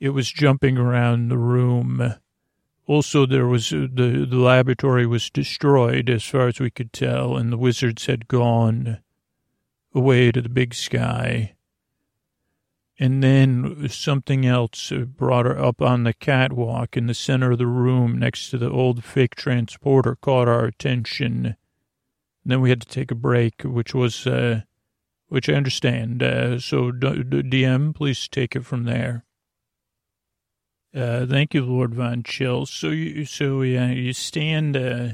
It 0.00 0.10
was 0.10 0.30
jumping 0.30 0.78
around 0.78 1.28
the 1.28 1.38
room. 1.38 2.14
Also, 2.86 3.26
there 3.26 3.46
was 3.46 3.72
uh, 3.72 3.88
the 3.92 4.26
the 4.28 4.36
laboratory 4.36 5.06
was 5.06 5.28
destroyed 5.28 6.08
as 6.08 6.24
far 6.24 6.48
as 6.48 6.60
we 6.60 6.70
could 6.70 6.92
tell, 6.92 7.36
and 7.36 7.52
the 7.52 7.58
wizards 7.58 8.06
had 8.06 8.28
gone 8.28 8.98
away 9.94 10.32
to 10.32 10.40
the 10.40 10.48
big 10.48 10.74
sky. 10.74 11.54
And 13.00 13.22
then 13.22 13.88
something 13.88 14.44
else 14.44 14.90
brought 14.90 15.46
her 15.46 15.58
up 15.58 15.80
on 15.80 16.02
the 16.02 16.12
catwalk 16.12 16.96
in 16.96 17.06
the 17.06 17.14
center 17.14 17.52
of 17.52 17.58
the 17.58 17.66
room 17.66 18.18
next 18.18 18.50
to 18.50 18.58
the 18.58 18.70
old 18.70 19.04
fake 19.04 19.36
transporter 19.36 20.16
caught 20.16 20.48
our 20.48 20.64
attention. 20.64 21.46
And 21.46 21.56
then 22.44 22.60
we 22.60 22.70
had 22.70 22.80
to 22.80 22.88
take 22.88 23.12
a 23.12 23.14
break, 23.14 23.62
which 23.62 23.94
was, 23.94 24.26
uh, 24.26 24.62
which 25.28 25.48
I 25.48 25.54
understand. 25.54 26.24
Uh, 26.24 26.58
so 26.58 26.90
DM, 26.90 27.94
please 27.94 28.26
take 28.26 28.56
it 28.56 28.64
from 28.64 28.82
there. 28.82 29.24
Uh, 30.94 31.26
thank 31.26 31.52
you, 31.52 31.64
Lord 31.64 31.94
Von 31.94 32.22
Chill. 32.22 32.66
So 32.66 32.88
you, 32.88 33.24
so 33.24 33.62
yeah, 33.62 33.90
you 33.90 34.12
stand, 34.12 34.76
uh, 34.76 35.08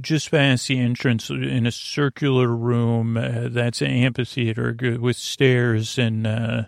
just 0.00 0.30
past 0.30 0.68
the 0.68 0.78
entrance 0.78 1.30
in 1.30 1.66
a 1.66 1.72
circular 1.72 2.48
room. 2.48 3.16
Uh, 3.16 3.48
that's 3.48 3.82
an 3.82 3.90
amphitheater 3.90 4.98
with 5.00 5.16
stairs 5.16 5.98
and 5.98 6.26
uh, 6.26 6.62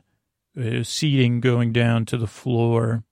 uh, 0.59 0.83
seating 0.83 1.41
going 1.41 1.73
down 1.73 2.05
to 2.07 2.17
the 2.17 2.27
floor. 2.27 3.05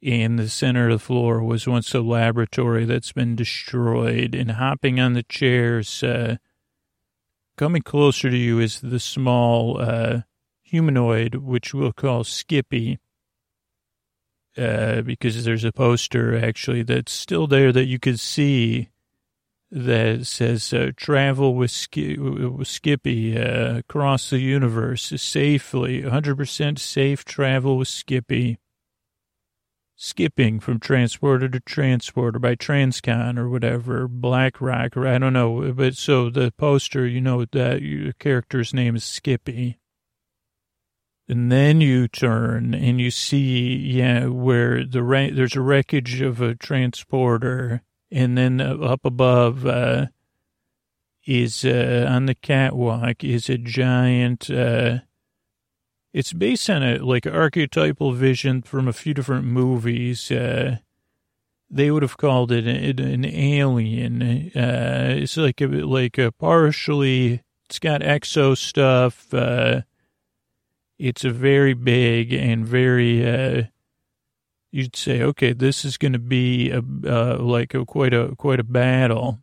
In 0.00 0.36
the 0.36 0.48
center 0.48 0.86
of 0.86 0.92
the 0.92 0.98
floor 1.04 1.42
was 1.42 1.66
once 1.66 1.92
a 1.94 2.00
laboratory 2.00 2.84
that's 2.84 3.12
been 3.12 3.34
destroyed. 3.34 4.34
And 4.34 4.52
hopping 4.52 5.00
on 5.00 5.14
the 5.14 5.24
chairs, 5.24 6.04
coming 7.56 7.82
closer 7.82 8.30
to 8.30 8.36
you 8.36 8.60
is 8.60 8.80
the 8.80 9.00
small 9.00 10.22
humanoid, 10.62 11.36
which 11.36 11.74
we'll 11.74 11.92
call 11.92 12.24
Skippy. 12.24 12.98
Uh, 14.56 15.02
because 15.02 15.44
there's 15.44 15.64
a 15.64 15.72
poster 15.72 16.34
actually 16.42 16.82
that's 16.82 17.12
still 17.12 17.46
there 17.46 17.72
that 17.72 17.84
you 17.84 17.98
could 17.98 18.18
see 18.18 18.88
that 19.70 20.26
says 20.26 20.72
uh, 20.72 20.92
travel 20.96 21.54
with, 21.54 21.70
Sk- 21.70 22.16
with 22.18 22.66
Skippy 22.66 23.36
uh, 23.36 23.78
across 23.78 24.30
the 24.30 24.38
universe 24.38 25.12
safely, 25.16 26.02
100% 26.02 26.78
safe 26.78 27.24
travel 27.24 27.76
with 27.76 27.88
Skippy. 27.88 28.58
Skipping 29.98 30.60
from 30.60 30.78
transporter 30.78 31.48
to 31.48 31.60
transporter 31.60 32.38
by 32.38 32.54
Transcon 32.54 33.38
or 33.38 33.48
whatever, 33.48 34.06
BlackRock 34.06 34.96
or 34.96 35.06
I 35.06 35.16
don't 35.16 35.32
know. 35.32 35.72
But 35.72 35.96
so 35.96 36.28
the 36.28 36.52
poster, 36.58 37.06
you 37.06 37.20
know, 37.20 37.46
that 37.52 37.80
your 37.80 38.12
character's 38.14 38.74
name 38.74 38.94
is 38.94 39.04
Skippy. 39.04 39.78
And 41.28 41.50
then 41.50 41.80
you 41.80 42.06
turn 42.06 42.72
and 42.72 43.00
you 43.00 43.10
see, 43.10 43.74
yeah, 43.74 44.26
where 44.26 44.84
the 44.84 45.30
there's 45.34 45.56
a 45.56 45.60
wreckage 45.60 46.20
of 46.20 46.40
a 46.40 46.54
transporter, 46.54 47.82
and 48.12 48.38
then 48.38 48.60
up 48.60 49.04
above 49.04 49.66
uh, 49.66 50.06
is 51.26 51.64
uh, 51.64 52.06
on 52.08 52.26
the 52.26 52.34
catwalk 52.36 53.24
is 53.24 53.50
a 53.50 53.58
giant. 53.58 54.48
Uh, 54.48 54.98
it's 56.12 56.32
based 56.32 56.70
on 56.70 56.84
a 56.84 56.98
like 56.98 57.26
archetypal 57.26 58.12
vision 58.12 58.62
from 58.62 58.86
a 58.86 58.92
few 58.92 59.12
different 59.12 59.46
movies. 59.46 60.30
Uh, 60.30 60.76
they 61.68 61.90
would 61.90 62.04
have 62.04 62.16
called 62.16 62.52
it 62.52 62.68
an, 62.68 63.00
an 63.00 63.24
alien. 63.24 64.22
Uh, 64.54 65.14
it's 65.18 65.36
like 65.36 65.60
a 65.60 65.66
like 65.66 66.18
a 66.18 66.30
partially. 66.30 67.42
It's 67.68 67.80
got 67.80 68.00
exo 68.02 68.56
stuff. 68.56 69.34
It's 70.98 71.24
a 71.24 71.30
very 71.30 71.74
big 71.74 72.32
and 72.32 72.66
very, 72.66 73.26
uh, 73.26 73.64
you'd 74.70 74.96
say, 74.96 75.22
okay, 75.22 75.52
this 75.52 75.84
is 75.84 75.98
going 75.98 76.14
to 76.14 76.18
be 76.18 76.70
a, 76.70 76.78
uh, 76.78 77.38
like 77.38 77.74
a, 77.74 77.84
quite 77.84 78.14
a, 78.14 78.34
quite 78.36 78.60
a 78.60 78.64
battle. 78.64 79.40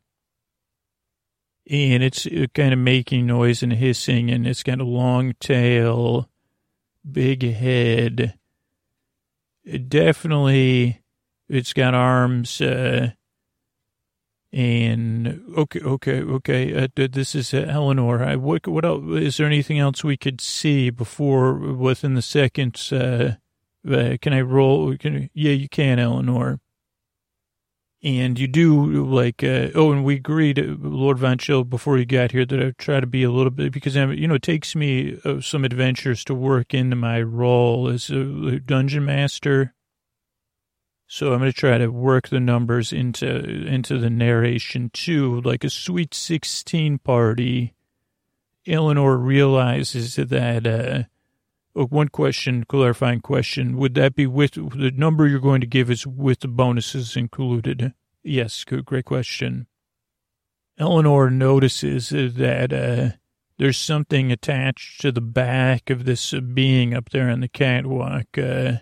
And 1.70 2.04
it's 2.04 2.26
uh, 2.26 2.48
kind 2.54 2.74
of 2.74 2.80
making 2.80 3.28
noise 3.28 3.64
and 3.64 3.74
hissing 3.74 4.32
and 4.32 4.48
it's 4.48 4.64
got 4.64 4.82
a 4.82 4.86
long 4.86 5.34
tail, 5.40 6.30
big 7.10 7.44
head. 7.44 8.38
It 9.64 9.90
definitely, 9.90 11.04
it's 11.48 11.74
got 11.74 11.94
arms, 11.94 12.60
uh, 12.60 13.12
and 14.54 15.44
okay, 15.58 15.80
okay, 15.80 16.22
okay. 16.22 16.84
Uh, 16.84 16.88
this 16.96 17.34
is 17.34 17.56
uh, 17.56 17.66
Eleanor. 17.68 18.24
I, 18.24 18.36
what, 18.36 18.68
what 18.68 18.86
else, 18.86 19.04
is 19.16 19.38
there 19.38 19.48
anything 19.48 19.80
else 19.80 20.04
we 20.04 20.16
could 20.16 20.40
see 20.40 20.92
before 20.92 21.56
within 21.56 22.14
the 22.14 22.22
seconds? 22.22 22.94
Uh, 22.94 23.38
uh, 23.90 24.18
can 24.22 24.32
I 24.32 24.42
roll? 24.42 24.96
Can, 24.96 25.32
yeah, 25.34 25.54
you 25.54 25.68
can, 25.68 25.98
Eleanor. 25.98 26.60
And 28.04 28.38
you 28.38 28.48
do 28.48 29.04
like, 29.04 29.44
uh, 29.44 29.70
oh, 29.74 29.92
and 29.92 30.04
we 30.04 30.16
agreed, 30.16 30.60
uh, 30.60 30.76
Lord 30.78 31.18
Von 31.18 31.40
Chill, 31.40 31.64
before 31.64 31.98
you 31.98 32.06
got 32.06 32.32
here, 32.32 32.46
that 32.46 32.62
I 32.62 32.74
try 32.78 33.00
to 33.00 33.08
be 33.08 33.24
a 33.24 33.32
little 33.32 33.50
bit 33.50 33.72
because 33.72 33.98
I'm, 33.98 34.14
you 34.14 34.28
know, 34.28 34.36
it 34.36 34.44
takes 34.44 34.76
me 34.76 35.20
some 35.42 35.66
adventures 35.66 36.24
to 36.26 36.36
work 36.36 36.76
into 36.76 36.96
my 36.96 37.24
role 37.24 37.88
as 37.88 38.12
a 38.12 38.60
dungeon 38.60 39.06
master 39.06 39.74
so 41.14 41.32
I'm 41.32 41.42
going 41.42 41.52
to 41.52 41.56
try 41.56 41.78
to 41.78 41.90
work 41.90 42.30
the 42.30 42.40
numbers 42.40 42.92
into 42.92 43.28
into 43.28 44.00
the 44.00 44.10
narration 44.10 44.90
too, 44.90 45.42
like 45.42 45.64
a 45.64 45.70
sweet 45.70 46.16
16 46.16 46.98
party. 46.98 47.76
Eleanor 48.66 49.16
realizes 49.18 50.16
that 50.16 50.66
uh, 50.66 51.04
oh, 51.76 51.86
one 51.86 52.08
question, 52.08 52.64
clarifying 52.68 53.22
question, 53.22 53.78
would 53.78 53.94
that 53.94 54.16
be 54.16 54.26
with 54.26 54.54
the 54.54 54.90
number 54.90 55.28
you're 55.28 55.40
going 55.40 55.62
to 55.62 55.68
give 55.68 55.92
is 55.92 56.08
with 56.08 56.40
the 56.40 56.48
bonuses 56.48 57.16
included? 57.16 57.94
Yes, 58.24 58.64
good, 58.64 58.84
great 58.84 59.06
question. 59.06 59.68
Eleanor 60.80 61.30
notices 61.30 62.10
that 62.10 62.74
uh, 62.74 63.16
there's 63.60 63.78
something 63.78 64.32
attached 64.32 65.02
to 65.02 65.12
the 65.12 65.22
back 65.22 65.92
of 65.92 66.06
this 66.06 66.34
being 66.34 66.96
up 66.96 67.12
there 67.12 67.30
on 67.30 67.42
the 67.42 67.48
catwalk. 67.48 68.36
Uh, 68.36 68.78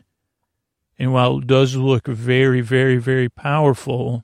and 1.01 1.11
while 1.11 1.39
it 1.39 1.47
does 1.47 1.75
look 1.75 2.05
very, 2.05 2.61
very, 2.61 2.97
very 2.97 3.27
powerful, 3.27 4.23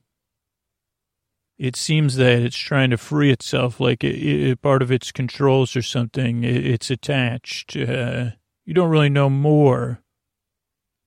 it 1.58 1.76
seems 1.76 2.18
that 2.18 2.44
it's 2.44 2.56
trying 2.56 2.92
to 2.92 2.98
free 2.98 3.32
itself, 3.32 3.80
like 3.80 4.04
it, 4.04 4.16
it, 4.16 4.62
part 4.62 4.84
of 4.84 4.92
its 4.92 5.12
controls 5.12 5.76
or 5.76 5.82
something. 5.82 6.44
It, 6.44 6.68
it's 6.68 6.92
attached. 6.92 7.76
Uh, 7.76 8.30
you 8.64 8.76
don't 8.76 8.92
really 8.92 9.10
know 9.10 9.28
more, 9.28 10.04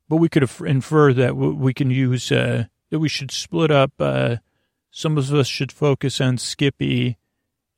but 0.08 0.16
we 0.16 0.28
could 0.28 0.50
infer 0.66 1.12
that 1.12 1.36
we 1.36 1.72
can 1.72 1.88
use 1.88 2.32
uh, 2.32 2.64
that 2.90 2.98
we 2.98 3.08
should 3.08 3.30
split 3.30 3.70
up. 3.70 3.92
Uh, 4.00 4.38
some 4.90 5.16
of 5.16 5.32
us 5.32 5.46
should 5.46 5.70
focus 5.70 6.20
on 6.20 6.38
Skippy, 6.38 7.16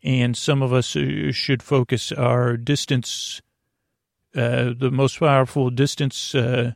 and 0.03 0.35
some 0.35 0.63
of 0.63 0.73
us 0.73 0.97
uh, 0.97 1.31
should 1.31 1.63
focus 1.63 2.11
our 2.11 2.57
distance. 2.57 3.43
Uh, 4.35 4.73
the 4.75 4.91
most 4.91 5.21
powerful 5.21 5.69
distance 5.69 6.35
uh, 6.35 6.73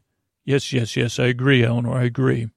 Yes, 0.47 0.73
yes, 0.73 0.97
yes. 0.97 1.19
I 1.21 1.27
agree, 1.27 1.65
Eleanor. 1.65 1.99
I 1.99 2.05
agree. 2.05 2.51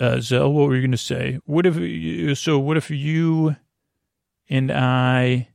Uh, 0.00 0.20
Zell, 0.20 0.52
what 0.52 0.68
were 0.68 0.76
you 0.76 0.82
going 0.82 0.92
to 0.92 0.96
say? 0.98 1.40
What 1.46 1.66
if 1.66 1.76
you, 1.76 2.34
so? 2.34 2.58
What 2.58 2.76
if 2.78 2.90
you 2.90 3.56
and 4.48 4.70
I 4.72 5.48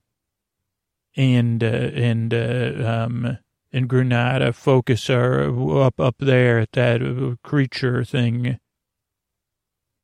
and 1.16 1.63
uh, 1.63 1.68
and 1.68 2.34
uh, 2.34 2.74
um 2.86 3.38
and 3.74 3.89
Granada 3.89 4.53
focus 4.53 5.09
our 5.09 5.82
up 5.82 5.99
up 5.99 6.16
there 6.20 6.59
at 6.59 6.74
that 6.74 7.01
uh, 7.03 7.36
creature 7.47 8.03
thing, 8.05 8.59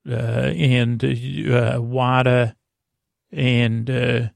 uh, 0.10 0.14
and 0.14 1.04
uh, 1.04 1.80
Wada 1.82 2.56
and 3.32 3.90
uh, 3.90 4.30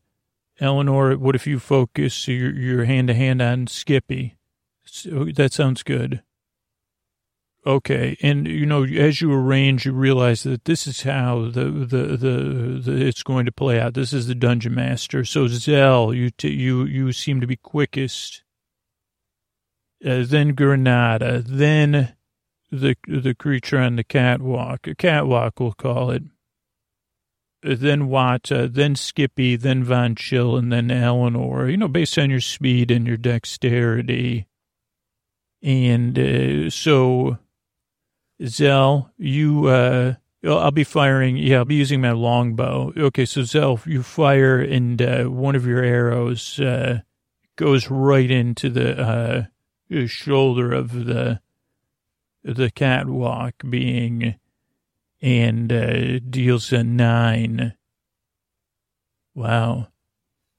Eleanor. 0.59 1.17
What 1.17 1.35
if 1.35 1.47
you 1.47 1.59
focus 1.59 2.27
your 2.27 2.53
your 2.53 2.85
hand 2.85 3.09
to 3.09 3.15
hand 3.15 3.41
on 3.41 3.67
Skippy? 3.67 4.35
So 4.85 5.25
that 5.35 5.53
sounds 5.53 5.83
good. 5.83 6.23
Okay, 7.67 8.15
and 8.21 8.47
you 8.47 8.65
know, 8.65 8.83
as 8.83 9.21
you 9.21 9.33
arrange, 9.33 9.87
you 9.87 9.91
realize 9.91 10.43
that 10.43 10.65
this 10.65 10.85
is 10.85 11.01
how 11.01 11.49
the 11.49 11.65
the 11.65 12.15
the, 12.15 12.81
the 12.83 13.05
it's 13.07 13.23
going 13.23 13.47
to 13.47 13.51
play 13.51 13.79
out. 13.79 13.95
This 13.95 14.13
is 14.13 14.27
the 14.27 14.35
dungeon 14.35 14.75
master. 14.75 15.25
So 15.25 15.47
Zell, 15.47 16.13
you 16.13 16.29
t- 16.29 16.53
you 16.53 16.83
you 16.85 17.11
seem 17.11 17.41
to 17.41 17.47
be 17.47 17.55
quickest. 17.55 18.43
Uh, 20.05 20.23
then 20.27 20.49
Granada, 20.49 21.41
then 21.41 22.15
the 22.71 22.95
the 23.07 23.33
creature 23.33 23.79
on 23.79 23.95
the 23.95 24.03
catwalk, 24.03 24.85
a 24.85 24.93
catwalk 24.93 25.59
we'll 25.59 25.73
call 25.73 26.11
it. 26.11 26.21
Uh, 27.65 27.73
then 27.75 28.03
Wata, 28.03 28.71
then 28.71 28.95
Skippy, 28.95 29.55
then 29.55 29.83
Von 29.83 30.13
Chill, 30.13 30.55
and 30.55 30.71
then 30.71 30.91
Eleanor. 30.91 31.67
You 31.67 31.77
know, 31.77 31.87
based 31.87 32.19
on 32.19 32.29
your 32.29 32.41
speed 32.41 32.91
and 32.91 33.07
your 33.07 33.17
dexterity. 33.17 34.45
And 35.63 36.19
uh, 36.19 36.69
so 36.69 37.39
Zell, 38.43 39.11
you, 39.17 39.67
uh, 39.67 40.15
I'll 40.43 40.71
be 40.71 40.83
firing. 40.83 41.37
Yeah, 41.37 41.59
I'll 41.59 41.65
be 41.65 41.75
using 41.75 42.01
my 42.01 42.11
longbow. 42.11 42.93
Okay, 42.97 43.25
so 43.25 43.43
Zell, 43.43 43.79
you 43.85 44.03
fire, 44.03 44.59
and 44.59 45.01
uh, 45.01 45.23
one 45.25 45.55
of 45.55 45.65
your 45.65 45.83
arrows 45.83 46.59
uh, 46.59 47.01
goes 47.55 47.89
right 47.89 48.29
into 48.29 48.69
the 48.69 48.99
uh, 48.99 50.07
shoulder 50.07 50.73
of 50.73 51.05
the 51.05 51.39
the 52.43 52.69
catwalk 52.69 53.55
being, 53.69 54.35
and 55.21 55.71
uh, 55.73 56.19
deals 56.19 56.71
a 56.71 56.83
nine. 56.83 57.73
Wow. 59.33 59.87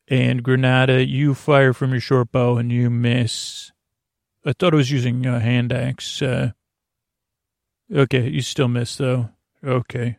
And 0.09 0.43
Granada, 0.43 1.05
you 1.05 1.35
fire 1.35 1.73
from 1.73 1.91
your 1.91 2.01
short 2.01 2.31
bow 2.31 2.59
and 2.59 2.71
you 2.71 2.91
miss. 2.91 3.73
I 4.45 4.53
thought 4.53 4.75
I 4.75 4.77
was 4.77 4.91
using 4.91 5.27
a 5.27 5.41
hand 5.41 5.73
axe. 5.73 6.23
Uh, 6.23 6.53
Okay, 7.93 8.29
you 8.29 8.43
still 8.43 8.69
miss 8.69 8.97
though. 8.97 9.31
Okay. 9.65 10.19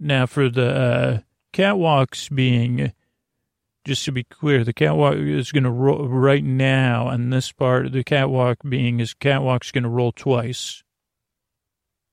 Now 0.00 0.26
for 0.26 0.48
the 0.48 0.70
uh, 0.70 1.18
catwalks 1.52 2.34
being, 2.34 2.92
just 3.84 4.04
to 4.04 4.12
be 4.12 4.24
clear, 4.24 4.64
the 4.64 4.72
catwalk 4.72 5.16
is 5.16 5.52
going 5.52 5.64
to 5.64 5.70
roll 5.70 6.08
right 6.08 6.44
now 6.44 7.08
on 7.08 7.30
this 7.30 7.52
part. 7.52 7.92
The 7.92 8.04
catwalk 8.04 8.58
being 8.68 9.00
is 9.00 9.14
catwalk's 9.14 9.70
going 9.70 9.84
to 9.84 9.90
roll 9.90 10.12
twice. 10.12 10.82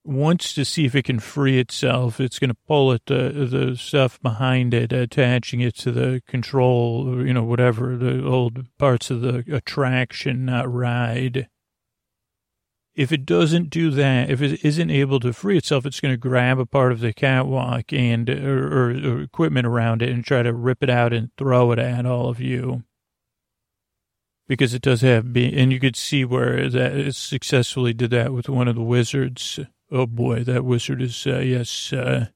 Once 0.04 0.52
to 0.54 0.64
see 0.64 0.84
if 0.84 0.94
it 0.94 1.04
can 1.04 1.18
free 1.18 1.58
itself, 1.58 2.20
it's 2.20 2.38
going 2.38 2.50
to 2.50 2.56
pull 2.66 2.92
at 2.92 3.06
the 3.06 3.48
the 3.50 3.76
stuff 3.76 4.20
behind 4.22 4.72
it, 4.72 4.92
attaching 4.92 5.60
it 5.60 5.74
to 5.74 5.90
the 5.90 6.22
control, 6.28 7.26
you 7.26 7.32
know, 7.32 7.42
whatever 7.42 7.96
the 7.96 8.24
old 8.24 8.66
parts 8.78 9.10
of 9.10 9.20
the 9.20 9.44
attraction, 9.52 10.44
not 10.44 10.72
ride 10.72 11.48
if 12.96 13.12
it 13.12 13.26
doesn't 13.26 13.68
do 13.68 13.90
that, 13.90 14.30
if 14.30 14.40
it 14.40 14.64
isn't 14.64 14.90
able 14.90 15.20
to 15.20 15.34
free 15.34 15.58
itself, 15.58 15.84
it's 15.84 16.00
going 16.00 16.14
to 16.14 16.18
grab 16.18 16.58
a 16.58 16.64
part 16.64 16.92
of 16.92 17.00
the 17.00 17.12
catwalk 17.12 17.92
and 17.92 18.28
or, 18.30 18.66
or, 18.66 19.20
equipment 19.20 19.66
around 19.66 20.00
it 20.00 20.08
and 20.08 20.24
try 20.24 20.42
to 20.42 20.52
rip 20.52 20.82
it 20.82 20.88
out 20.88 21.12
and 21.12 21.30
throw 21.36 21.72
it 21.72 21.78
at 21.78 22.06
all 22.06 22.30
of 22.30 22.40
you. 22.40 22.84
Because 24.48 24.72
it 24.72 24.80
does 24.80 25.02
have, 25.02 25.32
be- 25.32 25.54
and 25.54 25.72
you 25.72 25.78
could 25.78 25.96
see 25.96 26.24
where 26.24 26.70
that 26.70 26.96
it 26.96 27.14
successfully 27.14 27.92
did 27.92 28.10
that 28.12 28.32
with 28.32 28.48
one 28.48 28.66
of 28.66 28.76
the 28.76 28.82
wizards. 28.82 29.60
Oh 29.90 30.06
boy, 30.06 30.42
that 30.44 30.64
wizard 30.64 31.02
is 31.02 31.26
uh, 31.26 31.40
yes, 31.40 31.92
uh, 31.92 32.28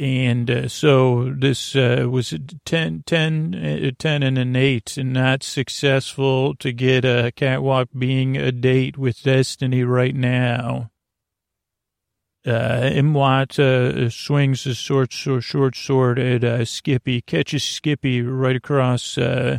and 0.00 0.50
uh, 0.50 0.66
so 0.66 1.30
this 1.36 1.76
uh, 1.76 2.06
was 2.08 2.32
10, 2.64 3.02
10, 3.04 3.54
uh, 3.54 3.90
10 3.98 4.22
and 4.22 4.38
an 4.38 4.56
8 4.56 4.96
and 4.96 5.12
not 5.12 5.42
successful 5.42 6.54
to 6.54 6.72
get 6.72 7.04
a 7.04 7.30
catwalk 7.36 7.90
being 7.96 8.34
a 8.34 8.50
date 8.50 8.96
with 8.96 9.22
Destiny 9.22 9.84
right 9.84 10.14
now. 10.14 10.90
Uh, 12.46 12.88
Imwat 12.90 13.58
uh, 13.58 14.08
swings 14.08 14.64
a 14.64 14.74
short, 14.74 15.12
short, 15.12 15.44
short 15.44 15.76
sword 15.76 16.18
at 16.18 16.44
uh, 16.44 16.64
Skippy, 16.64 17.20
catches 17.20 17.62
Skippy 17.62 18.22
right 18.22 18.56
across 18.56 19.18
uh, 19.18 19.58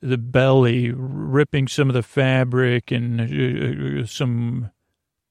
the 0.00 0.16
belly, 0.16 0.90
ripping 0.90 1.68
some 1.68 1.90
of 1.90 1.94
the 1.94 2.02
fabric 2.02 2.90
and 2.90 3.20
uh, 4.00 4.06
some, 4.06 4.70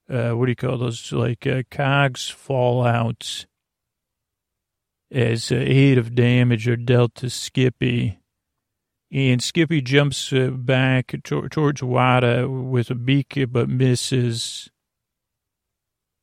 uh, 0.08 0.30
what 0.30 0.46
do 0.46 0.52
you 0.52 0.56
call 0.56 0.78
those, 0.78 1.10
like 1.10 1.44
cogs 1.68 2.28
fall 2.28 2.86
out 2.86 3.46
as 5.10 5.52
uh, 5.52 5.56
eight 5.56 5.98
of 5.98 6.14
damage 6.14 6.68
are 6.68 6.76
dealt 6.76 7.14
to 7.16 7.30
Skippy. 7.30 8.18
And 9.12 9.42
Skippy 9.42 9.80
jumps 9.80 10.32
uh, 10.32 10.50
back 10.50 11.14
to- 11.24 11.48
towards 11.48 11.82
Wada 11.82 12.48
with 12.48 12.90
a 12.90 12.94
beak, 12.96 13.38
but 13.50 13.68
misses. 13.68 14.68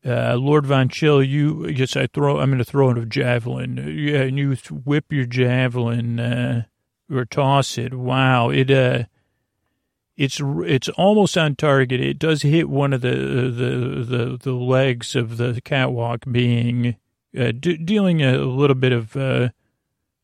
Uh, 0.05 0.35
Lord 0.35 0.65
Von 0.65 0.89
Chill, 0.89 1.23
you, 1.23 1.65
yes, 1.67 1.95
I 1.95 2.07
throw, 2.07 2.39
I'm 2.39 2.49
going 2.49 2.57
to 2.57 2.65
throw 2.65 2.89
in 2.89 2.97
a 2.97 3.05
javelin. 3.05 3.77
Yeah, 3.77 4.23
and 4.23 4.37
you 4.37 4.57
whip 4.69 5.05
your 5.13 5.25
javelin, 5.25 6.19
uh, 6.19 6.63
or 7.09 7.23
toss 7.23 7.77
it. 7.77 7.93
Wow. 7.93 8.49
It, 8.49 8.69
uh, 8.69 9.05
it's, 10.17 10.41
it's 10.41 10.89
almost 10.89 11.37
on 11.37 11.55
target. 11.55 12.01
It 12.01 12.19
does 12.19 12.41
hit 12.41 12.69
one 12.69 12.91
of 12.91 12.99
the, 12.99 13.15
the, 13.15 14.03
the, 14.05 14.37
the 14.41 14.51
legs 14.51 15.15
of 15.15 15.37
the 15.37 15.61
catwalk 15.63 16.25
being, 16.29 16.97
uh, 17.37 17.51
d- 17.51 17.77
dealing 17.77 18.21
a 18.21 18.37
little 18.37 18.75
bit 18.75 18.91
of, 18.91 19.15
uh, 19.15 19.49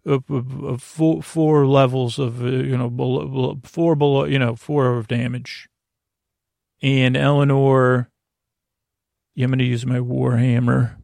of, 0.05 0.30
of, 0.30 0.64
of 0.64 0.82
four, 0.82 1.22
four, 1.22 1.68
levels 1.68 2.20
of, 2.20 2.43
uh, 2.43 2.47
you 2.47 2.78
know, 2.78 2.89
below, 2.89 3.60
four 3.64 3.95
below, 3.95 4.26
you 4.26 4.39
know, 4.39 4.55
four 4.55 4.97
of 4.97 5.07
damage. 5.07 5.68
And 6.82 7.18
Eleanor, 7.18 8.10
yeah, 9.36 9.45
I'm 9.45 9.51
going 9.51 9.60
to 9.60 9.66
use 9.66 9.86
my 9.86 9.99
Warhammer. 9.99 10.97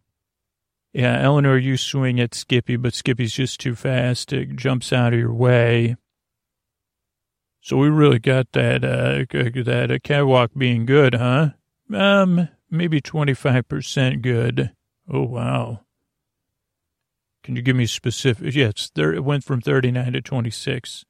Yeah, 0.94 1.20
Eleanor, 1.22 1.58
you 1.58 1.76
swing 1.76 2.20
at 2.22 2.34
Skippy, 2.34 2.78
but 2.78 2.94
Skippy's 2.94 3.34
just 3.34 3.60
too 3.60 3.76
fast. 3.76 4.32
It 4.32 4.56
jumps 4.56 4.94
out 4.94 5.14
of 5.14 5.20
your 5.20 5.34
way. 5.34 5.98
So 7.60 7.78
we 7.78 7.90
really 7.90 8.20
got 8.20 8.52
that, 8.54 8.86
uh, 8.86 9.26
that 9.64 9.92
uh, 9.92 9.98
catwalk 10.04 10.52
being 10.56 10.86
good, 10.86 11.16
huh? 11.16 11.50
Um, 11.94 12.48
maybe 12.70 13.02
25% 13.02 14.22
good. 14.22 14.72
Oh, 15.10 15.24
wow. 15.24 15.82
Can 17.46 17.56
you 17.56 17.62
give 17.62 17.76
me 17.76 17.86
specific? 17.86 18.56
Yes, 18.56 18.90
there, 18.96 19.14
it 19.14 19.24
went 19.24 19.44
from 19.44 19.62
39 19.62 20.14
to 20.14 20.22
26. 20.22 21.06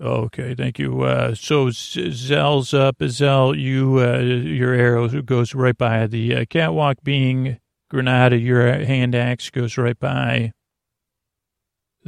Okay, 0.00 0.52
thank 0.56 0.80
you. 0.80 1.02
Uh, 1.02 1.32
so 1.36 1.70
Zell's 1.70 2.74
up. 2.74 2.96
Zell, 3.06 3.54
you, 3.54 4.00
uh, 4.00 4.18
your 4.18 4.74
arrow 4.74 5.06
goes 5.22 5.54
right 5.54 5.78
by 5.78 6.08
the 6.08 6.34
uh, 6.34 6.44
catwalk 6.50 6.96
being 7.04 7.60
Granada. 7.88 8.36
Your 8.36 8.84
hand 8.84 9.14
axe 9.14 9.48
goes 9.50 9.78
right 9.78 9.96
by 9.96 10.50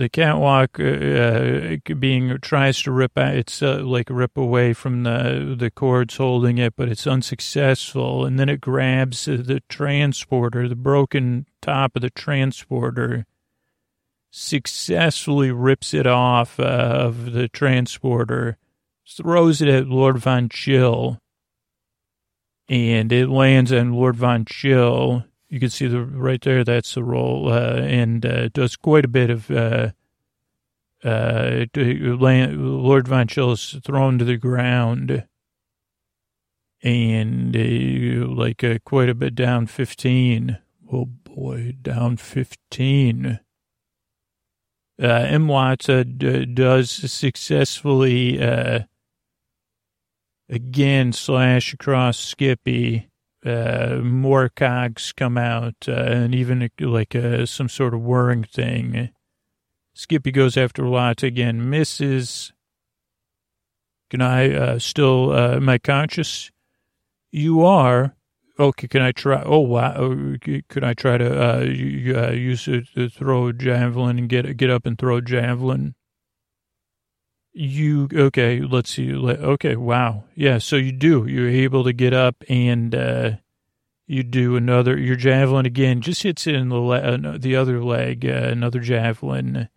the 0.01 0.09
catwalk 0.09 0.81
uh, 0.81 0.83
uh, 0.83 1.95
being 1.99 2.39
tries 2.39 2.81
to 2.81 2.91
rip 2.91 3.19
out. 3.19 3.37
It's 3.37 3.63
uh, 3.63 3.83
like 3.85 4.09
rip 4.09 4.39
away 4.39 4.73
from 4.73 5.03
the 5.03 5.55
the 5.57 5.71
cords 5.71 6.17
holding 6.17 6.57
it, 6.57 6.75
but 6.75 6.89
it's 6.89 7.07
unsuccessful. 7.07 8.25
And 8.25 8.39
then 8.39 8.49
it 8.49 8.63
grabs 8.63 9.27
the 9.27 9.63
transporter, 9.69 10.69
the 10.69 10.75
broken 10.75 11.47
top 11.61 11.97
of 11.97 12.03
the 12.03 12.09
transporter, 12.09 13.27
successfully 14.31 15.53
rips 15.53 15.93
it 15.93 16.07
off 16.07 16.59
uh, 16.59 16.63
of 16.63 17.33
the 17.33 17.49
transporter, 17.49 18.57
throws 19.07 19.61
it 19.61 19.69
at 19.69 19.87
Lord 19.87 20.17
Von 20.17 20.49
Chill, 20.49 21.19
and 22.71 23.13
it 23.13 23.29
lands 23.29 23.71
on 23.71 23.93
Lord 23.93 24.17
Von 24.17 24.47
Chill. 24.47 25.25
You 25.51 25.59
can 25.59 25.69
see 25.71 25.89
the 25.89 26.03
right 26.05 26.41
there. 26.41 26.63
That's 26.63 26.95
the 26.95 27.03
roll, 27.03 27.53
uh, 27.53 27.75
and 27.83 28.25
uh, 28.25 28.49
does 28.51 28.77
quite 28.77 29.05
a 29.05 29.09
bit 29.09 29.31
of. 29.31 29.51
Uh, 29.51 29.91
uh, 31.03 31.65
Lord 31.75 33.09
Von 33.09 33.27
Chill 33.27 33.53
is 33.53 33.81
thrown 33.85 34.19
to 34.19 34.25
the 34.25 34.37
ground, 34.37 35.27
and 36.83 37.57
uh, 37.57 38.29
like 38.33 38.63
uh, 38.63 38.79
quite 38.85 39.09
a 39.09 39.15
bit 39.15 39.35
down 39.35 39.67
fifteen. 39.67 40.59
Oh 40.93 41.07
boy, 41.07 41.75
down 41.83 42.17
fifteen. 42.17 43.41
Uh, 45.03 45.07
M. 45.07 45.49
Watts 45.49 45.89
uh, 45.89 46.05
d- 46.05 46.45
does 46.45 46.91
successfully 46.91 48.41
uh, 48.41 48.81
again 50.49 51.13
slash 51.13 51.73
across 51.73 52.19
Skippy 52.19 53.10
more 53.45 54.49
cogs 54.49 55.13
come 55.13 55.39
out, 55.39 55.87
uh, 55.89 55.93
and 55.93 56.35
even 56.35 56.69
like 56.79 57.15
uh, 57.15 57.47
some 57.47 57.69
sort 57.69 57.95
of 57.95 58.03
whirring 58.03 58.45
thing. 58.45 59.11
Skippy 59.95 60.31
goes 60.31 60.57
after 60.57 60.87
Lot 60.87 61.23
again, 61.23 61.69
misses. 61.69 62.53
Can 64.11 64.21
I 64.21 64.53
uh, 64.53 64.79
still, 64.79 65.33
uh, 65.33 65.57
am 65.57 65.69
I 65.69 65.79
conscious? 65.79 66.51
You 67.31 67.65
are. 67.65 68.17
Okay, 68.59 68.89
can 68.89 69.03
I 69.03 69.13
try? 69.13 69.43
Oh, 69.43 69.61
wow. 69.61 69.95
Oh, 69.97 70.37
could 70.69 70.85
I 70.85 70.93
try 70.93 71.17
to 71.17 71.59
uh, 71.59 71.61
use 71.63 72.69
it 72.69 72.89
to 72.95 73.09
throw 73.09 73.53
javelin 73.53 74.19
and 74.19 74.29
get 74.29 74.57
get 74.57 74.69
up 74.69 74.85
and 74.85 74.99
throw 74.99 75.21
javelin? 75.21 75.95
You, 77.53 78.09
okay, 78.13 78.61
let's 78.61 78.91
see. 78.91 79.13
Okay, 79.13 79.77
wow. 79.77 80.25
Yeah, 80.35 80.59
so 80.59 80.77
you 80.77 80.93
do. 80.93 81.27
You're 81.27 81.49
able 81.49 81.85
to 81.85 81.93
get 81.93 82.13
up 82.13 82.37
and, 82.49 82.95
uh, 82.95 83.31
you 84.07 84.23
do 84.23 84.57
another, 84.57 84.99
your 84.99 85.17
javelin 85.17 85.67
again 85.67 86.01
just 86.01 86.23
hits 86.23 86.47
it 86.47 86.55
in 86.55 86.69
the, 86.69 86.77
le- 86.77 86.99
uh, 86.99 87.39
the 87.39 87.57
other 87.57 87.83
leg, 87.83 88.25
uh, 88.27 88.49
another 88.51 88.81
javelin 88.81 89.69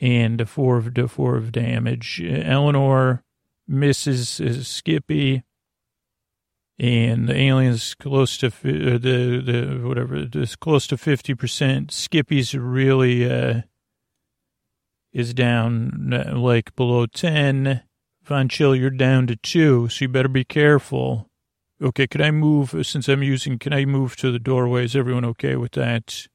and 0.00 0.40
a 0.40 0.46
four 0.46 0.76
of, 0.76 0.96
a 0.98 1.08
four 1.08 1.36
of 1.36 1.52
damage. 1.52 2.22
Eleanor 2.24 3.24
misses 3.66 4.40
uh, 4.40 4.62
Skippy 4.62 5.42
and 6.78 7.28
the 7.28 7.36
aliens 7.36 7.94
close 7.94 8.36
to 8.38 8.50
the 8.50 8.98
the 8.98 9.80
whatever 9.86 10.24
this 10.24 10.56
close 10.56 10.86
to 10.88 10.96
fifty 10.96 11.34
percent. 11.34 11.92
Skippy's 11.92 12.54
really 12.54 13.30
uh, 13.30 13.62
is 15.14 15.32
down 15.32 16.12
uh, 16.12 16.36
like 16.36 16.76
below 16.76 17.06
ten. 17.06 17.82
Von 18.24 18.48
Chill, 18.48 18.74
you're 18.74 18.90
down 18.90 19.26
to 19.26 19.36
two, 19.36 19.88
so 19.88 20.04
you 20.04 20.08
better 20.08 20.28
be 20.28 20.44
careful. 20.44 21.30
Okay, 21.80 22.06
can 22.06 22.22
I 22.22 22.30
move 22.30 22.74
since 22.82 23.08
I'm 23.08 23.22
using? 23.22 23.58
Can 23.58 23.72
I 23.72 23.84
move 23.84 24.16
to 24.16 24.32
the 24.32 24.38
doorway? 24.38 24.84
Is 24.84 24.96
everyone 24.96 25.24
okay 25.26 25.56
with 25.56 25.72
that? 25.72 26.26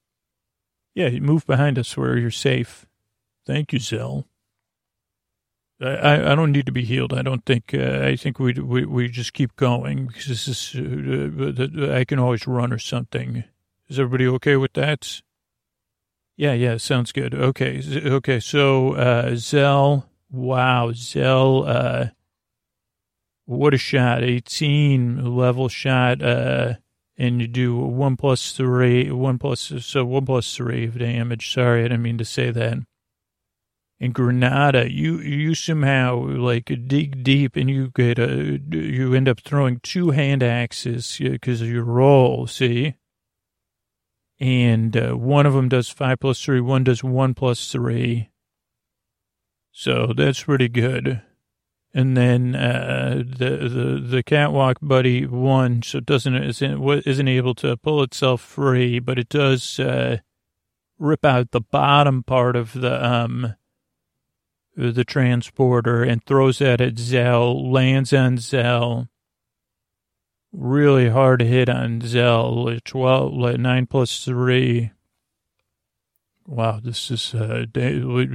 Yeah, 0.94 1.10
move 1.18 1.46
behind 1.46 1.78
us 1.78 1.96
where 1.96 2.16
you're 2.16 2.30
safe. 2.30 2.86
Thank 3.46 3.72
you, 3.72 3.78
Zell. 3.80 4.26
I, 5.80 6.32
I 6.32 6.34
don't 6.34 6.52
need 6.52 6.66
to 6.66 6.72
be 6.72 6.84
healed. 6.84 7.12
I 7.12 7.22
don't 7.22 7.44
think. 7.44 7.74
Uh, 7.74 8.02
I 8.04 8.14
think 8.16 8.38
we, 8.38 8.52
we 8.52 8.84
we 8.84 9.08
just 9.08 9.32
keep 9.32 9.56
going 9.56 10.06
because 10.06 10.26
this 10.26 10.46
is. 10.46 10.74
Uh, 10.76 11.94
I 11.94 12.04
can 12.04 12.18
always 12.18 12.46
run 12.46 12.72
or 12.72 12.78
something. 12.78 13.44
Is 13.88 13.98
everybody 13.98 14.28
okay 14.28 14.56
with 14.56 14.74
that? 14.74 15.22
Yeah, 16.40 16.54
yeah, 16.54 16.78
sounds 16.78 17.12
good. 17.12 17.34
Okay, 17.34 17.82
okay. 18.02 18.40
So 18.40 18.94
uh, 18.94 19.36
Zell, 19.36 20.08
wow, 20.30 20.90
Zell, 20.94 21.64
uh, 21.68 22.06
what 23.44 23.74
a 23.74 23.76
shot! 23.76 24.22
Eighteen 24.24 25.36
level 25.36 25.68
shot. 25.68 26.22
Uh, 26.22 26.76
and 27.18 27.42
you 27.42 27.46
do 27.46 27.76
one 27.76 28.16
plus 28.16 28.52
three, 28.52 29.10
one 29.10 29.36
plus 29.36 29.70
so 29.80 30.06
one 30.06 30.24
plus 30.24 30.56
three 30.56 30.86
of 30.86 30.98
damage. 30.98 31.52
Sorry, 31.52 31.80
I 31.80 31.88
didn't 31.88 32.00
mean 32.00 32.16
to 32.16 32.24
say 32.24 32.50
that 32.50 32.78
in 33.98 34.12
Granada, 34.12 34.90
you 34.90 35.18
you 35.18 35.54
somehow 35.54 36.24
like 36.24 36.72
dig 36.86 37.22
deep 37.22 37.54
and 37.54 37.68
you 37.68 37.90
get 37.94 38.18
a 38.18 38.58
you 38.70 39.12
end 39.12 39.28
up 39.28 39.40
throwing 39.40 39.78
two 39.80 40.12
hand 40.12 40.42
axes 40.42 41.18
because 41.18 41.60
of 41.60 41.68
your 41.68 41.84
roll. 41.84 42.46
See, 42.46 42.94
and 44.40 44.96
uh, 44.96 45.12
one 45.12 45.44
of 45.44 45.52
them 45.52 45.68
does 45.68 45.90
five 45.90 46.18
plus 46.20 46.42
three, 46.42 46.60
one 46.60 46.84
does 46.84 47.04
one 47.04 47.34
plus 47.34 47.70
three. 47.70 48.30
So 49.70 50.12
that's 50.16 50.44
pretty 50.44 50.68
good. 50.68 51.22
And 51.92 52.16
then 52.16 52.54
uh, 52.54 53.22
the 53.26 53.68
the 53.68 54.00
the 54.06 54.22
catwalk 54.22 54.78
buddy 54.80 55.26
one, 55.26 55.82
so 55.82 55.98
it 55.98 56.06
doesn't 56.06 56.34
isn't 56.34 57.06
isn't 57.06 57.28
able 57.28 57.54
to 57.56 57.76
pull 57.76 58.02
itself 58.02 58.40
free, 58.40 59.00
but 59.00 59.18
it 59.18 59.28
does 59.28 59.80
uh, 59.80 60.18
rip 60.98 61.24
out 61.24 61.50
the 61.50 61.60
bottom 61.60 62.22
part 62.22 62.54
of 62.54 62.72
the 62.74 63.04
um 63.04 63.54
the 64.76 65.04
transporter 65.04 66.02
and 66.04 66.24
throws 66.24 66.58
that 66.58 66.80
at 66.80 66.98
Zell, 66.98 67.70
lands 67.70 68.12
on 68.12 68.38
Zell. 68.38 69.08
Really 70.52 71.08
hard 71.08 71.42
hit 71.42 71.68
on 71.68 72.00
Zell. 72.00 72.76
12, 72.84 73.58
9 73.60 73.86
plus 73.86 74.24
3. 74.24 74.90
Wow, 76.46 76.80
this 76.82 77.10
is, 77.12 77.32
uh, 77.34 77.66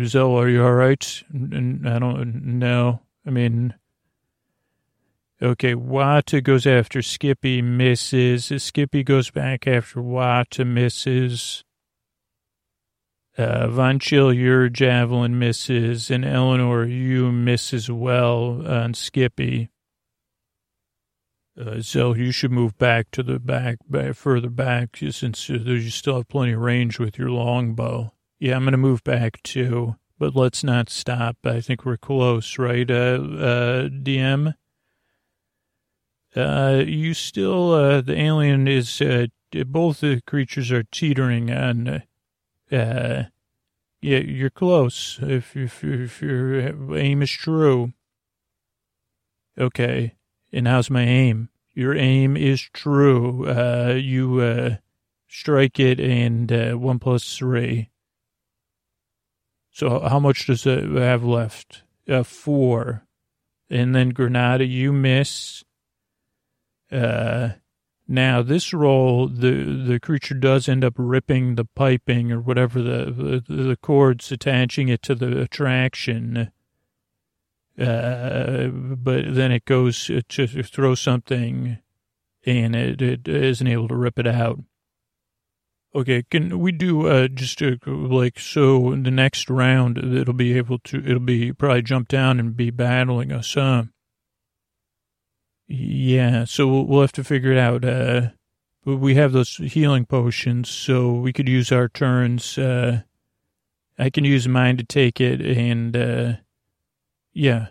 Zell, 0.05 0.32
are 0.36 0.47
you 0.47 0.63
all 0.63 0.74
right? 0.74 1.24
I 1.34 1.99
don't 1.99 2.45
know. 2.59 3.01
I 3.28 3.30
mean, 3.30 3.74
okay, 5.41 5.76
Wata 5.76 6.41
goes 6.41 6.66
after 6.66 7.01
Skippy, 7.01 7.61
misses. 7.61 8.51
Skippy 8.63 9.03
goes 9.03 9.32
back 9.32 9.68
after 9.68 9.99
Wata, 9.99 10.66
misses. 10.66 11.66
Uh, 13.38 13.68
Von 13.68 13.99
Chill, 13.99 14.32
your 14.32 14.70
javelin 14.70 15.38
misses, 15.38 16.09
and 16.09 16.24
Eleanor, 16.24 16.86
you 16.86 17.34
miss 17.34 17.74
as 17.74 17.91
well 17.91 18.66
on 18.66 18.93
Skippy. 18.93 19.70
Uh, 21.60 21.82
so 21.82 22.14
you 22.14 22.32
should 22.32 22.51
move 22.51 22.78
back 22.78 23.10
to 23.12 23.24
the 23.24 23.39
back, 23.39 23.78
back 23.89 24.14
further 24.16 24.49
back, 24.49 24.97
since 24.97 25.47
you 25.47 25.89
still 25.89 26.18
have 26.18 26.28
plenty 26.28 26.51
of 26.51 26.60
range 26.60 26.99
with 26.99 27.18
your 27.18 27.30
longbow. 27.30 28.12
Yeah, 28.39 28.56
I'm 28.56 28.64
going 28.64 28.74
to 28.74 28.78
move 28.78 29.03
back 29.03 29.41
too, 29.41 29.95
but 30.20 30.36
let's 30.36 30.64
not 30.64 30.89
stop. 30.89 31.38
I 31.45 31.62
think 31.62 31.86
we're 31.86 31.95
close, 31.95 32.58
right, 32.58 32.89
uh, 32.89 32.93
uh, 32.93 33.88
DM? 33.88 34.56
Uh, 36.36 36.84
you 36.86 37.14
still, 37.14 37.72
uh, 37.72 38.01
the 38.01 38.20
alien 38.20 38.68
is, 38.68 38.99
uh, 39.01 39.28
both 39.66 40.01
the 40.01 40.22
creatures 40.28 40.70
are 40.74 40.84
teetering 40.84 41.49
on, 41.49 42.03
uh, 42.70 43.24
yeah, 44.01 44.18
you're 44.20 44.49
close. 44.49 45.18
If, 45.22 45.56
if, 45.56 45.82
if 45.86 46.22
your 46.22 46.97
aim 46.97 47.22
is 47.22 47.32
true. 47.32 47.93
Okay. 49.58 50.16
And 50.51 50.67
how's 50.67 50.89
my 50.89 51.03
aim? 51.03 51.49
Your 51.73 51.95
aim 51.95 52.37
is 52.37 52.61
true. 52.61 53.47
Uh, 53.47 53.93
you, 53.93 54.39
uh, 54.39 54.75
strike 55.27 55.79
it 55.79 55.99
and, 55.99 56.51
uh, 56.51 56.73
one 56.73 56.99
plus 56.99 57.37
three. 57.37 57.89
So 59.71 59.99
how 59.99 60.19
much 60.19 60.47
does 60.47 60.65
it 60.65 60.85
have 60.89 61.25
left? 61.25 61.83
Uh, 62.07 62.23
four. 62.23 63.05
And 63.69 63.93
then 63.93 64.09
Granada, 64.09 64.65
you 64.65 64.93
miss. 64.93 65.63
Uh, 66.91 67.49
now, 68.07 68.43
this 68.43 68.71
roll, 68.73 69.27
the 69.27 69.83
the 69.85 69.99
creature 69.99 70.35
does 70.35 70.69
end 70.69 70.85
up 70.85 70.93
ripping 70.95 71.55
the 71.55 71.65
piping 71.65 72.31
or 72.31 72.39
whatever 72.39 72.81
the 72.81 73.41
the, 73.47 73.53
the 73.53 73.75
cords 73.75 74.31
attaching 74.31 74.89
it 74.89 75.01
to 75.01 75.15
the 75.15 75.41
attraction. 75.41 76.51
Uh, 77.80 78.67
but 78.67 79.36
then 79.36 79.51
it 79.51 79.65
goes 79.65 80.09
to 80.30 80.47
throw 80.47 80.95
something, 80.95 81.78
and 82.45 82.76
it, 82.76 83.01
it 83.01 83.28
isn't 83.28 83.67
able 83.67 83.88
to 83.89 83.95
rip 83.95 84.17
it 84.17 84.28
out. 84.28 84.59
Okay, 85.93 86.23
can 86.30 86.59
we 86.59 86.73
do 86.73 87.07
uh, 87.07 87.28
just 87.30 87.61
like 87.86 88.38
so? 88.38 88.91
In 88.91 89.03
the 89.03 89.11
next 89.11 89.49
round, 89.49 89.97
it'll 89.97 90.34
be 90.34 90.57
able 90.57 90.80
to. 90.80 90.97
It'll 90.97 91.19
be 91.19 91.53
probably 91.53 91.82
jump 91.82 92.09
down 92.09 92.39
and 92.39 92.55
be 92.55 92.69
battling 92.69 93.32
us, 93.32 93.53
huh? 93.53 93.84
Yeah, 95.67 96.43
so 96.45 96.82
we'll 96.82 97.01
have 97.01 97.13
to 97.13 97.23
figure 97.23 97.51
it 97.51 97.57
out. 97.57 97.86
Uh, 97.86 98.30
we 98.84 99.15
have 99.15 99.32
those 99.32 99.55
healing 99.55 100.05
potions, 100.05 100.69
so 100.69 101.13
we 101.13 101.34
could 101.34 101.49
use 101.49 101.71
our 101.71 101.88
turns. 101.88 102.57
Uh, 102.57 103.01
I 103.97 104.09
can 104.09 104.26
use 104.26 104.47
mine 104.47 104.78
to 104.78 104.84
take 104.84 105.21
it, 105.21 105.41
and 105.41 105.95
uh, 105.95 106.34
yeah, 107.36 107.67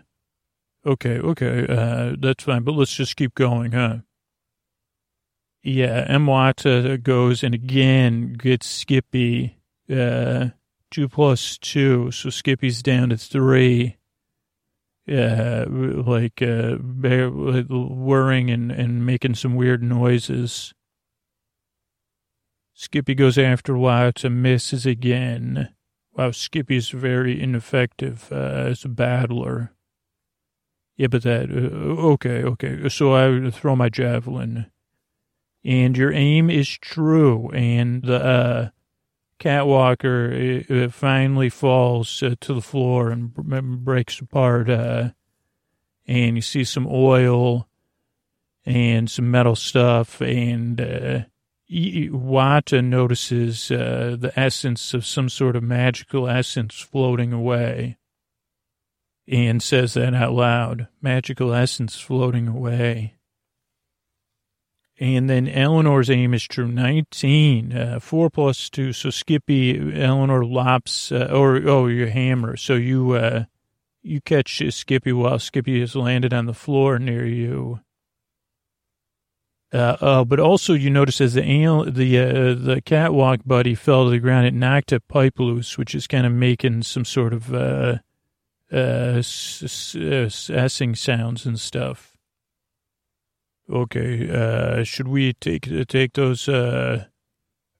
okay, 0.85 1.19
okay, 1.19 1.67
uh, 1.67 2.15
that's 2.17 2.45
fine. 2.45 2.63
But 2.63 2.75
let's 2.75 2.95
just 2.95 3.17
keep 3.17 3.35
going, 3.35 3.73
huh? 3.73 3.97
Yeah, 5.61 6.05
M. 6.07 6.27
Mwata 6.27 7.01
goes 7.03 7.43
and 7.43 7.53
again 7.53 8.33
gets 8.33 8.67
Skippy. 8.67 9.57
Uh, 9.93 10.49
two 10.91 11.09
plus 11.09 11.57
two, 11.57 12.11
so 12.11 12.29
Skippy's 12.29 12.81
down 12.81 13.09
to 13.09 13.17
three 13.17 13.97
uh, 15.11 15.65
like 15.69 16.41
uh, 16.41 16.75
whirring 16.75 18.49
and, 18.49 18.71
and 18.71 19.05
making 19.05 19.35
some 19.35 19.55
weird 19.55 19.83
noises. 19.83 20.73
Skippy 22.73 23.15
goes 23.15 23.37
after 23.37 23.77
Wyatt 23.77 24.23
and 24.23 24.41
misses 24.41 24.85
again. 24.85 25.69
Wow, 26.15 26.31
Skippy's 26.31 26.89
very 26.89 27.41
ineffective 27.41 28.29
uh, 28.31 28.35
as 28.35 28.85
a 28.85 28.89
battler. 28.89 29.73
Yeah, 30.95 31.07
but 31.07 31.23
that, 31.23 31.49
uh, 31.51 32.11
okay, 32.13 32.41
okay. 32.43 32.87
So 32.87 33.13
I 33.13 33.49
throw 33.51 33.75
my 33.75 33.89
javelin. 33.89 34.67
And 35.65 35.97
your 35.97 36.13
aim 36.13 36.49
is 36.49 36.69
true. 36.69 37.49
And 37.49 38.03
the, 38.03 38.23
uh, 38.23 38.69
Catwalker 39.39 40.91
finally 40.93 41.49
falls 41.49 42.23
uh, 42.23 42.35
to 42.39 42.53
the 42.53 42.61
floor 42.61 43.09
and 43.09 43.33
breaks 43.83 44.21
apart. 44.21 44.69
Uh, 44.69 45.09
and 46.07 46.37
you 46.37 46.41
see 46.41 46.63
some 46.63 46.87
oil 46.89 47.67
and 48.65 49.11
some 49.11 49.29
metal 49.29 49.55
stuff. 49.55 50.21
And 50.21 50.79
uh, 50.79 51.19
Wata 51.69 52.83
notices 52.83 53.71
uh, 53.71 54.15
the 54.19 54.31
essence 54.35 54.93
of 54.93 55.05
some 55.05 55.29
sort 55.29 55.55
of 55.55 55.63
magical 55.63 56.29
essence 56.29 56.79
floating 56.79 57.33
away 57.33 57.97
and 59.27 59.63
says 59.63 59.95
that 59.95 60.13
out 60.13 60.33
loud 60.33 60.87
magical 61.01 61.53
essence 61.53 61.99
floating 61.99 62.47
away. 62.47 63.15
And 64.97 65.29
then 65.29 65.47
Eleanor's 65.47 66.09
aim 66.09 66.33
is 66.33 66.43
true 66.43 66.69
19, 66.69 67.73
uh, 67.75 67.99
4 67.99 68.29
plus 68.29 68.69
2. 68.69 68.93
So 68.93 69.09
Skippy, 69.09 69.99
Eleanor 70.01 70.45
lops, 70.45 71.11
uh, 71.11 71.29
or, 71.33 71.57
oh, 71.67 71.87
your 71.87 72.07
hammer. 72.07 72.55
So 72.55 72.75
you, 72.75 73.11
uh, 73.11 73.43
you 74.01 74.21
catch 74.21 74.61
Skippy 74.69 75.11
while 75.11 75.39
Skippy 75.39 75.81
has 75.81 75.97
landed 75.97 76.33
on 76.33 76.45
the 76.45 76.53
floor 76.53 76.97
near 76.97 77.25
you. 77.25 77.81
Uh, 79.73 79.97
uh, 79.99 80.23
but 80.23 80.39
also 80.39 80.73
you 80.73 80.89
notice 80.89 81.19
as 81.19 81.33
the 81.33 81.41
the 81.41 82.19
uh, 82.19 82.53
the 82.53 82.81
catwalk 82.85 83.41
buddy 83.45 83.75
fell 83.75 84.05
to 84.05 84.11
the 84.11 84.19
ground, 84.19 84.45
it 84.45 84.53
knocked 84.53 84.91
a 84.91 84.99
pipe 84.99 85.39
loose, 85.39 85.77
which 85.77 85.95
is 85.95 86.07
kind 86.07 86.25
of 86.25 86.31
making 86.31 86.83
some 86.83 87.03
sort 87.03 87.33
of 87.33 87.53
uh, 87.53 87.97
uh, 88.71 89.17
s-s-s-ing 89.17 90.95
sounds 90.95 91.45
and 91.45 91.59
stuff. 91.59 92.15
Okay, 93.69 94.29
uh, 94.29 94.83
should 94.83 95.07
we 95.07 95.33
take 95.33 95.67
take 95.87 96.13
those 96.13 96.47
uh, 96.47 97.05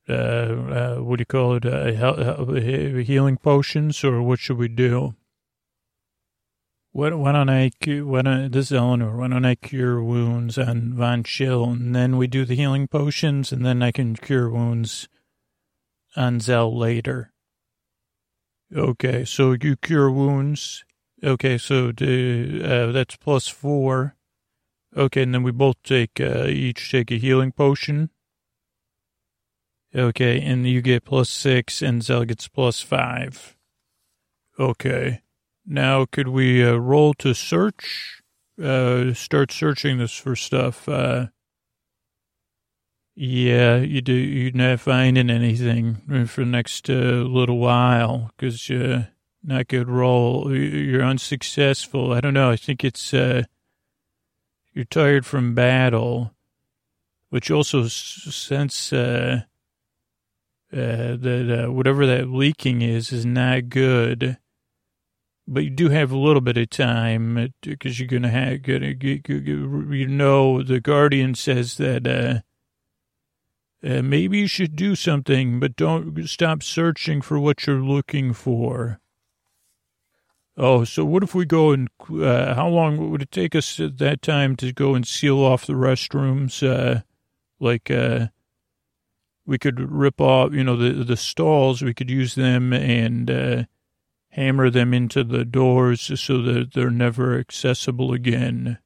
uh, 0.10 0.12
uh 0.12 0.96
what 0.98 1.18
do 1.18 1.22
you 1.22 1.26
call 1.26 1.56
it, 1.56 1.66
uh, 1.66 3.02
healing 3.04 3.38
potions, 3.38 4.04
or 4.04 4.22
what 4.22 4.40
should 4.40 4.58
we 4.58 4.68
do? 4.68 5.16
Why, 6.96 7.10
why 7.10 7.34
don't 7.34 7.50
I, 7.50 7.72
cure, 7.82 8.06
why 8.06 8.22
don't, 8.22 8.54
this 8.54 8.68
is 8.68 8.78
Eleanor, 8.78 9.18
why 9.18 9.28
don't 9.28 9.44
I 9.44 9.56
cure 9.56 10.02
wounds 10.02 10.58
on 10.58 10.94
Von 10.94 11.24
Chill 11.26 11.66
and 11.66 11.94
then 11.94 12.16
we 12.16 12.26
do 12.26 12.46
the 12.46 12.56
healing 12.56 12.88
potions 12.88 13.52
and 13.52 13.66
then 13.66 13.84
I 13.84 13.92
can 13.92 14.16
cure 14.16 14.50
wounds 14.50 15.10
on 16.16 16.40
Zell 16.40 16.74
later. 16.74 17.34
Okay, 18.74 19.26
so 19.26 19.58
you 19.62 19.76
cure 19.76 20.10
wounds. 20.10 20.86
Okay, 21.22 21.58
so 21.58 21.90
uh, 21.90 22.92
that's 22.94 23.18
plus 23.18 23.50
four. 23.50 24.16
Okay, 24.96 25.24
and 25.24 25.34
then 25.34 25.44
we 25.44 25.52
both 25.52 25.84
take, 25.84 26.22
uh, 26.22 26.46
each 26.46 26.90
take 26.90 27.12
a 27.12 27.18
healing 27.18 27.52
potion. 27.52 28.10
Okay, 29.94 30.40
and 30.40 30.66
you 30.66 30.82
get 30.82 31.04
plus 31.04 31.30
six 31.30 31.82
and 31.82 32.02
Zell 32.02 32.24
gets 32.24 32.48
plus 32.48 32.80
five. 32.80 33.58
Okay. 34.58 35.24
Now, 35.66 36.06
could 36.06 36.28
we 36.28 36.64
uh, 36.64 36.76
roll 36.76 37.14
to 37.16 37.34
search? 37.34 38.22
Uh, 38.62 39.14
start 39.14 39.52
searching 39.52 39.98
this 39.98 40.16
for 40.16 40.36
stuff. 40.36 40.88
Uh, 40.88 41.28
yeah, 43.16 43.78
you 43.78 44.02
do. 44.02 44.14
You're 44.14 44.52
not 44.52 44.80
finding 44.80 45.30
anything 45.30 46.26
for 46.28 46.42
the 46.42 46.52
next 46.52 46.90
uh, 46.90 46.94
little 46.94 47.58
while 47.58 48.32
because 48.38 48.70
uh, 48.70 49.06
not 49.44 49.68
good 49.68 49.90
roll. 49.90 50.56
You're 50.56 51.04
unsuccessful. 51.04 52.14
I 52.14 52.22
don't 52.22 52.34
know. 52.34 52.52
I 52.52 52.58
think 52.58 52.84
it's 52.84 53.14
uh, 53.14 53.44
you're 54.74 54.86
tired 54.86 55.26
from 55.26 55.56
battle, 55.56 56.34
which 57.30 57.50
also 57.50 57.88
sense 57.88 58.94
uh, 58.94 59.42
that 60.72 61.68
whatever 61.72 62.06
that 62.06 62.30
leaking 62.30 62.82
is 62.82 63.12
is 63.12 63.26
not 63.26 63.70
good 63.70 64.38
but 65.48 65.64
you 65.64 65.70
do 65.70 65.90
have 65.90 66.12
a 66.12 66.18
little 66.18 66.42
bit 66.42 66.58
of 66.58 66.70
time 66.70 67.54
because 67.62 68.00
you're 68.00 68.08
going 68.08 68.24
to 68.24 68.30
have, 68.30 68.64
gonna, 68.64 68.94
you 68.98 70.08
know, 70.08 70.64
the 70.64 70.80
Guardian 70.80 71.36
says 71.36 71.78
that 71.78 72.08
uh, 72.08 72.40
uh, 73.88 74.02
maybe 74.02 74.40
you 74.40 74.48
should 74.48 74.76
do 74.76 74.96
something, 74.96 75.60
but 75.60 75.76
don't 75.76 76.28
stop 76.28 76.64
searching 76.64 77.22
for 77.22 77.40
what 77.40 77.68
you're 77.68 77.84
looking 77.84 78.34
for. 78.34 79.00
Oh, 80.58 80.84
so 80.84 81.06
what 81.06 81.22
if 81.22 81.36
we 81.36 81.46
go 81.46 81.72
and, 81.72 81.90
uh, 82.10 82.56
how 82.56 82.68
long 82.68 83.12
would 83.12 83.22
it 83.22 83.32
take 83.32 83.56
us 83.56 83.80
at 83.80 83.98
that 84.00 84.22
time 84.22 84.56
to 84.56 84.72
go 84.72 84.96
and 84.96 85.06
seal 85.06 85.40
off 85.40 85.66
the 85.66 85.74
restrooms? 85.74 86.66
Uh, 86.68 87.02
like, 87.60 87.92
uh, 87.92 88.28
we 89.46 89.60
could 89.60 89.80
rip 89.80 90.20
off, 90.20 90.54
you 90.54 90.64
know, 90.64 90.78
the, 90.78 91.04
the 91.04 91.18
stalls, 91.18 91.82
we 91.82 91.94
could 91.94 92.10
use 92.10 92.34
them 92.34 92.74
and, 92.74 93.30
uh, 93.30 93.64
hammer 94.36 94.70
them 94.70 94.94
into 94.94 95.24
the 95.24 95.46
doors 95.46 96.12
so 96.20 96.42
that 96.42 96.74
they're 96.74 96.90
never 96.90 97.40
accessible 97.40 98.12
again. 98.12 98.78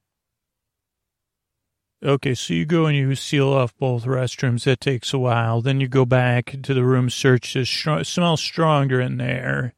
Okay, 2.04 2.34
so 2.34 2.54
you 2.54 2.64
go 2.64 2.86
and 2.86 2.96
you 2.96 3.16
seal 3.16 3.48
off 3.48 3.76
both 3.76 4.04
restrooms. 4.04 4.62
That 4.62 4.80
takes 4.80 5.12
a 5.12 5.18
while. 5.18 5.60
Then 5.60 5.80
you 5.80 5.88
go 5.88 6.04
back 6.04 6.56
to 6.62 6.72
the 6.72 6.84
room, 6.84 7.10
search 7.10 7.54
to 7.54 7.64
sh- 7.64 7.88
smell 8.04 8.36
stronger 8.36 9.00
in 9.00 9.16
there. 9.16 9.74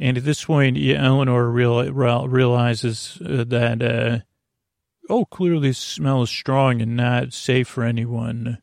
And 0.00 0.18
at 0.18 0.24
this 0.24 0.44
point, 0.44 0.76
Eleanor 0.76 1.48
real, 1.48 1.88
realizes 2.28 3.18
uh, 3.24 3.44
that, 3.46 3.82
uh, 3.82 4.18
oh, 5.08 5.26
clearly 5.26 5.68
the 5.68 5.74
smell 5.74 6.22
is 6.22 6.30
strong 6.30 6.82
and 6.82 6.96
not 6.96 7.32
safe 7.32 7.68
for 7.68 7.84
anyone. 7.84 8.58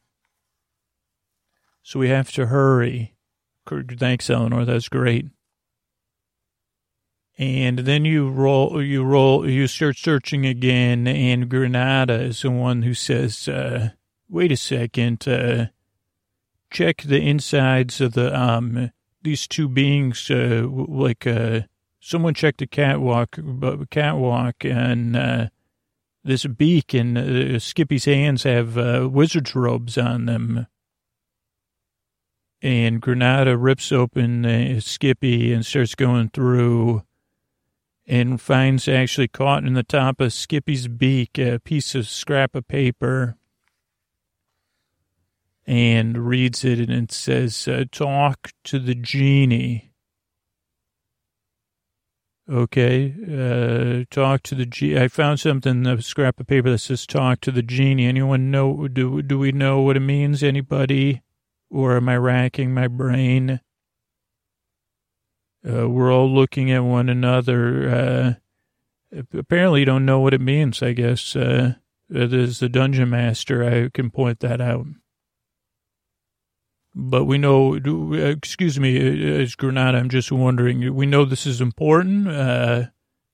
So 1.82 1.98
we 1.98 2.10
have 2.10 2.32
to 2.34 2.48
hurry. 2.48 3.16
Thanks, 3.66 4.30
Eleanor. 4.30 4.66
That's 4.66 4.90
great 4.90 5.28
and 7.38 7.80
then 7.80 8.06
you 8.06 8.30
roll, 8.30 8.82
you 8.82 9.04
roll, 9.04 9.50
you 9.50 9.68
start 9.68 9.98
searching 9.98 10.46
again, 10.46 11.08
and 11.08 11.50
Granada 11.50 12.22
is 12.22 12.42
the 12.44 12.52
one 12.52 12.84
who 12.84 12.94
says, 12.94 13.48
uh, 13.48 13.90
"Wait 14.30 14.52
a 14.52 14.58
second, 14.58 15.28
uh, 15.28 15.68
check 16.70 17.02
the 17.02 17.22
insides 17.22 18.00
of 18.02 18.14
the 18.14 18.38
um 18.40 18.92
these 19.24 19.48
two 19.48 19.68
beings, 19.68 20.30
uh, 20.30 20.68
like 20.70 21.26
uh, 21.26 21.62
someone 22.00 22.34
checked 22.34 22.60
the 22.60 22.68
catwalk, 22.68 23.38
but 23.42 23.90
catwalk, 23.90 24.64
and 24.64 25.16
uh, 25.16 25.48
this 26.24 26.46
beak 26.46 26.94
and 26.94 27.18
uh, 27.18 27.58
Skippy's 27.58 28.06
hands 28.06 28.44
have 28.44 28.78
uh, 28.78 29.10
wizard's 29.12 29.56
robes 29.56 29.98
on 29.98 30.26
them." 30.26 30.68
And 32.62 33.02
Granada 33.02 33.58
rips 33.58 33.92
open 33.92 34.46
uh, 34.46 34.80
Skippy 34.80 35.52
and 35.52 35.66
starts 35.66 35.96
going 35.96 36.30
through 36.30 37.04
and 38.06 38.42
finds 38.42 38.88
actually 38.88 39.28
caught 39.28 39.64
in 39.64 39.74
the 39.74 39.84
top 39.84 40.20
of 40.20 40.34
Skippy's 40.34 40.88
beak 40.88 41.38
a 41.38 41.60
piece 41.60 41.96
of 41.96 42.08
scrap 42.08 42.56
of 42.56 42.68
paper 42.68 43.38
and 45.66 46.28
reads 46.28 46.66
it 46.66 46.80
and 46.80 46.92
it 46.92 47.12
says, 47.12 47.68
uh, 47.68 47.86
Talk 47.92 48.52
to 48.66 48.80
the 48.80 48.96
genie. 48.96 49.94
Okay, 52.50 53.16
uh, 53.24 54.04
talk 54.12 54.44
to 54.44 54.56
the 54.56 54.66
genie. 54.66 55.00
I 55.00 55.08
found 55.08 55.40
something, 55.40 55.88
a 55.88 56.02
scrap 56.02 56.42
of 56.42 56.48
paper 56.48 56.70
that 56.72 56.80
says 56.80 57.08
talk 57.08 57.40
to 57.42 57.52
the 57.52 57.62
genie. 57.62 58.06
Anyone 58.06 58.52
know, 58.52 58.90
do, 58.90 59.22
do 59.22 59.40
we 59.40 59.54
know 59.54 59.80
what 59.80 59.96
it 59.96 60.02
means? 60.02 60.44
Anybody? 60.44 61.22
Or 61.70 61.96
am 61.96 62.10
I 62.10 62.18
racking 62.18 62.74
my 62.74 62.90
brain? 62.90 63.62
Uh, 65.68 65.90
we're 65.90 66.14
all 66.14 66.30
looking 66.30 66.72
at 66.72 66.84
one 66.84 67.10
another. 67.10 68.38
Uh, 69.14 69.18
apparently, 69.38 69.82
you 69.82 69.86
don't 69.86 70.06
know 70.06 70.20
what 70.20 70.34
it 70.34 70.42
means, 70.42 70.84
I 70.84 70.94
guess. 70.94 71.36
Uh, 71.36 71.76
as 72.14 72.60
the 72.60 72.70
dungeon 72.70 73.10
master, 73.10 73.64
I 73.64 73.90
can 73.90 74.10
point 74.10 74.40
that 74.42 74.60
out. 74.62 74.86
But 76.96 77.26
we 77.26 77.38
know, 77.38 77.76
excuse 77.76 78.80
me, 78.80 78.98
uh, 78.98 79.42
as 79.42 79.56
Granada, 79.56 79.98
I'm 79.98 80.10
just 80.10 80.32
wondering, 80.32 80.94
we 80.94 81.06
know 81.06 81.26
this 81.26 81.48
is 81.48 81.60
important. 81.60 82.28
Uh, 82.28 82.84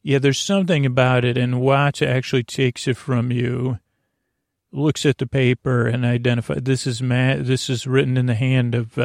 yeah, 0.01 0.19
there's 0.19 0.39
something 0.39 0.85
about 0.85 1.25
it, 1.25 1.37
and 1.37 1.59
Watts 1.59 2.01
actually 2.01 2.43
takes 2.43 2.87
it 2.87 2.95
from 2.95 3.31
you, 3.31 3.79
looks 4.71 5.05
at 5.05 5.17
the 5.17 5.27
paper, 5.27 5.87
and 5.87 6.05
identifies 6.05 6.61
this 6.61 6.87
is 6.87 7.01
ma- 7.01 7.35
this 7.35 7.69
is 7.69 7.85
written 7.85 8.15
in 8.15 8.27
the 8.27 8.35
hand 8.35 8.75
of 8.75 8.97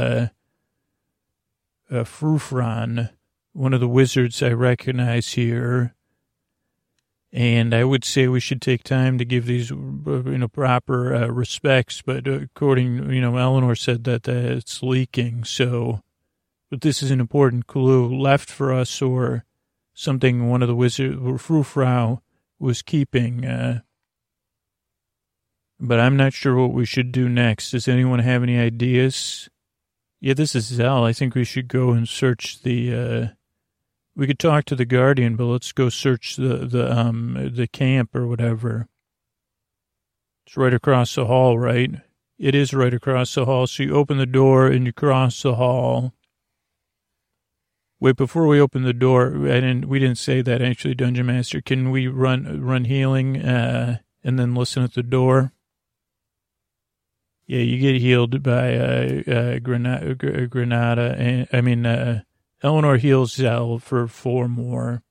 uh, 1.94 2.00
uh, 2.00 2.04
Frufran, 2.04 3.10
one 3.52 3.72
of 3.72 3.80
the 3.80 3.88
wizards 3.88 4.42
I 4.42 4.52
recognize 4.52 5.32
here. 5.32 5.94
And 7.32 7.74
I 7.74 7.82
would 7.82 8.04
say 8.04 8.28
we 8.28 8.38
should 8.38 8.62
take 8.62 8.84
time 8.84 9.18
to 9.18 9.24
give 9.24 9.46
these, 9.46 9.70
you 9.70 10.38
know, 10.38 10.48
proper 10.48 11.14
uh, 11.14 11.26
respects. 11.26 12.00
But 12.00 12.28
according, 12.28 13.10
you 13.10 13.20
know, 13.20 13.36
Eleanor 13.36 13.74
said 13.74 14.04
that 14.04 14.28
uh, 14.28 14.32
it's 14.32 14.82
leaking. 14.82 15.44
So, 15.44 16.00
but 16.70 16.82
this 16.82 17.02
is 17.02 17.10
an 17.10 17.20
important 17.20 17.66
clue 17.66 18.16
left 18.16 18.48
for 18.48 18.72
us, 18.72 19.02
or 19.02 19.44
something 19.94 20.48
one 20.48 20.62
of 20.62 20.68
the 20.68 20.76
wizards, 20.76 21.16
Frufrau, 21.16 22.20
was 22.60 22.82
keeping. 22.82 23.44
Uh, 23.44 23.80
but 25.80 25.98
I'm 25.98 26.16
not 26.16 26.32
sure 26.32 26.54
what 26.54 26.72
we 26.72 26.86
should 26.86 27.10
do 27.10 27.28
next. 27.28 27.72
Does 27.72 27.88
anyone 27.88 28.20
have 28.20 28.44
any 28.44 28.58
ideas? 28.58 29.48
Yeah, 30.24 30.32
this 30.32 30.54
is 30.54 30.64
Zell. 30.64 31.04
I 31.04 31.12
think 31.12 31.34
we 31.34 31.44
should 31.44 31.68
go 31.68 31.90
and 31.90 32.08
search 32.08 32.62
the. 32.62 32.94
Uh, 32.94 33.26
we 34.16 34.26
could 34.26 34.38
talk 34.38 34.64
to 34.64 34.74
the 34.74 34.86
guardian, 34.86 35.36
but 35.36 35.44
let's 35.44 35.70
go 35.70 35.90
search 35.90 36.36
the 36.36 36.64
the 36.64 36.90
um 36.90 37.50
the 37.52 37.66
camp 37.66 38.16
or 38.16 38.26
whatever. 38.26 38.88
It's 40.46 40.56
right 40.56 40.72
across 40.72 41.14
the 41.14 41.26
hall, 41.26 41.58
right? 41.58 41.90
It 42.38 42.54
is 42.54 42.72
right 42.72 42.94
across 42.94 43.34
the 43.34 43.44
hall. 43.44 43.66
So 43.66 43.82
you 43.82 43.94
open 43.94 44.16
the 44.16 44.24
door 44.24 44.66
and 44.66 44.86
you 44.86 44.94
cross 44.94 45.42
the 45.42 45.56
hall. 45.56 46.14
Wait, 48.00 48.16
before 48.16 48.46
we 48.46 48.58
open 48.58 48.84
the 48.84 48.94
door, 48.94 49.26
I 49.26 49.60
didn't. 49.60 49.88
We 49.88 49.98
didn't 49.98 50.16
say 50.16 50.40
that 50.40 50.62
actually, 50.62 50.94
Dungeon 50.94 51.26
Master. 51.26 51.60
Can 51.60 51.90
we 51.90 52.08
run 52.08 52.62
run 52.62 52.86
healing 52.86 53.42
uh, 53.42 53.98
and 54.22 54.38
then 54.38 54.54
listen 54.54 54.84
at 54.84 54.94
the 54.94 55.02
door? 55.02 55.52
Yeah, 57.46 57.60
you 57.60 57.78
get 57.78 58.00
healed 58.00 58.42
by 58.42 58.74
uh, 58.76 59.22
uh, 59.26 59.58
Granada, 59.58 60.14
Granada, 60.46 61.14
and 61.18 61.46
I 61.52 61.60
mean 61.60 61.84
uh, 61.84 62.22
Eleanor 62.62 62.96
heals 62.96 63.34
Zell 63.34 63.78
for 63.78 64.06
four 64.08 64.48
more. 64.48 65.02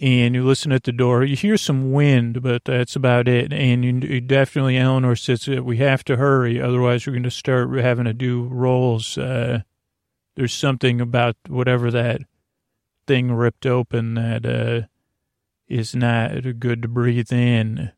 and 0.00 0.34
you 0.34 0.44
listen 0.44 0.72
at 0.72 0.84
the 0.84 0.92
door. 0.92 1.24
You 1.24 1.36
hear 1.36 1.56
some 1.56 1.92
wind, 1.92 2.42
but 2.42 2.64
that's 2.64 2.96
about 2.96 3.28
it. 3.28 3.52
And 3.52 3.84
you, 3.84 4.08
you 4.08 4.20
definitely, 4.20 4.76
Eleanor 4.78 5.16
says 5.16 5.46
we 5.46 5.76
have 5.78 6.04
to 6.04 6.16
hurry, 6.16 6.60
otherwise 6.60 7.06
we're 7.06 7.12
going 7.12 7.22
to 7.24 7.30
start 7.30 7.70
having 7.78 8.06
to 8.06 8.14
do 8.14 8.44
rolls. 8.44 9.18
Uh, 9.18 9.60
there's 10.36 10.54
something 10.54 11.00
about 11.00 11.36
whatever 11.48 11.90
that 11.90 12.22
thing 13.06 13.32
ripped 13.32 13.66
open 13.66 14.14
that 14.14 14.46
uh, 14.46 14.86
is 15.68 15.94
not 15.94 16.58
good 16.58 16.82
to 16.82 16.88
breathe 16.88 17.32
in. 17.32 17.92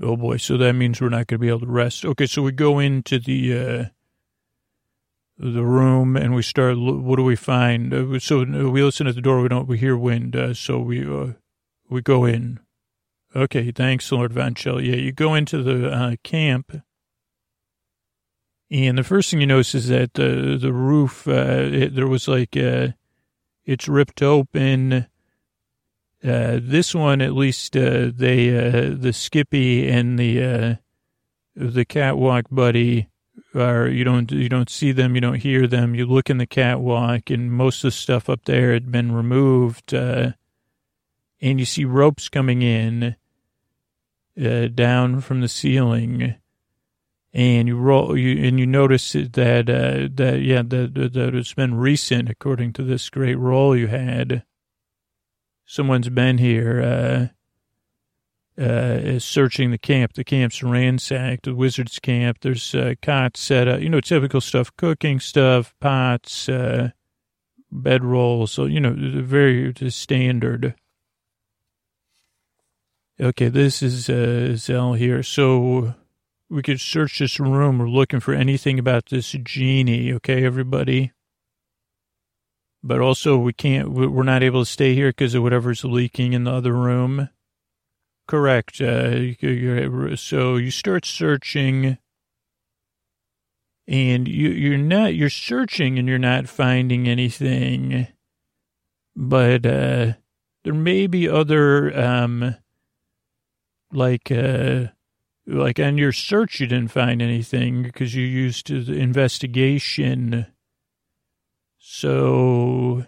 Oh 0.00 0.16
boy, 0.16 0.36
so 0.36 0.58
that 0.58 0.74
means 0.74 1.00
we're 1.00 1.08
not 1.08 1.26
going 1.26 1.38
to 1.38 1.38
be 1.38 1.48
able 1.48 1.60
to 1.60 1.66
rest. 1.66 2.04
Okay, 2.04 2.26
so 2.26 2.42
we 2.42 2.52
go 2.52 2.78
into 2.78 3.18
the 3.18 3.58
uh, 3.58 3.84
the 5.38 5.64
room 5.64 6.16
and 6.16 6.34
we 6.34 6.42
start. 6.42 6.78
What 6.78 7.16
do 7.16 7.24
we 7.24 7.36
find? 7.36 7.94
Uh, 7.94 8.18
so 8.18 8.42
uh, 8.42 8.70
we 8.70 8.82
listen 8.82 9.06
at 9.06 9.14
the 9.14 9.22
door. 9.22 9.40
We 9.40 9.48
don't. 9.48 9.66
We 9.66 9.78
hear 9.78 9.96
wind. 9.96 10.36
Uh, 10.36 10.52
so 10.52 10.78
we 10.78 11.06
uh, 11.06 11.32
we 11.88 12.02
go 12.02 12.26
in. 12.26 12.60
Okay, 13.34 13.70
thanks, 13.70 14.10
Lord 14.12 14.32
Von 14.34 14.54
Shell. 14.54 14.82
Yeah, 14.82 14.96
you 14.96 15.12
go 15.12 15.34
into 15.34 15.62
the 15.62 15.90
uh, 15.90 16.16
camp, 16.22 16.82
and 18.70 18.98
the 18.98 19.04
first 19.04 19.30
thing 19.30 19.40
you 19.40 19.46
notice 19.46 19.74
is 19.74 19.88
that 19.88 20.14
the 20.14 20.58
the 20.60 20.72
roof. 20.74 21.26
Uh, 21.26 21.68
it, 21.72 21.94
there 21.94 22.06
was 22.06 22.28
like 22.28 22.54
it's 22.54 23.88
ripped 23.88 24.22
open 24.22 25.06
uh, 26.26 26.58
this 26.62 26.94
one, 26.94 27.20
at 27.20 27.34
least, 27.34 27.76
uh, 27.76 28.10
they, 28.14 28.56
uh, 28.56 28.94
the 28.96 29.12
Skippy 29.12 29.88
and 29.88 30.18
the, 30.18 30.42
uh, 30.42 30.74
the 31.54 31.84
catwalk 31.84 32.46
buddy 32.50 33.08
are, 33.54 33.88
you 33.88 34.04
don't, 34.04 34.30
you 34.32 34.48
don't 34.48 34.70
see 34.70 34.92
them, 34.92 35.14
you 35.14 35.20
don't 35.20 35.36
hear 35.42 35.66
them. 35.66 35.94
You 35.94 36.06
look 36.06 36.28
in 36.28 36.38
the 36.38 36.46
catwalk 36.46 37.30
and 37.30 37.52
most 37.52 37.84
of 37.84 37.88
the 37.88 37.90
stuff 37.92 38.28
up 38.28 38.44
there 38.44 38.72
had 38.72 38.90
been 38.90 39.12
removed, 39.12 39.94
uh, 39.94 40.32
and 41.40 41.60
you 41.60 41.66
see 41.66 41.84
ropes 41.84 42.28
coming 42.28 42.62
in, 42.62 43.16
down 44.36 45.20
from 45.22 45.40
the 45.40 45.48
ceiling 45.48 46.34
and 47.36 47.68
you 47.68 47.76
roll 47.76 48.16
you 48.16 48.46
and 48.46 48.58
you 48.58 48.66
notice 48.66 49.12
that 49.12 49.68
uh, 49.68 50.08
that 50.14 50.40
yeah 50.40 50.62
that 50.62 50.94
that 50.94 51.34
it's 51.34 51.52
been 51.52 51.74
recent 51.74 52.30
according 52.30 52.72
to 52.72 52.82
this 52.82 53.10
great 53.10 53.34
roll 53.34 53.76
you 53.76 53.86
had 53.88 54.42
someone's 55.66 56.08
been 56.08 56.38
here, 56.38 57.30
uh, 58.58 58.62
uh, 58.62 59.18
searching 59.18 59.70
the 59.70 59.78
camp. 59.78 60.14
The 60.14 60.24
camp's 60.24 60.62
ransacked, 60.62 61.44
the 61.44 61.54
wizard's 61.54 61.98
camp. 61.98 62.38
There's 62.40 62.74
uh, 62.74 62.94
cots 63.02 63.40
set 63.40 63.68
up, 63.68 63.80
you 63.80 63.90
know, 63.90 64.00
typical 64.00 64.40
stuff, 64.40 64.74
cooking 64.76 65.20
stuff, 65.20 65.74
pots, 65.80 66.48
uh, 66.48 66.90
bedrolls. 67.72 68.50
So, 68.50 68.64
you 68.64 68.80
know, 68.80 68.94
very 68.96 69.74
standard. 69.90 70.74
Okay, 73.20 73.48
this 73.48 73.82
is 73.82 74.08
uh, 74.08 74.56
Zell 74.56 74.94
here. 74.94 75.22
So 75.22 75.94
we 76.48 76.62
could 76.62 76.80
search 76.80 77.18
this 77.18 77.40
room. 77.40 77.78
We're 77.78 77.88
looking 77.88 78.20
for 78.20 78.34
anything 78.34 78.78
about 78.78 79.06
this 79.06 79.32
genie. 79.42 80.12
Okay, 80.14 80.44
everybody? 80.44 81.12
But 82.82 83.00
also 83.00 83.36
we 83.36 83.52
can't, 83.52 83.90
we're 83.90 84.22
not 84.22 84.42
able 84.42 84.62
to 84.62 84.70
stay 84.70 84.94
here 84.94 85.10
because 85.10 85.34
of 85.34 85.42
whatever's 85.42 85.84
leaking 85.84 86.32
in 86.32 86.44
the 86.44 86.52
other 86.52 86.72
room. 86.72 87.28
Correct. 88.28 88.80
Uh, 88.80 90.16
so 90.16 90.56
you 90.56 90.70
start 90.70 91.04
searching 91.04 91.98
and 93.86 94.26
you, 94.26 94.48
you're 94.48 94.78
not, 94.78 95.14
you're 95.14 95.30
searching 95.30 95.98
and 95.98 96.08
you're 96.08 96.18
not 96.18 96.48
finding 96.48 97.08
anything, 97.08 98.08
but, 99.14 99.64
uh, 99.64 100.12
there 100.64 100.74
may 100.74 101.06
be 101.06 101.28
other, 101.28 101.96
um, 101.96 102.56
like, 103.92 104.32
uh, 104.32 104.86
like 105.46 105.78
on 105.78 105.96
your 105.96 106.10
search, 106.10 106.58
you 106.58 106.66
didn't 106.66 106.90
find 106.90 107.22
anything 107.22 107.84
because 107.84 108.16
you 108.16 108.24
used 108.26 108.66
to 108.66 108.82
the 108.82 108.94
investigation 108.94 110.46
so 111.88 113.04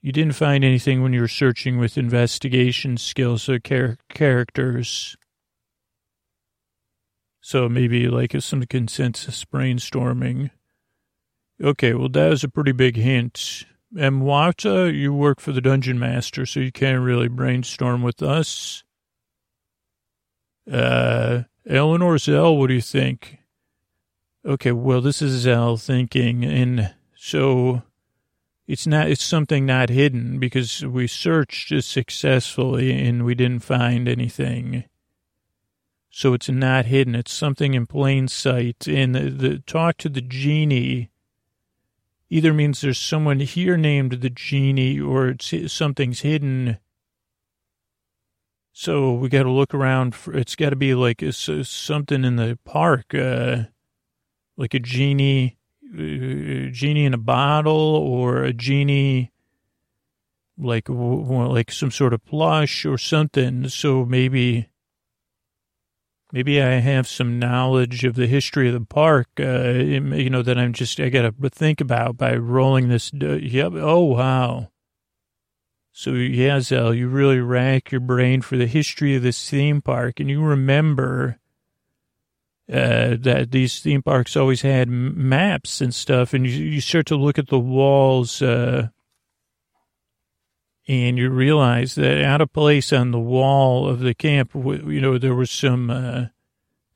you 0.00 0.12
didn't 0.12 0.34
find 0.34 0.62
anything 0.62 1.02
when 1.02 1.12
you 1.12 1.20
were 1.20 1.26
searching 1.26 1.78
with 1.78 1.98
investigation 1.98 2.96
skills 2.96 3.48
or 3.48 3.58
char- 3.58 3.98
characters. 4.08 5.16
So 7.40 7.68
maybe 7.68 8.06
like 8.06 8.40
some 8.40 8.62
consensus 8.66 9.44
brainstorming. 9.44 10.52
Okay, 11.60 11.92
well, 11.92 12.08
that 12.08 12.28
was 12.28 12.44
a 12.44 12.48
pretty 12.48 12.70
big 12.70 12.94
hint. 12.94 13.64
And 13.98 14.22
Wata, 14.22 14.94
you 14.94 15.12
work 15.12 15.40
for 15.40 15.50
the 15.50 15.60
Dungeon 15.60 15.98
Master, 15.98 16.46
so 16.46 16.60
you 16.60 16.70
can't 16.70 17.02
really 17.02 17.26
brainstorm 17.26 18.00
with 18.00 18.22
us. 18.22 18.84
Uh, 20.70 21.42
Eleanor 21.66 22.16
Zell, 22.16 22.56
what 22.56 22.68
do 22.68 22.74
you 22.74 22.80
think? 22.80 23.38
Okay, 24.46 24.70
well, 24.70 25.00
this 25.00 25.20
is 25.20 25.42
Zell 25.42 25.76
thinking, 25.76 26.44
and 26.44 26.94
so 27.16 27.82
it's 28.70 28.86
not 28.86 29.10
it's 29.10 29.24
something 29.24 29.66
not 29.66 29.88
hidden 29.88 30.38
because 30.38 30.86
we 30.86 31.08
searched 31.08 31.72
successfully 31.82 32.92
and 32.92 33.24
we 33.24 33.34
didn't 33.34 33.64
find 33.64 34.08
anything. 34.08 34.84
So 36.08 36.34
it's 36.34 36.48
not 36.48 36.86
hidden. 36.86 37.16
It's 37.16 37.32
something 37.32 37.74
in 37.74 37.86
plain 37.86 38.28
sight. 38.28 38.86
And 38.86 39.12
the, 39.12 39.30
the 39.30 39.58
talk 39.58 39.96
to 39.98 40.08
the 40.08 40.20
genie 40.20 41.10
either 42.28 42.52
means 42.52 42.80
there's 42.80 42.98
someone 42.98 43.40
here 43.40 43.76
named 43.76 44.12
the 44.20 44.30
genie 44.30 45.00
or 45.00 45.30
it's 45.30 45.72
something's 45.72 46.20
hidden. 46.20 46.78
So 48.72 49.14
we 49.14 49.28
got 49.28 49.42
to 49.42 49.50
look 49.50 49.74
around 49.74 50.14
for 50.14 50.32
it's 50.32 50.54
got 50.54 50.70
to 50.70 50.76
be 50.76 50.94
like 50.94 51.22
a, 51.22 51.32
something 51.32 52.24
in 52.24 52.36
the 52.36 52.56
park 52.64 53.16
uh, 53.16 53.64
like 54.56 54.74
a 54.74 54.78
genie 54.78 55.56
uh, 55.92 56.70
genie 56.70 57.04
in 57.04 57.14
a 57.14 57.18
bottle 57.18 57.96
or 57.96 58.42
a 58.42 58.52
genie 58.52 59.32
like 60.58 60.88
like 60.88 61.72
some 61.72 61.90
sort 61.90 62.12
of 62.12 62.24
plush 62.24 62.84
or 62.84 62.98
something. 62.98 63.68
So 63.68 64.04
maybe 64.04 64.68
maybe 66.32 66.62
I 66.62 66.74
have 66.74 67.08
some 67.08 67.38
knowledge 67.38 68.04
of 68.04 68.14
the 68.14 68.26
history 68.26 68.68
of 68.68 68.74
the 68.74 68.80
park, 68.86 69.28
uh, 69.38 69.70
you 69.70 70.30
know, 70.30 70.42
that 70.42 70.58
I'm 70.58 70.72
just 70.72 71.00
I 71.00 71.08
got 71.08 71.22
to 71.22 71.50
think 71.50 71.80
about 71.80 72.16
by 72.16 72.36
rolling 72.36 72.88
this. 72.88 73.10
Uh, 73.20 73.34
yep. 73.34 73.72
Oh 73.74 74.04
wow. 74.04 74.70
So 75.92 76.12
yeah, 76.12 76.60
Zell, 76.60 76.94
you 76.94 77.08
really 77.08 77.40
rack 77.40 77.90
your 77.90 78.00
brain 78.00 78.42
for 78.42 78.56
the 78.56 78.66
history 78.66 79.16
of 79.16 79.22
this 79.22 79.50
theme 79.50 79.82
park, 79.82 80.20
and 80.20 80.30
you 80.30 80.40
remember 80.42 81.39
uh, 82.70 83.16
that 83.18 83.48
these 83.50 83.80
theme 83.80 84.02
parks 84.02 84.36
always 84.36 84.62
had 84.62 84.88
maps 84.88 85.80
and 85.80 85.94
stuff, 85.94 86.32
and 86.32 86.46
you, 86.46 86.52
you 86.52 86.80
start 86.80 87.06
to 87.06 87.16
look 87.16 87.38
at 87.38 87.48
the 87.48 87.58
walls, 87.58 88.40
uh, 88.40 88.88
and 90.86 91.18
you 91.18 91.30
realize 91.30 91.94
that 91.96 92.22
out 92.22 92.40
of 92.40 92.52
place 92.52 92.92
on 92.92 93.10
the 93.10 93.18
wall 93.18 93.88
of 93.88 94.00
the 94.00 94.14
camp, 94.14 94.52
you 94.54 95.00
know, 95.00 95.18
there 95.18 95.34
was 95.34 95.50
some, 95.50 95.90
uh, 95.90 96.26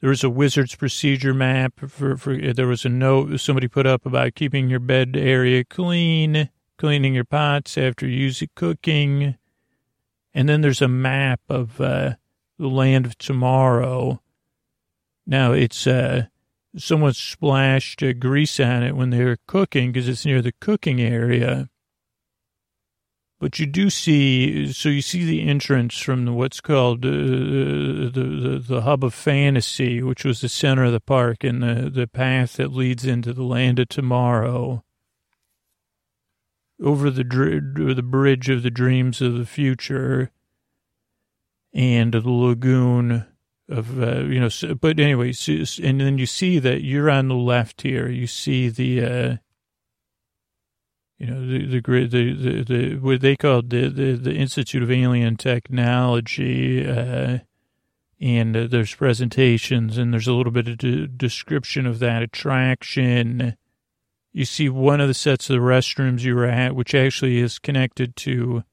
there 0.01 0.11
was 0.11 0.22
a 0.22 0.31
wizard's 0.31 0.77
procedure 0.77 1.35
map 1.35 1.72
for, 1.89 2.16
for, 2.16 2.37
there 2.37 2.66
was 2.66 2.85
a 2.85 2.89
note 2.89 3.39
somebody 3.41 3.68
put 3.68 3.87
up 3.87 4.07
about 4.07 4.35
keeping 4.35 4.68
your 4.68 4.81
bed 4.81 5.16
area 5.16 5.64
clean, 5.64 6.51
cleaning 6.79 7.14
your 7.14 7.25
pots 7.25 7.77
after 7.77 8.07
using 8.07 8.49
cooking. 8.55 9.37
And 10.33 10.49
then 10.49 10.61
there's 10.61 10.83
a 10.83 10.89
map 10.89 11.41
of, 11.49 11.81
uh, 11.81 12.14
the 12.59 12.68
land 12.68 13.07
of 13.07 13.18
tomorrow 13.18 14.20
now 15.27 15.53
it's 15.53 15.87
uh, 15.87 16.27
someone 16.77 17.12
splashed 17.12 18.03
uh, 18.03 18.12
grease 18.12 18.59
on 18.61 18.83
it 18.83 18.97
when 18.97 19.11
they 19.11 19.25
were 19.25 19.39
cooking 19.47 19.93
because 19.93 20.09
it's 20.09 20.25
near 20.25 20.43
the 20.43 20.53
cooking 20.61 21.01
area. 21.01 21.68
But 23.41 23.59
you 23.59 23.66
do 23.66 23.91
see, 23.91 24.72
so 24.72 24.89
you 24.89 25.03
see 25.03 25.25
the 25.25 25.43
entrance 25.43 25.99
from 25.99 26.25
the, 26.25 26.33
what's 26.33 26.61
called 26.61 27.05
uh, 27.05 27.11
the, 27.11 28.11
the 28.14 28.64
the 28.66 28.81
hub 28.83 29.05
of 29.05 29.12
fantasy, 29.12 30.03
which 30.03 30.25
was 30.25 30.41
the 30.41 30.49
center 30.49 30.85
of 30.85 30.93
the 30.93 31.01
park, 31.01 31.45
and 31.45 31.62
the 31.62 31.91
the 31.91 32.07
path 32.07 32.55
that 32.55 32.72
leads 32.72 33.05
into 33.05 33.33
the 33.33 33.43
land 33.43 33.79
of 33.79 33.89
tomorrow. 33.89 34.83
Over 36.81 37.11
the 37.11 37.25
the 37.25 38.03
bridge 38.03 38.49
of 38.49 38.62
the 38.62 38.70
dreams 38.70 39.20
of 39.20 39.35
the 39.35 39.47
future, 39.47 40.31
and 41.75 42.14
the 42.14 42.22
lagoon 42.31 43.27
of 43.69 44.03
uh, 44.03 44.21
you 44.21 44.41
know 44.41 44.75
but 44.81 45.01
anyway 45.01 45.33
and 45.83 46.01
then 46.01 46.19
you 46.19 46.27
see 46.27 46.59
that 46.59 46.83
you're 46.83 47.11
on 47.11 47.29
the 47.29 47.35
left 47.35 47.83
here. 47.83 48.09
You 48.09 48.27
see 48.27 48.69
the 48.69 49.05
uh 49.05 49.37
you 51.19 51.27
know 51.27 51.47
the 51.47 51.81
the 51.81 52.07
the 52.07 52.35
the, 52.35 52.65
the 52.65 52.97
what 52.97 53.21
they 53.21 53.37
call 53.37 53.62
the, 53.62 53.89
the 53.89 54.12
the 54.12 54.35
institute 54.35 54.83
of 54.83 54.91
alien 54.91 55.37
technology 55.37 56.87
uh 56.87 57.39
and 58.21 58.57
uh, 58.57 58.67
there's 58.69 58.95
presentations 58.95 59.99
and 59.99 60.12
there's 60.12 60.29
a 60.29 60.33
little 60.33 60.53
bit 60.53 60.69
of 60.69 60.79
de- 60.79 61.07
description 61.07 61.87
of 61.87 61.99
that 61.99 62.23
attraction. 62.23 63.57
You 64.33 64.45
see 64.45 64.69
one 64.69 65.01
of 65.01 65.09
the 65.09 65.15
sets 65.15 65.51
of 65.51 65.55
the 65.55 65.61
restrooms 65.61 66.21
you 66.21 66.35
were 66.35 66.47
at 66.47 66.77
which 66.77 66.95
actually 66.95 67.39
is 67.39 67.59
connected 67.59 68.17
to 68.17 68.65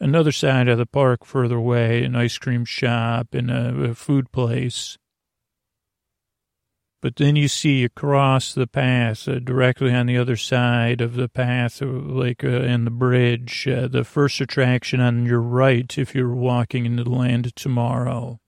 another 0.00 0.32
side 0.32 0.68
of 0.68 0.78
the 0.78 0.86
park 0.86 1.24
further 1.24 1.56
away, 1.56 2.02
an 2.02 2.16
ice 2.16 2.38
cream 2.38 2.64
shop 2.64 3.34
and 3.34 3.50
a, 3.50 3.90
a 3.90 3.94
food 3.94 4.32
place. 4.32 4.96
But 7.02 7.16
then 7.16 7.34
you 7.34 7.48
see 7.48 7.82
across 7.82 8.52
the 8.52 8.66
path, 8.66 9.26
uh, 9.26 9.38
directly 9.38 9.94
on 9.94 10.06
the 10.06 10.18
other 10.18 10.36
side 10.36 11.00
of 11.00 11.14
the 11.14 11.28
path, 11.28 11.80
uh, 11.80 11.86
like 11.86 12.44
uh, 12.44 12.48
in 12.48 12.84
the 12.84 12.90
bridge, 12.90 13.66
uh, 13.66 13.88
the 13.88 14.04
first 14.04 14.40
attraction 14.40 15.00
on 15.00 15.24
your 15.24 15.40
right 15.40 15.96
if 15.96 16.14
you're 16.14 16.34
walking 16.34 16.84
into 16.84 17.04
the 17.04 17.10
land 17.10 17.56
tomorrow. 17.56 18.38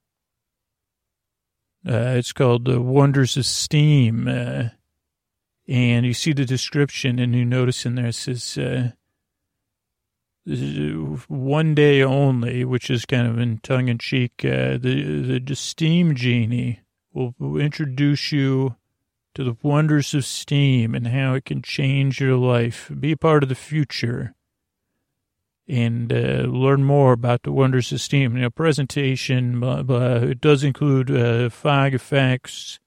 Uh, 1.86 2.14
it's 2.16 2.32
called 2.32 2.66
the 2.66 2.80
Wonders 2.80 3.36
of 3.38 3.46
Steam. 3.46 4.28
Uh, 4.28 4.68
and 5.66 6.04
you 6.04 6.12
see 6.12 6.32
the 6.32 6.44
description, 6.44 7.18
and 7.18 7.34
you 7.34 7.46
notice 7.46 7.86
in 7.86 7.94
there 7.94 8.08
it 8.08 8.14
says, 8.14 8.58
one 10.44 11.74
day 11.74 12.02
only, 12.02 12.64
which 12.64 12.90
is 12.90 13.04
kind 13.04 13.28
of 13.28 13.38
in 13.38 13.58
tongue 13.58 13.88
in 13.88 13.98
cheek, 13.98 14.32
the, 14.38 15.40
the 15.44 15.56
steam 15.56 16.14
genie 16.14 16.80
will 17.12 17.34
will 17.38 17.60
introduce 17.60 18.32
you 18.32 18.76
to 19.34 19.44
the 19.44 19.56
wonders 19.62 20.14
of 20.14 20.24
steam 20.24 20.94
and 20.94 21.08
how 21.08 21.34
it 21.34 21.44
can 21.44 21.62
change 21.62 22.20
your 22.20 22.36
life. 22.36 22.90
Be 22.98 23.12
a 23.12 23.16
part 23.16 23.42
of 23.42 23.48
the 23.48 23.54
future 23.54 24.34
and 25.68 26.12
uh, 26.12 26.44
learn 26.48 26.84
more 26.84 27.12
about 27.12 27.44
the 27.44 27.52
wonders 27.52 27.92
of 27.92 28.00
steam. 28.00 28.36
You 28.36 28.42
know, 28.42 28.50
presentation, 28.50 29.60
blah, 29.60 29.82
blah, 29.82 30.16
it 30.16 30.40
does 30.40 30.64
include 30.64 31.10
uh, 31.10 31.48
fog 31.48 31.94
effects, 31.94 32.78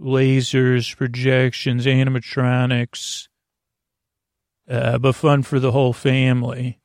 lasers, 0.00 0.96
projections, 0.96 1.86
animatronics, 1.86 3.28
uh, 4.68 4.98
but 4.98 5.14
fun 5.14 5.42
for 5.42 5.58
the 5.58 5.72
whole 5.72 5.92
family. 5.92 6.78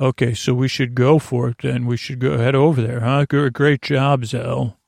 Okay, 0.00 0.32
so 0.32 0.54
we 0.54 0.66
should 0.66 0.94
go 0.94 1.18
for 1.18 1.50
it 1.50 1.58
then. 1.62 1.84
We 1.86 1.98
should 1.98 2.20
go 2.20 2.38
head 2.38 2.54
over 2.54 2.80
there, 2.80 3.00
huh? 3.00 3.26
Great 3.26 3.82
job, 3.82 4.24
Zell. 4.24 4.78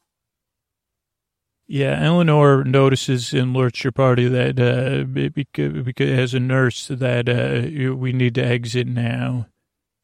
Yeah, 1.66 1.98
Eleanor 2.02 2.64
notices 2.64 3.30
alerts 3.30 3.84
your 3.84 3.92
party 3.92 4.28
that 4.28 4.58
uh, 4.58 6.02
as 6.02 6.34
a 6.34 6.40
nurse 6.40 6.88
that 6.88 7.28
uh, 7.28 7.94
we 7.94 8.12
need 8.12 8.34
to 8.34 8.44
exit 8.44 8.86
now, 8.86 9.46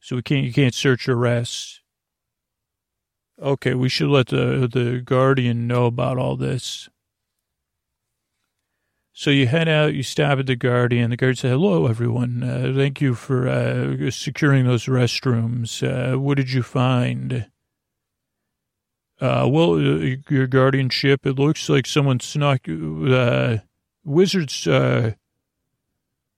so 0.01 0.17
we 0.17 0.23
can't 0.23 0.47
you 0.47 0.53
can't 0.53 0.75
search 0.75 1.09
arrests. 1.09 1.81
Okay, 3.41 3.75
we 3.75 3.89
should 3.89 4.09
let 4.09 4.29
the 4.29 4.69
the 4.73 5.03
guardian 5.05 5.67
know 5.67 5.87
about 5.87 6.17
all 6.17 6.37
this. 6.37 6.89
So 9.19 9.31
you 9.31 9.49
head 9.49 9.69
out, 9.69 9.95
you 9.95 10.05
stop 10.05 10.39
at 10.39 10.47
the 10.47 10.55
Guardian. 10.55 11.11
The 11.11 11.17
guard 11.17 11.39
said, 11.39 11.51
hello, 11.51 11.89
everyone. 11.89 12.45
Uh, 12.45 12.73
thank 12.73 13.01
you 13.01 13.17
for 13.17 13.49
uh, 13.49 14.13
securing 14.13 14.65
those 14.65 14.85
restrooms. 14.85 15.83
Uh, 15.83 16.17
what 16.21 16.37
did 16.37 16.53
you 16.53 16.63
find? 16.63 17.51
Uh, 19.21 19.49
well, 19.51 19.73
uh, 19.73 20.15
your 20.29 20.47
guardianship, 20.47 21.27
it 21.27 21.37
looks 21.37 21.69
like 21.69 21.85
someone 21.85 22.21
snuck, 22.21 22.61
uh, 22.69 23.57
wizards, 24.05 24.67
you 24.67 25.17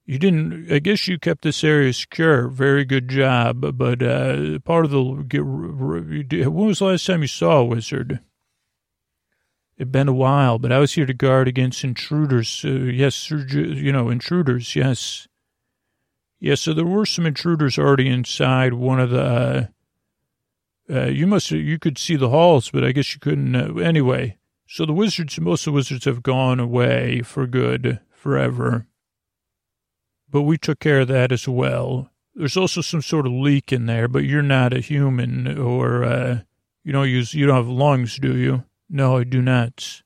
didn't, 0.07 0.71
I 0.71 0.79
guess 0.79 1.07
you 1.07 1.19
kept 1.19 1.43
this 1.43 1.63
area 1.63 1.93
secure. 1.93 2.47
Very 2.47 2.83
good 2.83 3.09
job. 3.09 3.77
But 3.77 3.99
part 4.63 4.85
of 4.85 4.89
the, 4.89 5.23
get, 5.27 5.45
when 5.45 6.65
was 6.65 6.79
the 6.79 6.85
last 6.85 7.05
time 7.05 7.21
you 7.21 7.27
saw 7.27 7.59
a 7.59 7.65
wizard? 7.65 8.21
It'd 9.77 9.91
been 9.91 10.07
a 10.07 10.13
while, 10.13 10.59
but 10.59 10.71
I 10.71 10.79
was 10.79 10.93
here 10.93 11.05
to 11.05 11.13
guard 11.13 11.47
against 11.47 11.83
intruders. 11.83 12.63
Uh, 12.63 12.69
yes, 12.69 13.31
you 13.31 13.91
know, 13.91 14.09
intruders, 14.09 14.75
yes. 14.75 15.27
Yes, 16.39 16.61
so 16.61 16.73
there 16.73 16.85
were 16.85 17.05
some 17.05 17.25
intruders 17.25 17.77
already 17.77 18.09
inside 18.09 18.73
one 18.73 18.99
of 18.99 19.11
the, 19.11 19.21
uh, 19.21 19.65
uh, 20.91 21.05
you 21.05 21.27
must, 21.27 21.51
you 21.51 21.79
could 21.79 21.97
see 21.97 22.15
the 22.15 22.29
halls, 22.29 22.69
but 22.71 22.83
I 22.83 22.91
guess 22.91 23.13
you 23.13 23.19
couldn't, 23.19 23.55
uh, 23.55 23.75
anyway. 23.75 24.37
So 24.67 24.85
the 24.85 24.93
wizards, 24.93 25.39
most 25.39 25.67
of 25.67 25.73
the 25.73 25.75
wizards 25.75 26.05
have 26.05 26.23
gone 26.23 26.59
away 26.59 27.21
for 27.21 27.45
good, 27.45 27.99
forever. 28.11 28.87
But 30.29 30.43
we 30.43 30.57
took 30.57 30.79
care 30.79 31.01
of 31.01 31.07
that 31.09 31.31
as 31.31 31.47
well. 31.47 32.09
There's 32.33 32.57
also 32.57 32.81
some 32.81 33.01
sort 33.01 33.27
of 33.27 33.33
leak 33.33 33.71
in 33.71 33.85
there, 33.85 34.07
but 34.07 34.23
you're 34.23 34.41
not 34.41 34.73
a 34.73 34.79
human 34.79 35.59
or, 35.59 36.03
uh, 36.03 36.39
you 36.83 36.91
don't 36.91 37.09
use, 37.09 37.33
you 37.33 37.45
don't 37.45 37.57
have 37.57 37.67
lungs, 37.67 38.17
do 38.17 38.35
you? 38.35 38.63
No, 38.93 39.17
I 39.17 39.23
do 39.23 39.41
not. 39.41 40.01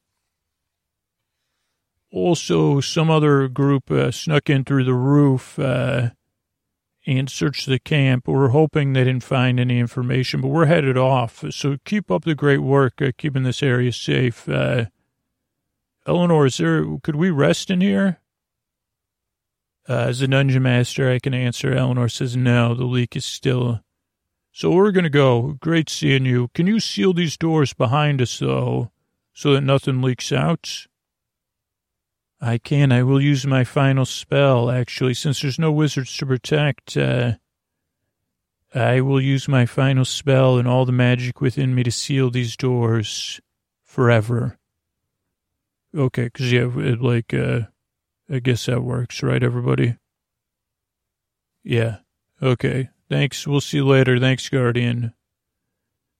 Also, 2.11 2.79
some 2.81 3.09
other 3.09 3.47
group 3.47 3.89
uh, 3.89 4.11
snuck 4.11 4.47
in 4.47 4.63
through 4.63 4.83
the 4.83 4.93
roof 4.93 5.57
uh, 5.57 6.11
and 7.07 7.27
searched 7.27 7.65
the 7.65 7.79
camp. 7.79 8.27
We're 8.27 8.49
hoping 8.49 8.93
they 8.93 9.03
didn't 9.03 9.23
find 9.23 9.59
any 9.59 9.79
information, 9.79 10.39
but 10.39 10.49
we're 10.49 10.67
headed 10.67 10.97
off. 10.97 11.43
So 11.49 11.77
keep 11.83 12.11
up 12.11 12.25
the 12.25 12.36
great 12.36 12.61
work 12.61 13.01
uh, 13.01 13.11
keeping 13.17 13.41
this 13.41 13.63
area 13.63 13.91
safe. 13.91 14.47
Uh, 14.47 14.86
Eleanor, 16.05 16.45
is 16.45 16.57
there, 16.57 16.86
could 17.01 17.15
we 17.15 17.31
rest 17.31 17.71
in 17.71 17.81
here? 17.81 18.19
Uh, 19.89 20.05
as 20.09 20.21
a 20.21 20.27
dungeon 20.27 20.61
master, 20.61 21.11
I 21.11 21.17
can 21.17 21.33
answer. 21.33 21.73
Eleanor 21.73 22.07
says, 22.07 22.38
no, 22.38 22.75
the 22.75 22.86
leak 22.86 23.15
is 23.15 23.25
still 23.25 23.81
so 24.56 24.72
we're 24.72 24.93
going 24.93 25.03
to 25.03 25.10
go. 25.10 25.58
Great 25.60 25.89
seeing 25.89 26.26
you. 26.26 26.47
Can 26.53 26.66
you 26.66 26.80
seal 26.80 27.12
these 27.12 27.36
doors 27.36 27.74
behind 27.74 28.22
us, 28.22 28.39
though, 28.39 28.89
so 29.34 29.51
that 29.51 29.60
nothing 29.60 30.01
leaks 30.01 30.32
out? 30.32 30.88
I 32.39 32.58
can. 32.58 32.89
I 32.93 33.03
will 33.03 33.22
use 33.22 33.45
my 33.45 33.66
final 33.66 34.06
spell, 34.06 34.72
actually, 34.72 35.14
since 35.14 35.41
there's 35.41 35.60
no 35.60 35.74
wizards 35.74 36.16
to 36.16 36.26
protect. 36.26 36.95
Uh, 36.95 37.34
I 38.74 39.01
will 39.01 39.20
use 39.20 39.49
my 39.49 39.66
final 39.66 40.06
spell 40.06 40.58
and 40.58 40.70
all 40.70 40.86
the 40.86 40.93
magic 40.93 41.41
within 41.41 41.76
me 41.76 41.84
to 41.84 41.91
seal 41.91 42.32
these 42.32 42.56
doors 42.56 43.41
forever. 43.84 44.58
Okay, 45.93 46.26
because, 46.26 46.49
yeah, 46.49 46.70
it, 46.78 47.01
like, 47.01 47.34
uh, 47.34 47.64
I 48.30 48.39
guess 48.39 48.68
that 48.68 48.84
works, 48.84 49.22
right, 49.22 49.43
everybody? 49.43 49.97
Yeah, 51.62 51.97
okay. 52.41 52.88
Thanks. 53.10 53.45
We'll 53.45 53.62
see 53.62 53.78
you 53.78 53.88
later. 53.88 54.20
Thanks, 54.20 54.49
Guardian. 54.49 55.14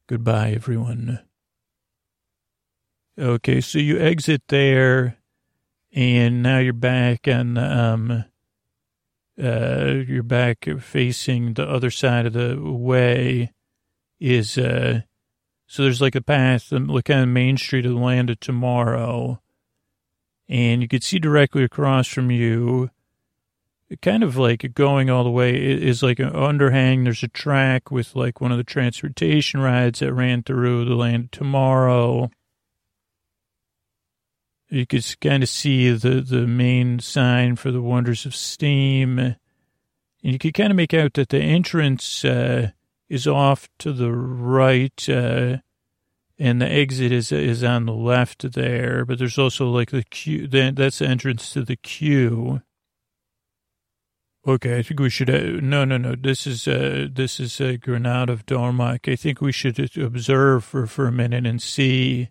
Goodbye, 0.08 0.52
everyone. 0.52 1.20
Okay, 3.18 3.62
so 3.62 3.80
you 3.80 4.00
exit 4.00 4.44
there, 4.50 5.18
and 5.94 6.44
now 6.44 6.60
you're 6.60 6.74
back 6.74 7.28
on, 7.28 7.58
um, 7.58 8.26
uh, 9.42 9.94
you're 10.08 10.22
back 10.22 10.68
facing 10.80 11.54
the 11.54 11.64
other 11.64 11.90
side 11.90 12.26
of 12.26 12.34
the 12.34 12.62
way 12.62 13.54
is, 14.20 14.58
uh, 14.58 15.02
so 15.66 15.84
there's 15.84 16.02
like 16.02 16.16
a 16.16 16.22
path, 16.22 16.70
the 16.70 16.80
like 16.80 17.10
on 17.10 17.34
Main 17.34 17.58
Street 17.58 17.86
of 17.86 17.94
the 17.94 17.98
land 17.98 18.30
of 18.30 18.40
tomorrow, 18.40 19.42
and 20.48 20.82
you 20.82 20.88
could 20.88 21.04
see 21.04 21.18
directly 21.18 21.64
across 21.64 22.08
from 22.08 22.30
you 22.30 22.92
kind 24.02 24.24
of 24.24 24.36
like 24.36 24.74
going 24.74 25.10
all 25.10 25.24
the 25.24 25.30
way 25.30 25.56
is 25.56 26.02
like 26.02 26.20
an 26.20 26.32
underhang. 26.32 27.04
There's 27.04 27.24
a 27.24 27.28
track 27.28 27.92
with 27.92 28.16
like 28.16 28.42
one 28.42 28.52
of 28.52 28.58
the 28.58 28.64
transportation 28.64 29.60
rides 29.60 30.00
that 30.00 30.14
ran 30.14 30.44
through 30.44 30.86
the 30.86 30.96
land 30.96 31.32
tomorrow. 31.32 32.32
You 34.70 34.88
could 34.88 35.06
kind 35.22 35.44
of 35.44 35.50
see 35.50 35.92
the, 35.92 36.22
the 36.22 36.48
main 36.48 37.00
sign 37.00 37.56
for 37.56 37.72
the 37.72 37.82
Wonders 37.82 38.26
of 38.26 38.36
Steam. 38.36 39.20
And 39.20 39.38
you 40.22 40.40
could 40.40 40.56
kind 40.56 40.72
of 40.72 40.78
make 40.78 40.94
out 40.94 41.14
that 41.14 41.30
the 41.30 41.40
entrance 41.40 42.26
uh, 42.26 42.72
is 43.08 43.28
off 43.28 43.70
to 43.80 43.94
the 43.94 44.12
right, 44.12 45.08
uh, 45.08 45.58
and 46.40 46.62
the 46.62 46.68
exit 46.68 47.12
is 47.12 47.32
is 47.32 47.64
on 47.64 47.86
the 47.86 47.94
left 47.94 48.54
there. 48.54 49.06
But 49.06 49.20
there's 49.20 49.38
also 49.38 49.70
like 49.70 49.92
the 49.92 50.04
queue. 50.04 50.48
That's 50.48 51.00
the 51.00 51.08
entrance 51.08 51.54
to 51.54 51.62
the 51.62 51.76
queue. 51.76 52.62
Okay, 54.48 54.78
I 54.78 54.84
think 54.84 55.00
we 55.00 55.10
should. 55.10 55.30
Uh, 55.30 55.60
no, 55.60 55.86
no, 55.86 55.98
no. 55.98 56.14
This 56.14 56.46
is 56.46 56.68
uh, 56.68 57.08
this 57.12 57.40
is 57.40 57.60
uh, 57.60 57.78
Granada 57.82 58.32
of 58.32 58.46
Darmok. 58.46 59.12
I 59.12 59.16
think 59.16 59.42
we 59.42 59.52
should 59.52 59.80
observe 59.98 60.64
for 60.64 60.86
for 60.86 61.08
a 61.08 61.12
minute 61.12 61.48
and 61.48 61.60
see. 61.60 62.30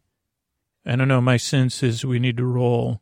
I 0.87 0.95
don't 0.95 1.09
know. 1.09 1.21
My 1.21 1.39
sense 1.39 1.83
is 1.83 2.05
we 2.05 2.21
need 2.21 2.37
to 2.37 2.45
roll. 2.45 3.01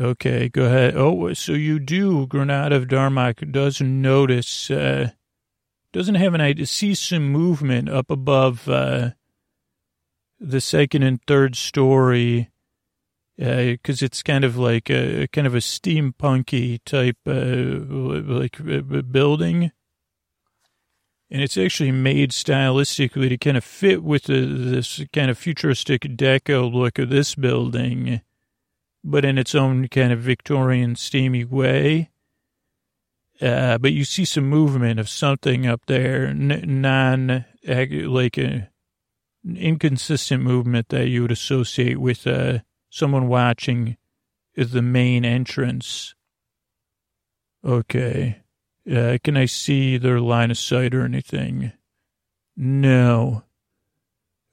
Okay, 0.00 0.48
go 0.48 0.64
ahead. 0.64 0.94
Oh, 0.96 1.32
so 1.34 1.52
you 1.52 1.78
do. 1.78 2.26
Granada 2.26 2.76
of 2.76 2.86
Darmok 2.86 3.52
does 3.52 3.82
notice. 3.82 4.70
Uh, 4.70 5.10
doesn't 5.92 6.14
have 6.14 6.32
an 6.32 6.40
idea. 6.40 6.64
See 6.64 6.94
some 6.94 7.30
movement 7.30 7.90
up 7.90 8.10
above 8.10 8.66
uh, 8.66 9.10
the 10.40 10.60
second 10.62 11.02
and 11.02 11.20
third 11.26 11.54
story 11.54 12.50
because 13.38 14.02
uh, 14.02 14.06
it's 14.06 14.22
kind 14.22 14.44
of 14.44 14.56
like 14.56 14.90
a 14.90 15.28
kind 15.28 15.46
of 15.46 15.54
a 15.54 15.58
steampunky 15.58 16.80
type 16.84 17.18
uh, 17.26 18.32
like 18.32 18.58
uh, 18.60 19.02
building, 19.02 19.72
and 21.30 21.42
it's 21.42 21.58
actually 21.58 21.92
made 21.92 22.30
stylistically 22.30 23.28
to 23.28 23.36
kind 23.36 23.56
of 23.56 23.64
fit 23.64 24.02
with 24.02 24.24
the, 24.24 24.40
this 24.40 25.02
kind 25.12 25.30
of 25.30 25.36
futuristic 25.36 26.02
deco 26.02 26.72
look 26.72 26.98
of 26.98 27.10
this 27.10 27.34
building, 27.34 28.22
but 29.04 29.24
in 29.24 29.36
its 29.36 29.54
own 29.54 29.88
kind 29.88 30.12
of 30.12 30.20
Victorian 30.20 30.96
steamy 30.96 31.44
way. 31.44 32.10
Uh, 33.38 33.76
but 33.76 33.92
you 33.92 34.04
see 34.04 34.24
some 34.24 34.48
movement 34.48 34.98
of 34.98 35.10
something 35.10 35.66
up 35.66 35.82
there, 35.88 36.32
non, 36.32 37.44
like 37.62 38.38
a 38.38 38.70
inconsistent 39.44 40.42
movement 40.42 40.88
that 40.88 41.08
you 41.08 41.20
would 41.20 41.30
associate 41.30 41.98
with 41.98 42.26
uh, 42.26 42.60
someone 42.96 43.28
watching 43.28 43.98
is 44.54 44.72
the 44.72 44.80
main 44.80 45.22
entrance. 45.22 46.14
Okay. 47.62 48.38
Uh, 48.90 49.18
can 49.22 49.36
I 49.36 49.44
see 49.44 49.98
their 49.98 50.18
line 50.18 50.50
of 50.50 50.56
sight 50.56 50.94
or 50.94 51.04
anything? 51.04 51.72
No. 52.56 53.42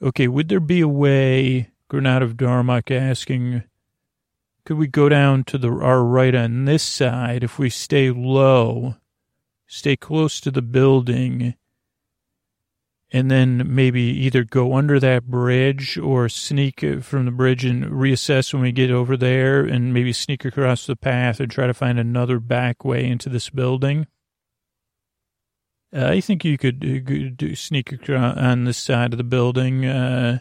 Okay, 0.02 0.28
would 0.28 0.50
there 0.50 0.60
be 0.60 0.82
a 0.82 0.88
way, 0.88 1.70
Granada 1.88 2.26
of 2.26 2.36
Darmok 2.36 2.92
asking, 2.92 3.64
could 4.66 4.78
we 4.78 4.88
go 4.88 5.08
down 5.08 5.46
to 5.46 5.58
the 5.58 5.70
our 5.70 6.04
right 6.04 6.36
on 6.36 6.66
this 6.66 6.84
side 6.84 7.44
if 7.44 7.58
we 7.58 7.70
stay 7.70 8.12
low, 8.12 8.96
stay 9.68 9.96
close 9.96 10.42
to 10.42 10.52
the 10.52 10.62
building, 10.62 11.56
and 13.14 13.30
then 13.30 13.64
maybe 13.74 14.02
either 14.02 14.44
go 14.44 14.76
under 14.76 15.00
that 15.00 15.28
bridge 15.28 16.00
or 16.00 16.28
sneak 16.28 16.84
from 17.04 17.26
the 17.26 17.32
bridge 17.32 17.64
and 17.64 17.86
reassess 17.86 18.52
when 18.52 18.64
we 18.64 18.72
get 18.72 18.90
over 18.90 19.16
there 19.16 19.64
and 19.64 19.94
maybe 19.94 20.12
sneak 20.12 20.44
across 20.44 20.88
the 20.88 20.96
path 20.96 21.40
and 21.40 21.52
try 21.52 21.68
to 21.68 21.76
find 21.76 22.00
another 22.00 22.40
back 22.40 22.84
way 22.84 23.06
into 23.06 23.30
this 23.30 23.52
building? 23.52 24.08
Uh, 25.96 26.08
I 26.08 26.22
think 26.22 26.44
you 26.44 26.58
could 26.58 26.84
uh, 26.84 27.54
sneak 27.54 27.92
across 27.92 28.36
on 28.36 28.64
this 28.64 28.80
side 28.80 29.14
of 29.14 29.20
the 29.20 29.24
building 29.24 29.86
uh, 29.86 30.40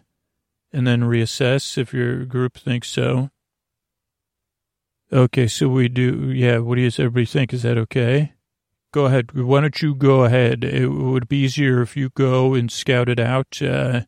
and 0.72 0.86
then 0.86 1.02
reassess 1.02 1.76
if 1.76 1.92
your 1.92 2.24
group 2.24 2.56
thinks 2.56 2.88
so. 2.88 3.28
Okay, 5.12 5.46
so 5.46 5.68
we 5.68 5.88
do, 5.88 6.30
yeah, 6.30 6.56
what 6.56 6.76
do 6.76 6.80
you 6.80 6.86
everybody 6.86 7.26
think? 7.26 7.52
Is 7.52 7.64
that 7.64 7.76
okay? 7.76 8.32
Go 8.93 9.07
ahead. 9.07 9.32
Why 9.32 9.62
don't 9.62 9.80
you 9.80 9.95
go 9.95 10.24
ahead? 10.24 10.64
It 10.64 10.88
would 10.88 11.26
be 11.26 11.38
easier 11.38 11.80
if 11.80 11.97
you 11.97 12.11
go 12.11 12.53
and 12.53 12.70
scout 12.70 13.09
it 13.09 13.18
out 13.18 13.61
uh, 13.62 14.03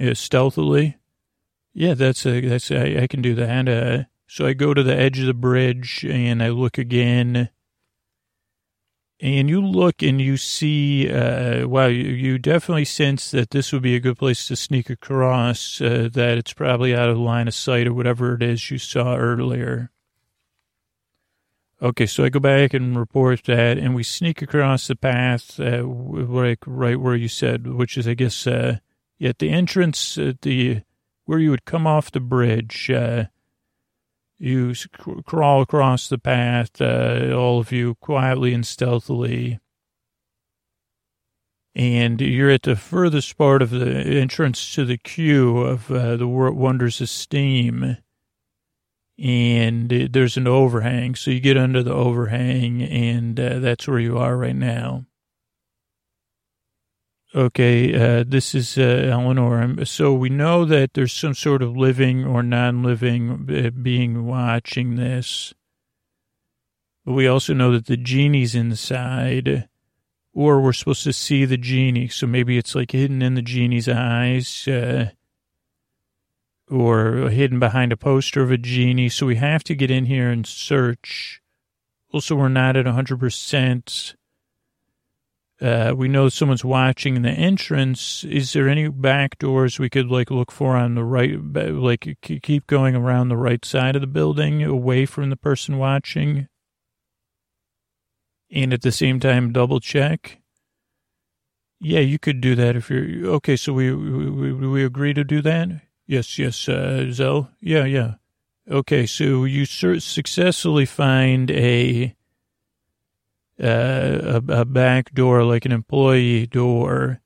uh, 0.00 0.14
stealthily. 0.14 0.96
Yeah, 1.74 1.92
that's 1.92 2.24
a, 2.24 2.40
that's 2.40 2.70
a, 2.70 3.02
I 3.02 3.06
can 3.06 3.20
do 3.20 3.34
that. 3.34 3.68
Uh, 3.68 4.04
so 4.26 4.46
I 4.46 4.54
go 4.54 4.72
to 4.72 4.82
the 4.82 4.96
edge 4.96 5.20
of 5.20 5.26
the 5.26 5.34
bridge 5.34 6.06
and 6.08 6.42
I 6.42 6.48
look 6.48 6.78
again. 6.78 7.50
And 9.20 9.48
you 9.50 9.60
look 9.60 10.02
and 10.02 10.20
you 10.22 10.38
see, 10.38 11.10
uh, 11.10 11.68
wow, 11.68 11.86
you, 11.86 12.04
you 12.04 12.38
definitely 12.38 12.86
sense 12.86 13.30
that 13.30 13.50
this 13.50 13.72
would 13.72 13.82
be 13.82 13.94
a 13.94 14.00
good 14.00 14.18
place 14.18 14.46
to 14.48 14.56
sneak 14.56 14.88
across, 14.88 15.82
uh, 15.82 16.08
that 16.12 16.38
it's 16.38 16.52
probably 16.54 16.94
out 16.94 17.10
of 17.10 17.18
line 17.18 17.48
of 17.48 17.54
sight 17.54 17.86
or 17.86 17.94
whatever 17.94 18.34
it 18.34 18.42
is 18.42 18.70
you 18.70 18.78
saw 18.78 19.16
earlier. 19.16 19.90
Okay, 21.82 22.06
so 22.06 22.24
I 22.24 22.30
go 22.30 22.40
back 22.40 22.72
and 22.72 22.98
report 22.98 23.44
that, 23.44 23.76
and 23.76 23.94
we 23.94 24.02
sneak 24.02 24.40
across 24.40 24.86
the 24.86 24.96
path, 24.96 25.60
uh, 25.60 25.84
like 25.84 26.60
right 26.66 26.98
where 26.98 27.14
you 27.14 27.28
said, 27.28 27.66
which 27.66 27.98
is, 27.98 28.08
I 28.08 28.14
guess, 28.14 28.46
uh, 28.46 28.78
at 29.20 29.38
the 29.40 29.50
entrance, 29.50 30.16
at 30.16 30.40
the 30.40 30.80
where 31.26 31.38
you 31.38 31.50
would 31.50 31.66
come 31.66 31.86
off 31.86 32.10
the 32.10 32.20
bridge. 32.20 32.90
Uh, 32.90 33.26
you 34.38 34.74
crawl 35.26 35.60
across 35.60 36.08
the 36.08 36.18
path, 36.18 36.80
uh, 36.80 37.32
all 37.34 37.58
of 37.58 37.72
you, 37.72 37.94
quietly 37.96 38.54
and 38.54 38.66
stealthily, 38.66 39.58
and 41.74 42.22
you're 42.22 42.50
at 42.50 42.62
the 42.62 42.76
furthest 42.76 43.36
part 43.36 43.60
of 43.60 43.68
the 43.68 43.86
entrance 43.86 44.74
to 44.74 44.86
the 44.86 44.96
queue 44.96 45.58
of 45.58 45.90
uh, 45.90 46.16
the 46.16 46.26
Wonders 46.26 47.02
of 47.02 47.10
Steam 47.10 47.98
and 49.18 49.88
there's 49.88 50.36
an 50.36 50.46
overhang. 50.46 51.14
So 51.14 51.30
you 51.30 51.40
get 51.40 51.56
under 51.56 51.82
the 51.82 51.92
overhang, 51.92 52.82
and 52.82 53.38
uh, 53.38 53.58
that's 53.60 53.88
where 53.88 53.98
you 53.98 54.18
are 54.18 54.36
right 54.36 54.56
now. 54.56 55.06
Okay, 57.34 57.94
uh, 57.94 58.24
this 58.26 58.54
is 58.54 58.78
uh, 58.78 59.08
Eleanor. 59.12 59.84
So 59.84 60.14
we 60.14 60.30
know 60.30 60.64
that 60.64 60.94
there's 60.94 61.12
some 61.12 61.34
sort 61.34 61.62
of 61.62 61.76
living 61.76 62.24
or 62.24 62.42
non-living 62.42 63.48
uh, 63.50 63.70
being 63.70 64.26
watching 64.26 64.96
this. 64.96 65.52
But 67.04 67.12
we 67.12 67.26
also 67.26 67.52
know 67.52 67.72
that 67.72 67.86
the 67.86 67.96
genie's 67.96 68.54
inside, 68.54 69.68
or 70.32 70.60
we're 70.60 70.72
supposed 70.72 71.04
to 71.04 71.12
see 71.12 71.44
the 71.44 71.58
genie. 71.58 72.08
So 72.08 72.26
maybe 72.26 72.58
it's 72.58 72.74
like 72.74 72.92
hidden 72.92 73.22
in 73.22 73.34
the 73.34 73.42
genie's 73.42 73.88
eyes. 73.88 74.66
Uh, 74.66 75.10
or 76.70 77.30
hidden 77.30 77.58
behind 77.58 77.92
a 77.92 77.96
poster 77.96 78.42
of 78.42 78.50
a 78.50 78.58
genie. 78.58 79.08
So 79.08 79.26
we 79.26 79.36
have 79.36 79.62
to 79.64 79.74
get 79.74 79.90
in 79.90 80.06
here 80.06 80.30
and 80.30 80.46
search. 80.46 81.40
Also, 82.12 82.34
we're 82.34 82.48
not 82.48 82.76
at 82.76 82.86
100%. 82.86 84.14
Uh, 85.58 85.94
we 85.96 86.06
know 86.06 86.28
someone's 86.28 86.64
watching 86.64 87.16
in 87.16 87.22
the 87.22 87.30
entrance. 87.30 88.24
Is 88.24 88.52
there 88.52 88.68
any 88.68 88.88
back 88.88 89.38
doors 89.38 89.78
we 89.78 89.88
could 89.88 90.10
like 90.10 90.30
look 90.30 90.52
for 90.52 90.76
on 90.76 90.94
the 90.94 91.04
right, 91.04 91.38
like 91.42 92.18
keep 92.20 92.66
going 92.66 92.94
around 92.94 93.28
the 93.28 93.38
right 93.38 93.64
side 93.64 93.96
of 93.96 94.02
the 94.02 94.06
building 94.06 94.62
away 94.62 95.06
from 95.06 95.30
the 95.30 95.36
person 95.36 95.78
watching? 95.78 96.48
And 98.50 98.72
at 98.72 98.82
the 98.82 98.92
same 98.92 99.18
time, 99.18 99.52
double 99.52 99.80
check. 99.80 100.40
Yeah, 101.80 102.00
you 102.00 102.18
could 102.18 102.40
do 102.40 102.54
that 102.54 102.76
if 102.76 102.90
you're 102.90 103.30
okay. 103.34 103.56
So 103.56 103.72
we 103.72 103.92
we, 103.92 104.52
we 104.52 104.84
agree 104.84 105.14
to 105.14 105.24
do 105.24 105.42
that. 105.42 105.68
Yes, 106.06 106.38
yes, 106.38 106.68
uh. 106.68 107.46
Yeah, 107.60 107.84
yeah. 107.84 108.14
Okay, 108.70 109.06
so 109.06 109.44
you 109.44 109.64
successfully 109.64 110.86
find 110.86 111.50
a, 111.50 112.14
uh, 113.62 114.40
a 114.48 114.60
a 114.60 114.64
back 114.64 115.12
door, 115.14 115.42
like 115.44 115.64
an 115.64 115.72
employee 115.72 116.46
door, 116.46 117.20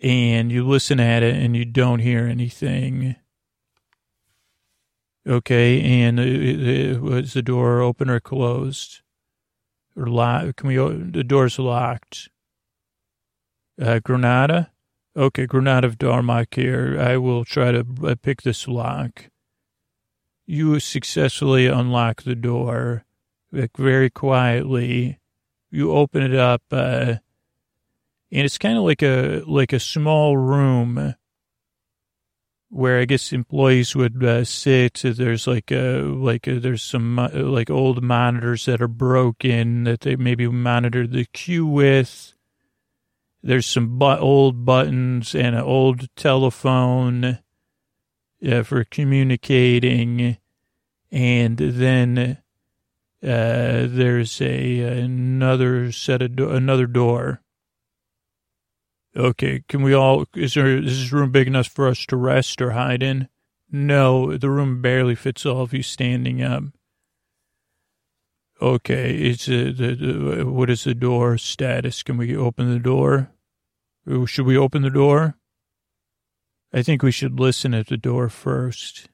and 0.00 0.50
you 0.50 0.66
listen 0.66 0.98
at 0.98 1.22
it 1.22 1.36
and 1.36 1.56
you 1.56 1.64
don't 1.64 2.00
hear 2.00 2.26
anything. 2.26 3.16
Okay, 5.26 5.80
and 5.80 6.18
was 7.00 7.32
the 7.32 7.42
door 7.42 7.80
open 7.80 8.10
or 8.10 8.18
closed? 8.18 9.02
Or 9.96 10.06
locked? 10.06 10.56
Can 10.56 10.68
we? 10.68 10.76
The 10.76 11.22
door's 11.22 11.58
locked. 11.58 12.28
Uh, 13.80 14.00
Granada. 14.00 14.71
Okay, 15.14 15.44
Granada 15.44 15.86
of 15.86 15.98
Darmok 15.98 16.54
here. 16.54 16.98
I 16.98 17.18
will 17.18 17.44
try 17.44 17.70
to 17.70 17.84
uh, 18.02 18.14
pick 18.22 18.42
this 18.42 18.66
lock. 18.66 19.26
You 20.46 20.80
successfully 20.80 21.66
unlock 21.66 22.22
the 22.22 22.34
door 22.34 23.04
like, 23.52 23.76
very 23.76 24.08
quietly. 24.08 25.20
You 25.70 25.92
open 25.92 26.22
it 26.22 26.34
up, 26.34 26.62
uh, 26.70 27.16
and 28.30 28.44
it's 28.44 28.56
kind 28.56 28.78
of 28.78 28.84
like 28.84 29.02
a 29.02 29.42
like 29.46 29.74
a 29.74 29.80
small 29.80 30.36
room 30.36 31.14
where 32.70 32.98
I 32.98 33.04
guess 33.04 33.32
employees 33.32 33.94
would 33.94 34.24
uh, 34.24 34.44
sit. 34.44 35.02
There's 35.04 35.46
like 35.46 35.70
a 35.70 36.00
like 36.00 36.46
a, 36.46 36.58
there's 36.58 36.82
some 36.82 37.18
uh, 37.18 37.28
like 37.34 37.68
old 37.68 38.02
monitors 38.02 38.64
that 38.64 38.80
are 38.80 38.88
broken 38.88 39.84
that 39.84 40.00
they 40.00 40.16
maybe 40.16 40.48
monitor 40.48 41.06
the 41.06 41.26
queue 41.32 41.66
with 41.66 42.34
there's 43.42 43.66
some 43.66 44.00
old 44.00 44.64
buttons 44.64 45.34
and 45.34 45.56
an 45.56 45.62
old 45.62 46.08
telephone 46.16 47.38
uh, 48.46 48.62
for 48.62 48.84
communicating. 48.84 50.36
And 51.10 51.56
then 51.58 52.38
uh, 53.22 53.86
there's 53.88 54.40
a 54.40 54.80
another 54.80 55.92
set 55.92 56.22
of 56.22 56.36
do- 56.36 56.50
another 56.50 56.86
door. 56.86 57.42
Okay, 59.14 59.62
can 59.68 59.82
we 59.82 59.92
all? 59.92 60.24
Is 60.34 60.54
there 60.54 60.78
is 60.78 61.02
this 61.02 61.12
room 61.12 61.30
big 61.30 61.46
enough 61.46 61.66
for 61.66 61.86
us 61.86 62.06
to 62.06 62.16
rest 62.16 62.62
or 62.62 62.70
hide 62.70 63.02
in? 63.02 63.28
No, 63.70 64.36
the 64.38 64.50
room 64.50 64.80
barely 64.80 65.14
fits 65.14 65.44
all 65.44 65.62
of 65.62 65.74
you 65.74 65.82
standing 65.82 66.42
up. 66.42 66.64
Okay, 68.62 69.16
it's 69.16 69.46
the, 69.46 69.72
the, 69.72 70.44
what 70.46 70.70
is 70.70 70.84
the 70.84 70.94
door 70.94 71.36
status? 71.36 72.04
Can 72.04 72.16
we 72.16 72.36
open 72.36 72.72
the 72.72 72.78
door? 72.78 73.32
Should 74.26 74.46
we 74.46 74.56
open 74.56 74.82
the 74.82 74.90
door? 74.90 75.34
I 76.72 76.82
think 76.82 77.02
we 77.02 77.10
should 77.10 77.40
listen 77.40 77.74
at 77.74 77.88
the 77.88 77.96
door 77.96 78.28
first. 78.28 79.08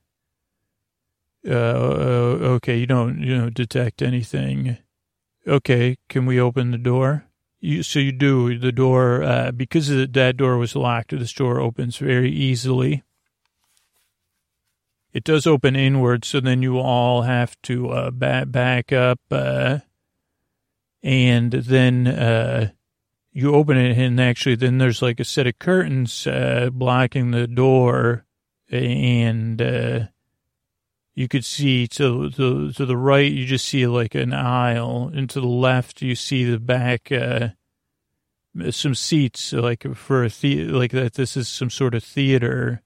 Uh, 1.49 1.55
uh, 1.55 2.39
okay, 2.57 2.77
you 2.77 2.85
don't, 2.85 3.23
you 3.23 3.49
detect 3.49 4.03
anything. 4.03 4.77
Okay, 5.47 5.97
can 6.11 6.27
we 6.27 6.39
open 6.39 6.71
the 6.71 6.77
door? 6.77 7.25
You, 7.59 7.83
so 7.83 8.01
you 8.01 8.13
do 8.13 8.59
the 8.59 8.71
door, 8.71 9.23
uh, 9.23 9.51
because 9.53 9.89
that 9.89 10.37
door 10.37 10.59
was 10.59 10.77
locked, 10.77 11.19
this 11.19 11.33
door 11.33 11.59
opens 11.59 11.97
very 11.97 12.31
easily. 12.31 13.03
It 15.13 15.25
does 15.25 15.47
open 15.47 15.75
inward, 15.75 16.25
so 16.25 16.41
then 16.41 16.63
you 16.63 16.79
all 16.79 17.23
have 17.23 17.61
to 17.63 17.91
uh, 17.91 18.11
back 18.11 18.51
back 18.51 18.93
up, 18.93 19.21
uh, 19.31 19.79
and 21.03 21.51
then 21.51 22.07
uh, 22.07 22.71
you 23.33 23.55
open 23.55 23.77
it, 23.77 23.97
and 23.97 24.21
actually, 24.21 24.57
then 24.57 24.79
there's 24.79 25.01
like 25.03 25.19
a 25.19 25.25
set 25.25 25.47
of 25.47 25.59
curtains 25.59 26.27
uh, 26.27 26.69
blocking 26.73 27.31
the 27.31 27.47
door, 27.47 28.27
and 28.71 29.63
uh, 29.63 30.01
you 31.19 31.27
could 31.27 31.45
see 31.45 31.89
to 31.89 32.29
the 32.29 32.73
to 32.77 32.87
the 32.87 32.97
right 32.97 33.33
you 33.33 33.45
just 33.45 33.65
see 33.65 33.89
like 33.89 34.15
an 34.15 34.33
aisle 34.33 35.11
and 35.13 35.29
to 35.29 35.41
the 35.41 35.49
left 35.49 36.01
you 36.01 36.15
see 36.15 36.45
the 36.45 36.61
back 36.61 37.11
uh 37.11 37.49
some 38.71 38.95
seats 38.95 39.53
like 39.53 39.85
for 39.97 40.23
a 40.23 40.29
the 40.29 40.67
like 40.67 40.93
that 40.93 41.15
this 41.15 41.37
is 41.37 41.49
some 41.49 41.71
sort 41.71 41.97
of 41.97 42.05
theater 42.05 42.83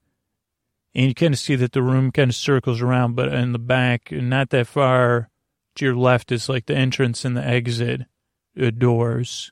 and 0.95 1.07
you 1.07 1.13
kind 1.15 1.33
of 1.33 1.39
see 1.39 1.55
that 1.55 1.71
the 1.71 1.81
room 1.81 2.11
kind 2.11 2.29
of 2.29 2.35
circles 2.35 2.81
around 2.81 3.15
but 3.15 3.33
in 3.33 3.51
the 3.51 3.59
back 3.59 4.11
not 4.11 4.49
that 4.49 4.67
far 4.67 5.29
to 5.75 5.85
your 5.85 5.95
left 5.95 6.31
is 6.31 6.49
like 6.49 6.65
the 6.65 6.75
entrance 6.75 7.25
and 7.25 7.35
the 7.35 7.45
exit 7.45 8.01
uh, 8.61 8.69
doors 8.69 9.51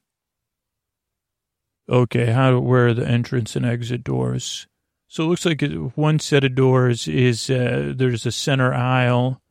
okay 1.90 2.28
how 2.28 2.60
where 2.60 2.88
are 2.88 2.94
the 2.94 3.08
entrance 3.08 3.56
and 3.56 3.66
exit 3.66 4.04
doors 4.04 4.68
so 5.12 5.26
it 5.26 5.28
looks 5.28 5.46
like 5.46 5.62
one 5.96 6.20
set 6.20 6.46
of 6.46 6.56
doors 6.56 7.06
is 7.06 7.50
uh, 7.50 7.92
there's 7.94 8.26
a 8.26 8.32
center 8.32 8.74
aisle, 8.74 9.42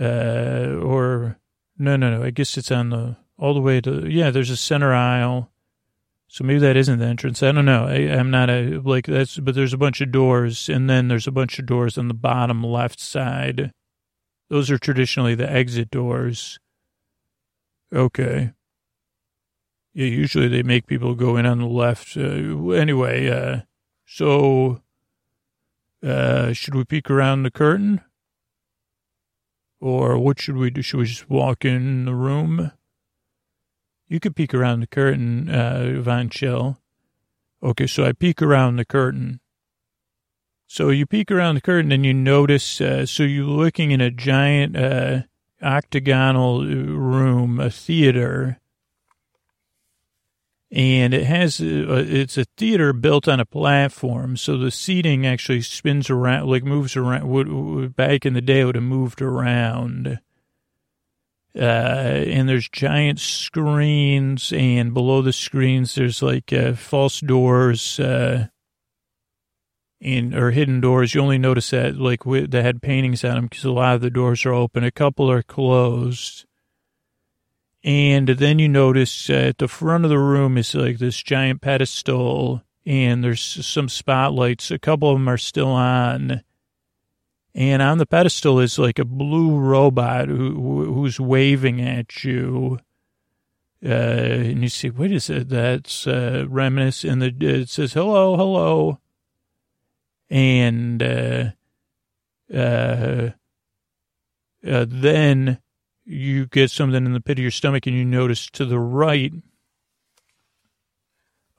uh, 0.00 0.78
or 0.80 1.38
no, 1.76 1.96
no, 1.96 2.16
no. 2.16 2.24
I 2.24 2.30
guess 2.30 2.56
it's 2.56 2.70
on 2.70 2.88
the 2.88 3.16
all 3.38 3.52
the 3.52 3.60
way 3.60 3.82
to 3.82 4.08
yeah. 4.08 4.30
There's 4.30 4.48
a 4.48 4.56
center 4.56 4.94
aisle, 4.94 5.52
so 6.28 6.44
maybe 6.44 6.60
that 6.60 6.76
isn't 6.76 6.98
the 6.98 7.06
entrance. 7.06 7.42
I 7.42 7.52
don't 7.52 7.64
know. 7.64 7.86
I, 7.86 7.98
am 7.98 8.30
not 8.30 8.50
a 8.50 8.80
like 8.84 9.06
that's, 9.06 9.38
but 9.38 9.54
there's 9.54 9.72
a 9.72 9.78
bunch 9.78 10.00
of 10.00 10.10
doors, 10.10 10.68
and 10.68 10.90
then 10.90 11.08
there's 11.08 11.26
a 11.26 11.32
bunch 11.32 11.58
of 11.58 11.66
doors 11.66 11.96
on 11.96 12.08
the 12.08 12.14
bottom 12.14 12.62
left 12.64 12.98
side. 13.00 13.72
Those 14.48 14.70
are 14.70 14.78
traditionally 14.78 15.34
the 15.34 15.50
exit 15.50 15.90
doors. 15.90 16.58
Okay. 17.92 18.52
Yeah, 19.94 20.06
usually 20.06 20.48
they 20.48 20.62
make 20.62 20.86
people 20.86 21.14
go 21.14 21.36
in 21.36 21.46
on 21.46 21.58
the 21.58 21.66
left. 21.66 22.16
Uh, 22.16 22.70
anyway, 22.72 23.28
uh, 23.30 23.60
so, 24.04 24.82
uh, 26.04 26.52
should 26.52 26.74
we 26.74 26.84
peek 26.84 27.10
around 27.10 27.42
the 27.42 27.50
curtain? 27.50 28.02
Or 29.80 30.18
what 30.18 30.40
should 30.40 30.56
we 30.56 30.70
do? 30.70 30.82
Should 30.82 30.98
we 30.98 31.06
just 31.06 31.30
walk 31.30 31.64
in 31.64 32.04
the 32.04 32.14
room? 32.14 32.72
You 34.08 34.20
could 34.20 34.36
peek 34.36 34.54
around 34.54 34.80
the 34.80 34.86
curtain, 34.86 35.48
uh, 35.48 36.00
Von. 36.00 36.30
Okay, 37.62 37.86
so 37.86 38.04
I 38.04 38.12
peek 38.12 38.40
around 38.40 38.76
the 38.76 38.84
curtain. 38.84 39.40
So 40.66 40.90
you 40.90 41.06
peek 41.06 41.30
around 41.30 41.56
the 41.56 41.60
curtain 41.60 41.92
and 41.92 42.04
you 42.04 42.14
notice, 42.14 42.80
uh, 42.80 43.06
so 43.06 43.22
you're 43.22 43.44
looking 43.44 43.90
in 43.90 44.00
a 44.00 44.10
giant, 44.10 44.76
uh, 44.76 45.22
octagonal 45.62 46.64
room, 46.64 47.60
a 47.60 47.70
theater, 47.70 48.60
and 50.70 51.14
it 51.14 51.24
has 51.24 51.60
uh, 51.60 52.04
it's 52.08 52.36
a 52.36 52.44
theater 52.56 52.92
built 52.92 53.28
on 53.28 53.38
a 53.38 53.46
platform 53.46 54.36
so 54.36 54.58
the 54.58 54.70
seating 54.70 55.24
actually 55.26 55.60
spins 55.60 56.10
around 56.10 56.48
like 56.48 56.64
moves 56.64 56.96
around 56.96 57.94
back 57.94 58.26
in 58.26 58.34
the 58.34 58.40
day 58.40 58.60
it 58.60 58.64
would 58.64 58.74
have 58.74 58.84
moved 58.84 59.22
around 59.22 60.18
uh, 61.56 61.60
and 61.60 62.48
there's 62.48 62.68
giant 62.68 63.18
screens 63.18 64.52
and 64.52 64.92
below 64.92 65.22
the 65.22 65.32
screens 65.32 65.94
there's 65.94 66.22
like 66.22 66.52
uh, 66.52 66.74
false 66.74 67.20
doors 67.20 67.98
uh, 67.98 68.46
and 70.00 70.34
or 70.34 70.50
hidden 70.50 70.80
doors 70.80 71.14
you 71.14 71.20
only 71.20 71.38
notice 71.38 71.70
that 71.70 71.96
like 71.96 72.24
that 72.24 72.62
had 72.62 72.82
paintings 72.82 73.24
on 73.24 73.34
them 73.34 73.46
because 73.46 73.64
a 73.64 73.70
lot 73.70 73.94
of 73.94 74.00
the 74.00 74.10
doors 74.10 74.44
are 74.44 74.52
open 74.52 74.84
a 74.84 74.90
couple 74.90 75.30
are 75.30 75.42
closed 75.42 76.46
and 77.86 78.26
then 78.26 78.58
you 78.58 78.68
notice 78.68 79.30
uh, 79.30 79.34
at 79.34 79.58
the 79.58 79.68
front 79.68 80.04
of 80.04 80.10
the 80.10 80.18
room 80.18 80.58
is 80.58 80.74
like 80.74 80.98
this 80.98 81.22
giant 81.22 81.60
pedestal, 81.60 82.64
and 82.84 83.22
there's 83.22 83.40
some 83.40 83.88
spotlights. 83.88 84.72
A 84.72 84.78
couple 84.78 85.08
of 85.08 85.14
them 85.14 85.28
are 85.28 85.38
still 85.38 85.68
on. 85.68 86.42
And 87.56 87.80
on 87.80 87.96
the 87.96 88.04
pedestal 88.04 88.60
is 88.60 88.78
like 88.78 88.98
a 88.98 89.04
blue 89.06 89.56
robot 89.56 90.28
who, 90.28 90.92
who's 90.92 91.18
waving 91.18 91.80
at 91.80 92.22
you. 92.22 92.78
Uh, 93.82 93.88
and 93.88 94.62
you 94.62 94.68
see, 94.68 94.90
what 94.90 95.10
is 95.10 95.30
it? 95.30 95.48
That's 95.48 96.06
uh, 96.06 96.44
reminiscent. 96.50 97.12
And 97.14 97.22
the, 97.22 97.46
it 97.46 97.70
says, 97.70 97.94
hello, 97.94 98.36
hello. 98.36 99.00
And 100.28 101.02
uh, 101.02 101.44
uh, 102.54 103.30
uh 104.66 104.86
then 104.86 105.58
you 106.04 106.46
get 106.46 106.70
something 106.70 107.06
in 107.06 107.12
the 107.14 107.20
pit 107.20 107.38
of 107.38 107.42
your 107.42 107.50
stomach 107.50 107.86
and 107.86 107.96
you 107.96 108.04
notice 108.04 108.50
to 108.50 108.66
the 108.66 108.78
right 108.78 109.32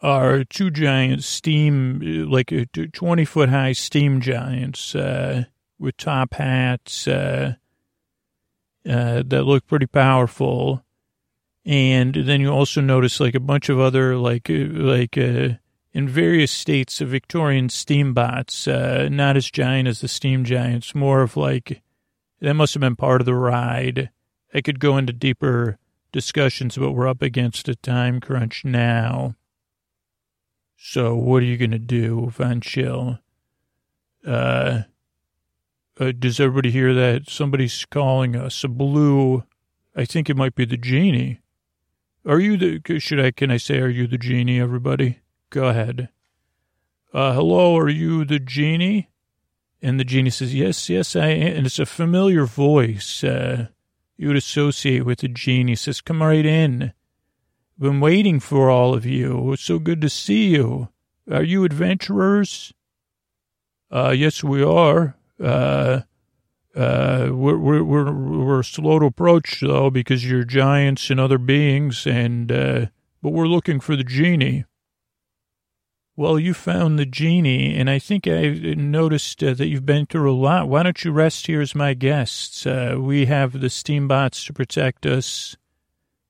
are 0.04 0.44
two 0.44 0.70
giant 0.70 1.24
steam, 1.24 2.30
like 2.30 2.54
20 2.94 3.26
foot 3.26 3.50
high 3.50 3.72
steam 3.72 4.22
giants 4.22 4.94
uh, 4.94 5.46
with 5.80 5.98
top 5.98 6.34
hats 6.34 7.08
uh, 7.08 7.56
uh, 8.88 9.24
that 9.26 9.44
look 9.44 9.68
pretty 9.68 9.86
powerful. 9.86 10.84
And 11.66 12.16
then 12.16 12.42
you 12.42 12.50
also 12.50 12.82
notice 12.82 13.20
like 13.20 13.36
a 13.36 13.40
bunch 13.40 13.70
of 13.70 13.80
other 13.80 14.16
like 14.18 14.50
uh, 14.50 14.68
like 14.72 15.18
uh, 15.18 15.50
in 15.94 16.08
various 16.08 16.52
states 16.52 17.02
of 17.02 17.10
Victorian 17.10 17.68
steambots, 17.68 18.68
uh, 18.68 19.10
not 19.10 19.36
as 19.36 19.52
giant 19.52 19.88
as 19.88 20.02
the 20.02 20.08
steam 20.08 20.46
giants, 20.46 20.96
more 20.96 21.22
of 21.22 21.36
like 21.36 21.82
that 22.40 22.54
must 22.54 22.74
have 22.74 22.82
been 22.82 22.96
part 22.96 23.22
of 23.22 23.26
the 23.26 23.34
ride 23.34 24.10
I 24.54 24.62
could 24.62 24.80
go 24.80 24.98
into 24.98 25.14
deeper 25.14 25.78
discussions, 26.12 26.78
but 26.78 26.92
we're 26.92 27.08
up 27.08 27.22
against 27.22 27.68
a 27.68 27.76
time 27.76 28.20
crunch 28.20 28.64
now. 28.66 29.36
So 30.78 31.16
what 31.16 31.44
are 31.44 31.46
you 31.46 31.58
to 31.72 31.80
do, 31.80 32.30
Von 32.30 32.62
Chill? 32.62 33.20
Uh, 34.26 34.82
uh, 36.00 36.12
does 36.18 36.40
everybody 36.40 36.72
hear 36.72 36.94
that? 36.94 37.30
Somebody's 37.30 37.86
calling 37.86 38.36
us 38.36 38.64
a 38.64 38.68
blue. 38.68 39.44
I 39.96 40.06
think 40.06 40.30
it 40.30 40.38
might 40.38 40.56
be 40.56 40.66
the 40.66 40.78
genie. 40.78 41.40
Are 42.26 42.40
you 42.40 42.58
the, 42.58 43.00
should 43.00 43.20
I, 43.20 43.32
can 43.32 43.52
I 43.52 43.58
say, 43.58 43.80
are 43.80 43.90
you 43.90 44.06
the 44.06 44.18
genie, 44.18 44.60
everybody? 44.60 45.20
Go 45.50 45.66
ahead. 45.66 46.10
Uh, 47.14 47.34
hello, 47.34 47.78
are 47.78 47.90
you 47.90 48.26
the 48.26 48.40
genie? 48.40 49.10
And 49.82 50.00
the 50.00 50.04
genie 50.04 50.30
says, 50.30 50.54
yes, 50.54 50.90
yes, 50.90 51.16
I 51.16 51.28
am. 51.28 51.58
And 51.58 51.66
it's 51.66 51.80
a 51.80 51.86
familiar 51.86 52.46
voice. 52.46 53.24
Uh, 53.24 53.68
you 54.18 54.28
would 54.28 54.38
associate 54.38 55.06
with 55.06 55.20
the 55.20 55.28
genie. 55.28 55.76
Says, 55.76 56.02
come 56.02 56.22
right 56.22 56.46
in. 56.46 56.94
Been 57.80 58.00
waiting 58.00 58.40
for 58.40 58.70
all 58.70 58.94
of 58.94 59.06
you. 59.06 59.54
It's 59.54 59.64
so 59.64 59.80
good 59.80 60.02
to 60.02 60.10
see 60.10 60.48
you. 60.48 60.90
Are 61.32 61.44
you 61.44 61.64
adventurers? 61.64 62.74
Uh, 63.92 64.10
yes, 64.10 64.44
we 64.44 64.64
are. 64.64 65.17
Uh, 65.42 66.02
uh, 66.76 67.30
we're, 67.32 67.58
we're, 67.58 68.12
we're, 68.12 68.64
slow 68.64 69.00
to 69.00 69.06
approach 69.06 69.62
though 69.62 69.90
because 69.90 70.30
you're 70.30 70.44
giants 70.44 71.10
and 71.10 71.20
other 71.20 71.38
beings 71.38 72.06
and, 72.06 72.52
uh, 72.52 72.86
but 73.22 73.32
we're 73.32 73.48
looking 73.48 73.80
for 73.80 73.96
the 73.96 74.04
genie. 74.04 74.66
Well, 76.16 76.40
you 76.40 76.56
found 76.56 76.98
the 76.98 77.06
genie, 77.06 77.76
and 77.76 77.92
I 77.92 78.00
think 78.00 78.28
I 78.28 78.50
noticed 78.50 79.44
uh, 79.44 79.54
that 79.54 79.68
you've 79.68 79.86
been 79.86 80.08
through 80.08 80.32
a 80.32 80.34
lot. 80.34 80.68
Why 80.68 80.82
don't 80.82 81.04
you 81.04 81.12
rest 81.12 81.46
here 81.46 81.62
as 81.62 81.76
my 81.76 81.94
guests? 81.94 82.66
Uh, 82.66 82.96
we 82.98 83.28
have 83.28 83.54
the 83.54 83.68
steambots 83.68 84.44
to 84.48 84.54
protect 84.54 85.06
us, 85.06 85.56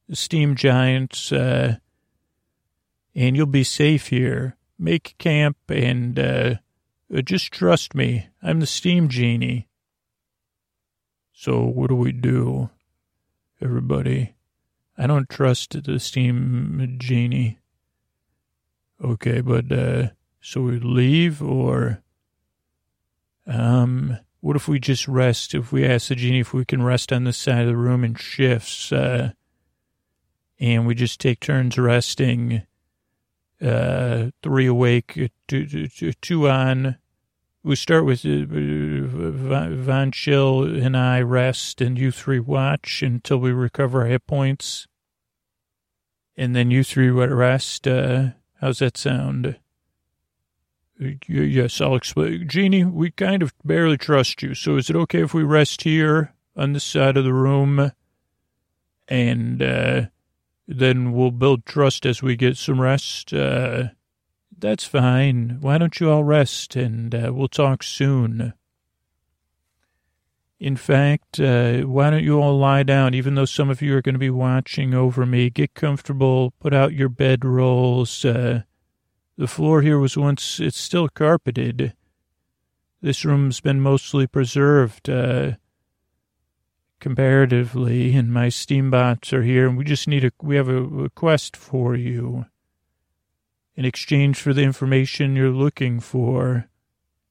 the 0.09 0.17
steam 0.17 0.55
giants, 0.55 1.31
uh, 1.31 1.77
and 3.15 3.37
you'll 3.37 3.45
be 3.45 3.63
safe 3.63 4.07
here. 4.07 4.57
Make 4.77 5.15
camp 5.19 5.55
and 5.69 6.19
uh, 6.19 6.55
just 7.23 7.51
trust 7.51 7.95
me. 7.95 8.27
I'm 8.41 8.59
the 8.59 8.65
steam 8.65 9.07
genie. 9.07 9.67
So 11.33 11.63
what 11.63 11.89
do 11.89 11.95
we 11.95 12.11
do, 12.11 12.69
everybody? 13.61 14.35
I 14.97 15.07
don't 15.07 15.29
trust 15.29 15.83
the 15.83 15.99
steam 15.99 16.95
genie. 16.99 17.59
Okay, 19.03 19.41
but 19.41 19.71
uh, 19.71 20.07
so 20.41 20.61
we 20.61 20.79
leave 20.79 21.41
or 21.41 22.01
um, 23.45 24.17
what 24.41 24.55
if 24.55 24.67
we 24.67 24.79
just 24.79 25.07
rest? 25.07 25.53
If 25.53 25.71
we 25.71 25.85
ask 25.85 26.09
the 26.09 26.15
genie 26.15 26.39
if 26.39 26.53
we 26.53 26.65
can 26.65 26.81
rest 26.81 27.13
on 27.13 27.23
this 27.23 27.37
side 27.37 27.61
of 27.61 27.67
the 27.67 27.77
room 27.77 28.03
in 28.03 28.15
shifts, 28.15 28.91
uh, 28.91 29.31
and 30.59 30.87
we 30.87 30.95
just 30.95 31.19
take 31.19 31.39
turns 31.39 31.77
resting, 31.77 32.63
uh, 33.61 34.31
three 34.41 34.67
awake, 34.67 35.31
two, 35.47 35.65
two, 35.65 36.13
two 36.13 36.49
on. 36.49 36.97
We 37.63 37.75
start 37.75 38.05
with 38.05 38.25
uh, 38.25 39.75
Von 39.75 40.11
Chill 40.11 40.63
and 40.63 40.95
I 40.95 41.21
rest, 41.21 41.81
and 41.81 41.97
you 41.97 42.11
three 42.11 42.39
watch 42.39 43.01
until 43.01 43.37
we 43.37 43.51
recover 43.51 44.05
hit 44.05 44.25
points, 44.25 44.87
and 46.37 46.55
then 46.55 46.71
you 46.71 46.83
three 46.83 47.09
rest. 47.09 47.87
Uh, 47.87 48.29
How's 48.61 48.79
that 48.79 48.97
sound? 48.97 49.59
Yes, 51.27 51.79
I'll 51.79 51.95
explain. 51.95 52.47
genie, 52.49 52.83
we 52.83 53.11
kind 53.11 53.43
of 53.43 53.53
barely 53.63 53.97
trust 53.97 54.41
you, 54.41 54.55
so 54.55 54.77
is 54.77 54.89
it 54.89 54.95
okay 54.95 55.21
if 55.21 55.33
we 55.33 55.43
rest 55.43 55.83
here 55.83 56.33
on 56.55 56.73
this 56.73 56.83
side 56.83 57.17
of 57.17 57.23
the 57.23 57.33
room? 57.33 57.91
And 59.07 59.61
uh, 59.61 60.05
then 60.67 61.13
we'll 61.13 61.31
build 61.31 61.65
trust 61.65 62.05
as 62.05 62.21
we 62.21 62.35
get 62.35 62.57
some 62.57 62.81
rest. 62.81 63.33
Uh, 63.33 63.85
that's 64.57 64.83
fine. 64.83 65.57
Why 65.61 65.77
don't 65.77 65.99
you 65.99 66.09
all 66.09 66.23
rest 66.23 66.75
and 66.75 67.13
uh, 67.13 67.31
we'll 67.33 67.47
talk 67.47 67.83
soon? 67.83 68.53
In 70.59 70.75
fact, 70.75 71.39
uh, 71.39 71.81
why 71.81 72.09
don't 72.09 72.23
you 72.23 72.41
all 72.41 72.57
lie 72.57 72.81
down, 72.81 73.13
even 73.13 73.35
though 73.35 73.45
some 73.45 73.69
of 73.69 73.81
you 73.81 73.95
are 73.95 74.01
going 74.01 74.15
to 74.15 74.19
be 74.19 74.31
watching 74.31 74.95
over 74.95 75.25
me? 75.25 75.51
Get 75.51 75.75
comfortable, 75.75 76.51
put 76.59 76.73
out 76.73 76.93
your 76.93 77.09
bed 77.09 77.45
rolls. 77.45 78.25
Uh, 78.25 78.63
the 79.37 79.47
floor 79.47 79.83
here 79.83 79.99
was 79.99 80.17
once, 80.17 80.59
it's 80.59 80.79
still 80.79 81.07
carpeted. 81.09 81.93
This 83.01 83.23
room's 83.23 83.61
been 83.61 83.79
mostly 83.79 84.25
preserved, 84.25 85.07
uh, 85.07 85.51
comparatively, 86.99 88.15
and 88.15 88.31
my 88.31 88.47
steambots 88.47 89.33
are 89.33 89.43
here, 89.43 89.67
and 89.67 89.77
we 89.77 89.83
just 89.83 90.07
need 90.07 90.25
a, 90.25 90.31
we 90.41 90.55
have 90.55 90.69
a 90.69 90.81
request 90.81 91.55
for 91.55 91.95
you 91.95 92.45
in 93.75 93.85
exchange 93.85 94.37
for 94.37 94.53
the 94.53 94.63
information 94.63 95.35
you're 95.35 95.49
looking 95.49 95.99
for 95.99 96.67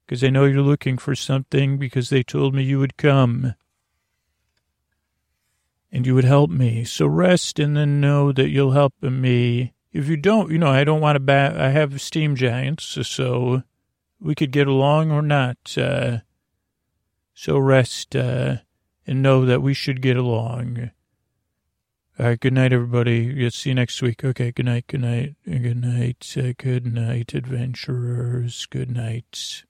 because 0.06 0.22
I 0.22 0.30
know 0.30 0.44
you're 0.44 0.62
looking 0.62 0.96
for 0.96 1.16
something 1.16 1.78
because 1.78 2.08
they 2.08 2.22
told 2.22 2.54
me 2.54 2.62
you 2.62 2.78
would 2.78 2.96
come 2.96 3.54
and 5.90 6.06
you 6.06 6.14
would 6.14 6.24
help 6.24 6.50
me. 6.50 6.84
So 6.84 7.06
rest 7.06 7.58
and 7.58 7.76
then 7.76 8.00
know 8.00 8.30
that 8.30 8.50
you'll 8.50 8.72
help 8.72 8.94
me. 9.02 9.72
If 9.92 10.08
you 10.08 10.16
don't, 10.16 10.50
you 10.50 10.58
know, 10.58 10.68
I 10.68 10.84
don't 10.84 11.00
want 11.00 11.16
to 11.16 11.20
bat. 11.20 11.58
I 11.58 11.70
have 11.70 12.00
steam 12.00 12.36
giants, 12.36 12.98
so 13.08 13.62
we 14.20 14.34
could 14.34 14.52
get 14.52 14.68
along 14.68 15.10
or 15.10 15.22
not. 15.22 15.56
Uh, 15.76 16.18
so 17.34 17.58
rest 17.58 18.14
uh, 18.14 18.58
and 19.06 19.22
know 19.22 19.44
that 19.44 19.62
we 19.62 19.74
should 19.74 20.02
get 20.02 20.16
along. 20.16 20.90
All 22.18 22.26
right, 22.26 22.40
good 22.40 22.54
night, 22.54 22.72
everybody. 22.72 23.32
Yeah, 23.36 23.50
see 23.50 23.70
you 23.70 23.74
next 23.74 24.00
week. 24.00 24.24
Okay, 24.24 24.50
good 24.50 24.64
night, 24.64 24.86
good 24.86 25.02
night, 25.02 25.34
good 25.44 25.82
night, 25.82 26.34
uh, 26.38 26.52
good 26.56 26.86
night, 26.86 27.34
adventurers. 27.34 28.66
Good 28.66 28.90
night. 28.90 29.64